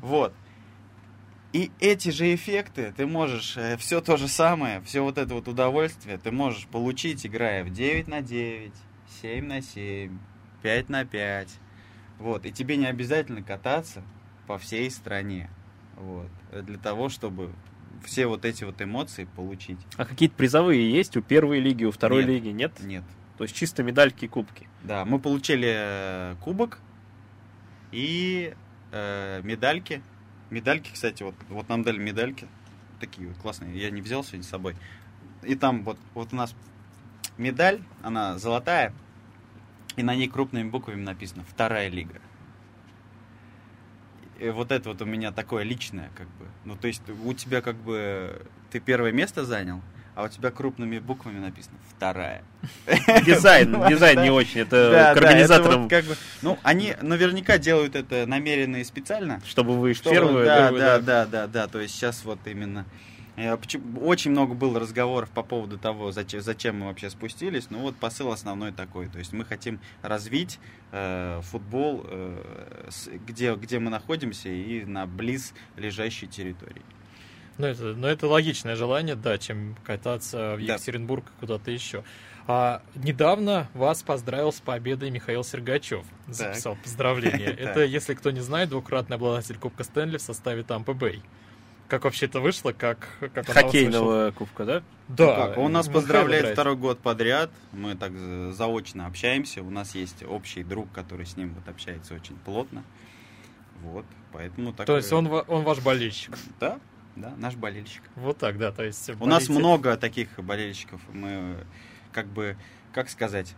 Вот. 0.00 0.32
И 1.52 1.70
эти 1.80 2.10
же 2.10 2.34
эффекты 2.34 2.92
ты 2.96 3.06
можешь, 3.06 3.56
все 3.78 4.00
то 4.00 4.16
же 4.16 4.28
самое, 4.28 4.80
все 4.82 5.02
вот 5.02 5.16
это 5.16 5.34
вот 5.34 5.48
удовольствие 5.48 6.18
ты 6.18 6.30
можешь 6.30 6.66
получить, 6.66 7.24
играя 7.24 7.64
в 7.64 7.70
9 7.70 8.08
на 8.08 8.20
9, 8.20 8.72
7 9.22 9.46
на 9.46 9.62
7, 9.62 10.18
5 10.62 10.88
на 10.88 11.04
5. 11.04 11.48
Вот. 12.18 12.46
И 12.46 12.52
тебе 12.52 12.76
не 12.76 12.86
обязательно 12.86 13.42
кататься 13.42 14.02
по 14.46 14.58
всей 14.58 14.90
стране. 14.90 15.48
Вот. 15.96 16.28
Для 16.52 16.78
того, 16.78 17.08
чтобы 17.08 17.52
все 18.04 18.26
вот 18.26 18.44
эти 18.44 18.64
вот 18.64 18.80
эмоции 18.80 19.28
получить. 19.36 19.78
А 19.96 20.04
какие-то 20.04 20.34
призовые 20.34 20.90
есть 20.90 21.16
у 21.16 21.22
первой 21.22 21.60
лиги, 21.60 21.84
у 21.84 21.90
второй 21.90 22.24
Нет. 22.24 22.30
лиги? 22.30 22.48
Нет? 22.48 22.72
Нет. 22.80 23.04
То 23.38 23.44
есть 23.44 23.54
чисто 23.54 23.82
медальки 23.82 24.24
и 24.24 24.28
кубки. 24.28 24.68
Да, 24.82 25.04
мы 25.04 25.18
получили 25.18 25.72
э, 25.76 26.36
кубок 26.42 26.78
и 27.92 28.54
э, 28.92 29.40
медальки. 29.42 30.02
Медальки, 30.50 30.90
кстати, 30.92 31.22
вот, 31.22 31.34
вот 31.48 31.68
нам 31.68 31.82
дали 31.82 31.98
медальки. 31.98 32.46
Такие 33.00 33.28
вот 33.28 33.36
классные. 33.36 33.78
Я 33.78 33.90
не 33.90 34.00
взял 34.00 34.24
сегодня 34.24 34.44
с 34.44 34.48
собой. 34.48 34.76
И 35.42 35.54
там 35.54 35.82
вот, 35.82 35.98
вот 36.14 36.32
у 36.32 36.36
нас 36.36 36.54
медаль, 37.36 37.80
она 38.02 38.38
золотая, 38.38 38.92
и 39.96 40.02
на 40.02 40.14
ней 40.14 40.28
крупными 40.28 40.68
буквами 40.68 41.02
написано 41.02 41.44
«Вторая 41.48 41.88
лига». 41.88 42.20
Вот 44.50 44.72
это 44.72 44.90
вот 44.90 45.02
у 45.02 45.04
меня 45.04 45.32
такое 45.32 45.64
личное, 45.64 46.10
как 46.16 46.26
бы. 46.26 46.46
Ну, 46.64 46.76
то 46.76 46.86
есть 46.88 47.02
у 47.24 47.32
тебя 47.34 47.60
как 47.60 47.76
бы 47.76 48.42
ты 48.70 48.80
первое 48.80 49.12
место 49.12 49.44
занял, 49.44 49.80
а 50.14 50.24
у 50.24 50.28
тебя 50.28 50.50
крупными 50.50 50.98
буквами 50.98 51.38
написано 51.38 51.76
вторая. 51.94 52.42
Дизайн, 53.24 53.76
дизайн 53.88 54.22
не 54.22 54.30
очень, 54.30 54.60
это 54.60 55.12
к 55.14 55.18
организаторам. 55.18 55.88
Ну, 56.42 56.58
они 56.62 56.94
наверняка 57.02 57.58
делают 57.58 57.94
это 57.94 58.26
намеренно 58.26 58.76
и 58.76 58.84
специально. 58.84 59.40
Чтобы 59.46 59.78
вы 59.78 59.94
первые, 59.94 60.46
да, 60.46 60.70
да, 60.70 60.98
да, 60.98 61.26
да, 61.26 61.46
да. 61.46 61.68
То 61.68 61.80
есть 61.80 61.94
сейчас 61.94 62.24
вот 62.24 62.38
именно 62.46 62.86
очень 64.00 64.30
много 64.30 64.54
было 64.54 64.80
разговоров 64.80 65.30
по 65.30 65.42
поводу 65.42 65.78
того, 65.78 66.10
зачем, 66.12 66.40
зачем 66.40 66.80
мы 66.80 66.86
вообще 66.86 67.10
спустились. 67.10 67.68
Ну 67.70 67.80
вот 67.80 67.96
посыл 67.96 68.32
основной 68.32 68.72
такой. 68.72 69.08
То 69.08 69.18
есть 69.18 69.32
мы 69.32 69.44
хотим 69.44 69.78
развить 70.02 70.58
э, 70.92 71.40
футбол, 71.44 72.04
э, 72.08 72.86
с- 72.90 73.08
где, 73.08 73.54
где 73.54 73.78
мы 73.78 73.90
находимся, 73.90 74.48
и 74.48 74.84
на 74.84 75.06
близ 75.06 75.52
лежащей 75.76 76.26
территории. 76.28 76.82
Ну 77.58 77.66
это, 77.66 77.84
ну, 77.94 78.06
это 78.06 78.26
логичное 78.26 78.76
желание, 78.76 79.14
да, 79.16 79.38
чем 79.38 79.76
кататься 79.84 80.56
в 80.56 80.64
Да. 80.66 80.74
Екатеринбург 80.74 81.24
и 81.36 81.40
куда-то 81.40 81.70
еще. 81.70 82.04
А 82.46 82.82
недавно 82.94 83.68
вас 83.74 84.02
поздравил 84.02 84.52
с 84.52 84.60
победой 84.60 85.10
Михаил 85.10 85.42
Сергачев. 85.42 86.04
Записал. 86.28 86.74
Так. 86.76 86.84
Это, 87.58 87.84
если 87.84 88.14
кто 88.14 88.30
не 88.30 88.40
знает, 88.40 88.68
двукратный 88.68 89.16
обладатель 89.16 89.56
Кубка 89.58 89.84
Стэнли 89.84 90.16
в 90.18 90.22
составе 90.22 90.62
Тампа 90.62 90.92
Бэй. 90.94 91.22
Как 91.88 92.04
вообще 92.04 92.26
это 92.26 92.40
вышло? 92.40 92.72
Как, 92.72 93.08
как? 93.20 93.46
Хоккейного 93.46 94.32
кубка, 94.32 94.64
да? 94.64 94.82
Да. 95.08 95.52
Ну 95.56 95.62
он 95.62 95.72
нас 95.72 95.86
Михаил 95.86 96.02
поздравляет 96.02 96.48
второй 96.52 96.76
год 96.76 96.98
подряд. 96.98 97.50
Мы 97.72 97.94
так 97.94 98.16
за- 98.16 98.52
заочно 98.52 99.06
общаемся. 99.06 99.62
У 99.62 99.70
нас 99.70 99.94
есть 99.94 100.24
общий 100.24 100.64
друг, 100.64 100.90
который 100.92 101.26
с 101.26 101.36
ним 101.36 101.54
вот 101.54 101.68
общается 101.68 102.14
очень 102.14 102.36
плотно. 102.36 102.82
Вот, 103.82 104.04
поэтому 104.32 104.72
так. 104.72 104.86
То 104.86 104.96
есть 104.96 105.12
он, 105.12 105.26
он 105.26 105.62
ваш 105.62 105.78
болельщик. 105.80 106.36
Да, 106.58 106.80
да, 107.14 107.34
наш 107.36 107.54
болельщик. 107.54 108.02
Вот 108.16 108.38
так, 108.38 108.58
да. 108.58 108.72
То 108.72 108.82
есть 108.82 109.08
У 109.20 109.26
нас 109.26 109.48
много 109.48 109.96
таких 109.96 110.28
болельщиков. 110.38 111.00
Мы 111.12 111.56
как 112.12 112.26
бы, 112.26 112.56
как 112.92 113.08
сказать, 113.10 113.54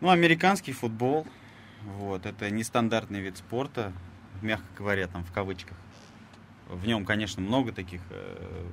ну, 0.00 0.10
американский 0.10 0.72
футбол. 0.72 1.26
Вот, 1.84 2.26
это 2.26 2.50
нестандартный 2.50 3.20
вид 3.20 3.38
спорта, 3.38 3.92
мягко 4.42 4.66
говоря, 4.76 5.06
там 5.06 5.24
в 5.24 5.32
кавычках. 5.32 5.76
В 6.68 6.86
нем, 6.86 7.04
конечно, 7.04 7.42
много 7.42 7.72
таких 7.72 8.00
э, 8.10 8.66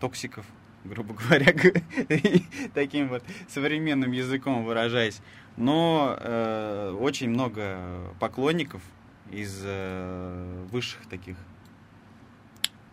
токсиков, 0.00 0.46
грубо 0.84 1.14
говоря, 1.14 1.52
таким 2.74 3.08
вот 3.08 3.22
современным 3.48 4.12
языком 4.12 4.64
выражаясь. 4.64 5.20
Но 5.56 6.16
э, 6.18 6.96
очень 6.98 7.30
много 7.30 8.12
поклонников 8.18 8.82
из 9.30 9.62
э, 9.64 10.66
высших 10.70 11.06
таких 11.06 11.36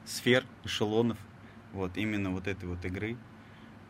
сфер, 0.05 0.45
эшелонов, 0.63 1.17
вот 1.73 1.97
именно 1.97 2.31
вот 2.31 2.47
этой 2.47 2.65
вот 2.65 2.83
игры 2.85 3.17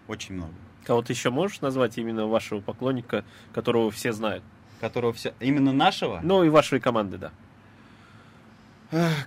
очень 0.07 0.35
много. 0.35 0.53
Кого-то 0.83 1.13
еще 1.13 1.29
можешь 1.29 1.61
назвать 1.61 1.97
именно 1.97 2.25
вашего 2.27 2.59
поклонника, 2.59 3.23
которого 3.53 3.91
все 3.91 4.13
знают? 4.13 4.43
Которого 4.79 5.13
все... 5.13 5.33
Именно 5.39 5.73
нашего? 5.73 6.19
Ну 6.23 6.43
и 6.43 6.49
вашей 6.49 6.79
команды, 6.79 7.17
да. 7.17 7.31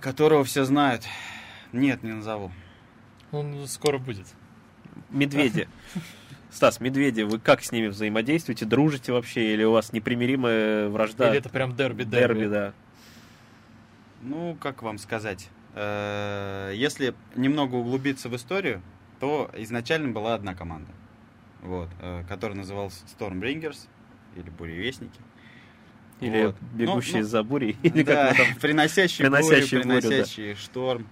Которого 0.01 0.43
все 0.43 0.63
знают. 0.63 1.03
Нет, 1.71 2.03
не 2.03 2.13
назову. 2.13 2.51
Он 3.31 3.67
скоро 3.67 3.97
будет. 3.97 4.27
Медведи. 5.09 5.67
Стас, 6.51 6.79
медведи, 6.79 7.23
вы 7.23 7.39
как 7.39 7.63
с 7.63 7.71
ними 7.71 7.87
взаимодействуете? 7.87 8.65
Дружите 8.65 9.11
вообще? 9.11 9.53
Или 9.53 9.63
у 9.63 9.71
вас 9.71 9.91
непримиримая 9.91 10.87
вражда? 10.87 11.29
Или 11.29 11.39
это 11.39 11.49
прям 11.49 11.75
дерби-дерби? 11.75 12.39
Дерби, 12.39 12.45
да. 12.47 12.73
Ну, 14.21 14.55
как 14.61 14.81
вам 14.81 14.97
сказать? 14.97 15.49
Э, 15.73 16.71
Если 16.73 17.13
немного 17.35 17.75
углубиться 17.75 18.29
в 18.29 18.35
историю, 18.35 18.81
то 19.19 19.51
изначально 19.57 20.13
была 20.13 20.33
одна 20.33 20.55
команда, 20.55 20.91
вот, 21.61 21.89
э, 21.99 22.23
которая 22.29 22.57
называлась 22.57 23.03
Stormbringers 23.19 23.87
или 24.37 24.49
Буревестники. 24.49 25.19
Или 26.21 26.45
Вот. 26.47 26.55
бегущие 26.73 27.15
Ну, 27.17 27.21
ну, 27.21 27.27
за 27.27 27.43
бурей. 27.43 27.75
Или 27.83 28.03
Да, 28.03 28.29
как 28.29 28.37
там... 28.37 28.55
приносящий, 28.61 29.25
Приносящий 29.25 29.81
бурю, 29.83 30.01
бурю, 30.01 30.09
да. 30.09 30.55
шторм. 30.55 31.07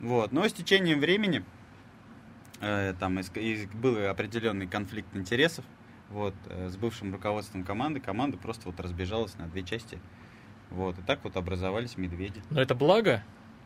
Вот. 0.00 0.32
Но 0.32 0.46
с 0.48 0.52
течением 0.52 0.98
времени 1.00 1.44
э, 2.60 2.94
там 2.98 3.20
из- 3.20 3.30
из- 3.36 3.66
был 3.66 4.06
определенный 4.08 4.66
конфликт 4.66 5.14
интересов. 5.16 5.64
Вот, 6.10 6.34
э, 6.50 6.68
с 6.68 6.76
бывшим 6.76 7.12
руководством 7.12 7.64
команды. 7.64 8.00
Команда 8.00 8.36
просто 8.36 8.62
вот 8.66 8.78
разбежалась 8.80 9.36
на 9.38 9.46
две 9.46 9.62
части. 9.62 9.98
Вот, 10.70 10.98
и 10.98 11.02
так 11.02 11.20
вот 11.24 11.36
образовались 11.36 11.96
медведи. 11.96 12.42
Но 12.50 12.60
это 12.60 12.74
благо? 12.74 13.22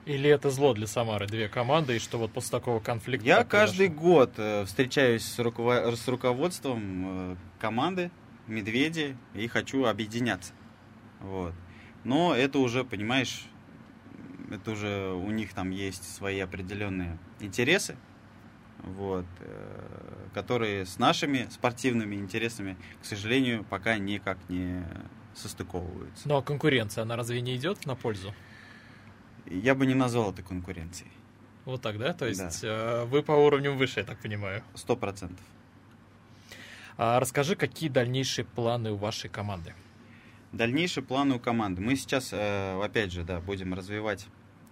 Или 0.06 0.30
это 0.30 0.50
зло 0.50 0.72
для 0.74 0.86
Самары? 0.86 1.26
Две 1.26 1.48
команды, 1.48 1.96
и 1.96 1.98
что 1.98 2.18
вот 2.18 2.32
после 2.32 2.50
такого 2.52 2.78
конфликта... 2.80 3.26
Я 3.26 3.38
так 3.38 3.48
каждый 3.48 3.88
произошло? 3.88 4.08
год 4.12 4.32
э, 4.36 4.64
встречаюсь 4.64 5.24
с, 5.24 5.38
руково- 5.40 5.94
с 5.96 6.06
руководством 6.06 7.32
э, 7.32 7.36
команды 7.58 8.10
Медведи 8.46 9.16
и 9.34 9.48
хочу 9.48 9.84
объединяться. 9.86 10.52
Вот. 11.20 11.54
Но 12.04 12.34
это 12.34 12.58
уже, 12.58 12.84
понимаешь, 12.84 13.46
это 14.50 14.70
уже 14.70 15.12
у 15.12 15.30
них 15.30 15.54
там 15.54 15.70
есть 15.70 16.04
свои 16.14 16.38
определенные 16.40 17.18
интересы, 17.40 17.96
вот, 18.78 19.26
э, 19.40 20.26
которые 20.34 20.86
с 20.86 20.98
нашими 20.98 21.48
спортивными 21.50 22.14
интересами, 22.16 22.76
к 23.02 23.04
сожалению, 23.04 23.64
пока 23.64 23.98
никак 23.98 24.38
не 24.48 24.84
состыковываются. 25.34 26.28
Ну 26.28 26.36
а 26.36 26.42
конкуренция, 26.42 27.02
она 27.02 27.16
разве 27.16 27.40
не 27.40 27.56
идет 27.56 27.86
на 27.86 27.94
пользу? 27.94 28.32
Я 29.46 29.74
бы 29.74 29.86
не 29.86 29.94
назвал 29.94 30.32
это 30.32 30.42
конкуренцией. 30.42 31.10
Вот 31.64 31.82
так, 31.82 31.98
да? 31.98 32.12
То 32.12 32.20
Да. 32.20 32.26
есть 32.44 32.60
э, 32.62 33.04
вы 33.06 33.22
по 33.22 33.32
уровню 33.32 33.74
выше, 33.74 34.00
я 34.00 34.06
так 34.06 34.18
понимаю. 34.20 34.62
Сто 34.74 34.96
процентов. 34.96 35.44
А 36.96 37.20
расскажи, 37.20 37.56
какие 37.56 37.88
дальнейшие 37.90 38.44
планы 38.44 38.92
у 38.92 38.96
вашей 38.96 39.28
команды? 39.28 39.74
Дальнейшие 40.56 41.04
планы 41.04 41.34
у 41.34 41.38
команды. 41.38 41.82
Мы 41.82 41.96
сейчас, 41.96 42.30
э, 42.32 42.80
опять 42.82 43.12
же, 43.12 43.24
да, 43.24 43.40
будем 43.40 43.74
развивать. 43.74 44.26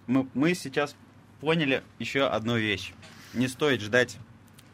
Мы, 0.07 0.27
мы 0.33 0.55
сейчас 0.55 0.97
поняли 1.43 1.83
еще 1.99 2.27
одну 2.27 2.57
вещь. 2.57 2.95
Не 3.35 3.49
стоит 3.49 3.83
ждать, 3.83 4.17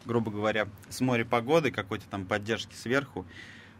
грубо 0.04 0.30
говоря, 0.30 0.68
с 0.88 1.00
моря 1.00 1.24
погоды, 1.24 1.72
какой-то 1.72 2.06
там 2.08 2.26
поддержки 2.26 2.74
сверху, 2.74 3.26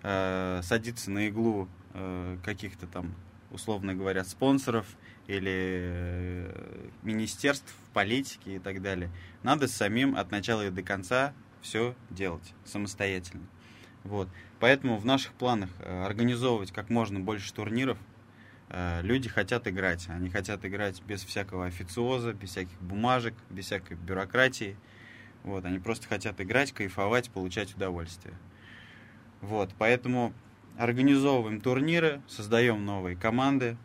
э, 0.03 0.61
садиться 0.65 1.13
на 1.13 1.29
иглу 1.29 1.69
э, 1.95 2.37
каких-то 2.45 2.89
там, 2.89 3.15
условно 3.53 3.95
говоря, 3.95 4.25
спонсоров 4.25 4.87
или 5.29 5.53
э, 5.55 6.89
министерств, 7.05 7.73
политики 7.93 8.49
и 8.49 8.59
так 8.59 8.83
далее. 8.83 9.09
Надо 9.45 9.69
самим 9.69 10.17
от 10.17 10.33
начала 10.33 10.67
и 10.67 10.71
до 10.71 10.83
конца 10.83 11.33
все 11.63 11.95
делать 12.11 12.55
самостоятельно. 12.65 13.47
Вот. 14.05 14.29
Поэтому 14.59 14.97
в 14.97 15.05
наших 15.05 15.33
планах 15.33 15.71
э, 15.79 16.05
организовывать 16.05 16.73
как 16.73 16.91
можно 16.91 17.21
больше 17.21 17.53
турниров. 17.53 17.99
Э, 18.69 19.01
Люди 19.03 19.29
хотят 19.29 19.69
играть. 19.69 20.07
Они 20.09 20.31
хотят 20.31 20.65
играть 20.65 21.03
без 21.03 21.25
всякого 21.25 21.67
официоза, 21.67 22.33
без 22.33 22.51
всяких 22.51 22.81
бумажек, 22.81 23.35
без 23.51 23.67
всякой 23.67 23.97
бюрократии. 23.97 24.77
Вот. 25.43 25.65
Они 25.65 25.79
просто 25.79 26.09
хотят 26.09 26.41
играть, 26.41 26.73
кайфовать, 26.73 27.31
получать 27.31 27.75
удовольствие. 27.75 28.35
Вот. 29.41 29.71
Поэтому 29.79 30.33
организовываем 30.79 31.61
турниры, 31.61 32.23
создаем 32.27 32.85
новые 32.85 33.17
команды. 33.17 33.77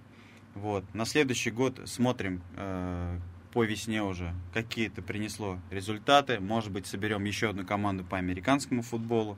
Вот. 0.54 0.86
На 0.94 1.06
следующий 1.06 1.52
год 1.52 1.82
смотрим 1.86 2.42
э, 2.56 3.20
по 3.52 3.64
весне 3.64 4.04
уже, 4.04 4.34
какие 4.54 4.88
это 4.88 5.02
принесло 5.02 5.60
результаты. 5.72 6.40
Может 6.40 6.72
быть, 6.72 6.88
соберем 6.88 7.24
еще 7.26 7.50
одну 7.50 7.66
команду 7.66 8.04
по 8.04 8.18
американскому 8.18 8.82
футболу. 8.82 9.38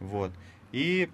Вот. 0.00 0.32
И 0.72 1.08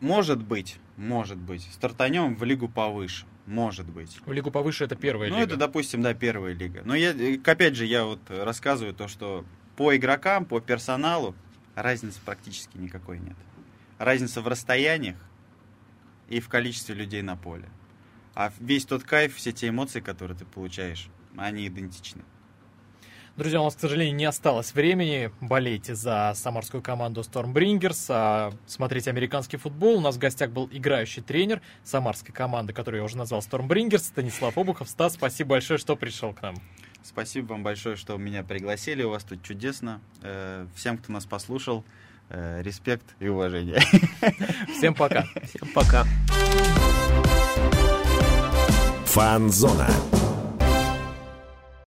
может 0.00 0.42
быть, 0.42 0.78
может 0.96 1.38
быть, 1.38 1.62
стартанем 1.72 2.36
в 2.36 2.44
лигу 2.44 2.68
повыше. 2.68 3.26
Может 3.46 3.86
быть. 3.86 4.20
В 4.24 4.32
лигу 4.32 4.50
повыше 4.50 4.84
это 4.84 4.96
первая 4.96 5.30
ну, 5.30 5.36
лига. 5.36 5.46
это, 5.46 5.56
допустим, 5.56 6.02
да, 6.02 6.14
первая 6.14 6.54
лига. 6.54 6.82
Но 6.84 6.94
я, 6.94 7.12
э, 7.12 7.38
опять 7.44 7.74
же, 7.74 7.84
я 7.84 8.04
вот 8.04 8.20
рассказываю 8.28 8.94
то, 8.94 9.08
что 9.08 9.44
по 9.76 9.94
игрокам, 9.94 10.44
по 10.44 10.60
персоналу 10.60 11.34
разницы 11.74 12.20
практически 12.24 12.78
никакой 12.78 13.18
нет. 13.18 13.36
Разница 13.98 14.40
в 14.40 14.48
расстояниях 14.48 15.16
и 16.28 16.40
в 16.40 16.48
количестве 16.48 16.94
людей 16.94 17.22
на 17.22 17.36
поле. 17.36 17.68
А 18.34 18.52
весь 18.58 18.84
тот 18.84 19.04
кайф, 19.04 19.36
все 19.36 19.52
те 19.52 19.68
эмоции, 19.68 20.00
которые 20.00 20.36
ты 20.36 20.44
получаешь, 20.44 21.08
они 21.36 21.66
идентичны. 21.66 22.22
Друзья, 23.36 23.60
у 23.60 23.64
нас, 23.64 23.74
к 23.74 23.80
сожалению, 23.80 24.14
не 24.14 24.26
осталось 24.26 24.74
времени. 24.74 25.32
Болейте 25.40 25.96
за 25.96 26.32
самарскую 26.36 26.80
команду 26.80 27.22
Stormbringers, 27.22 28.06
а 28.08 28.52
смотрите 28.64 29.10
американский 29.10 29.56
футбол. 29.56 29.96
У 29.96 30.00
нас 30.00 30.14
в 30.14 30.18
гостях 30.20 30.50
был 30.50 30.68
играющий 30.70 31.20
тренер 31.20 31.60
самарской 31.82 32.32
команды, 32.32 32.72
которую 32.72 33.00
я 33.00 33.04
уже 33.04 33.16
назвал 33.16 33.40
Stormbringers, 33.40 33.98
Станислав 33.98 34.56
Обухов. 34.56 34.88
Стас, 34.88 35.14
спасибо 35.14 35.50
большое, 35.50 35.80
что 35.80 35.96
пришел 35.96 36.32
к 36.32 36.42
нам. 36.42 36.54
Спасибо 37.02 37.46
вам 37.46 37.64
большое, 37.64 37.96
что 37.96 38.16
меня 38.16 38.44
пригласили. 38.44 39.02
У 39.02 39.10
вас 39.10 39.24
тут 39.24 39.42
чудесно. 39.42 40.00
Э, 40.22 40.68
Всем, 40.76 40.96
кто 40.96 41.12
нас 41.12 41.26
послушал, 41.26 41.84
э, 42.28 42.62
респект 42.62 43.16
и 43.18 43.26
уважение. 43.26 43.80
Всем 44.78 44.94
пока. 44.94 45.24
Всем 45.42 45.68
пока. 45.74 46.04
Фанзона. 49.06 49.90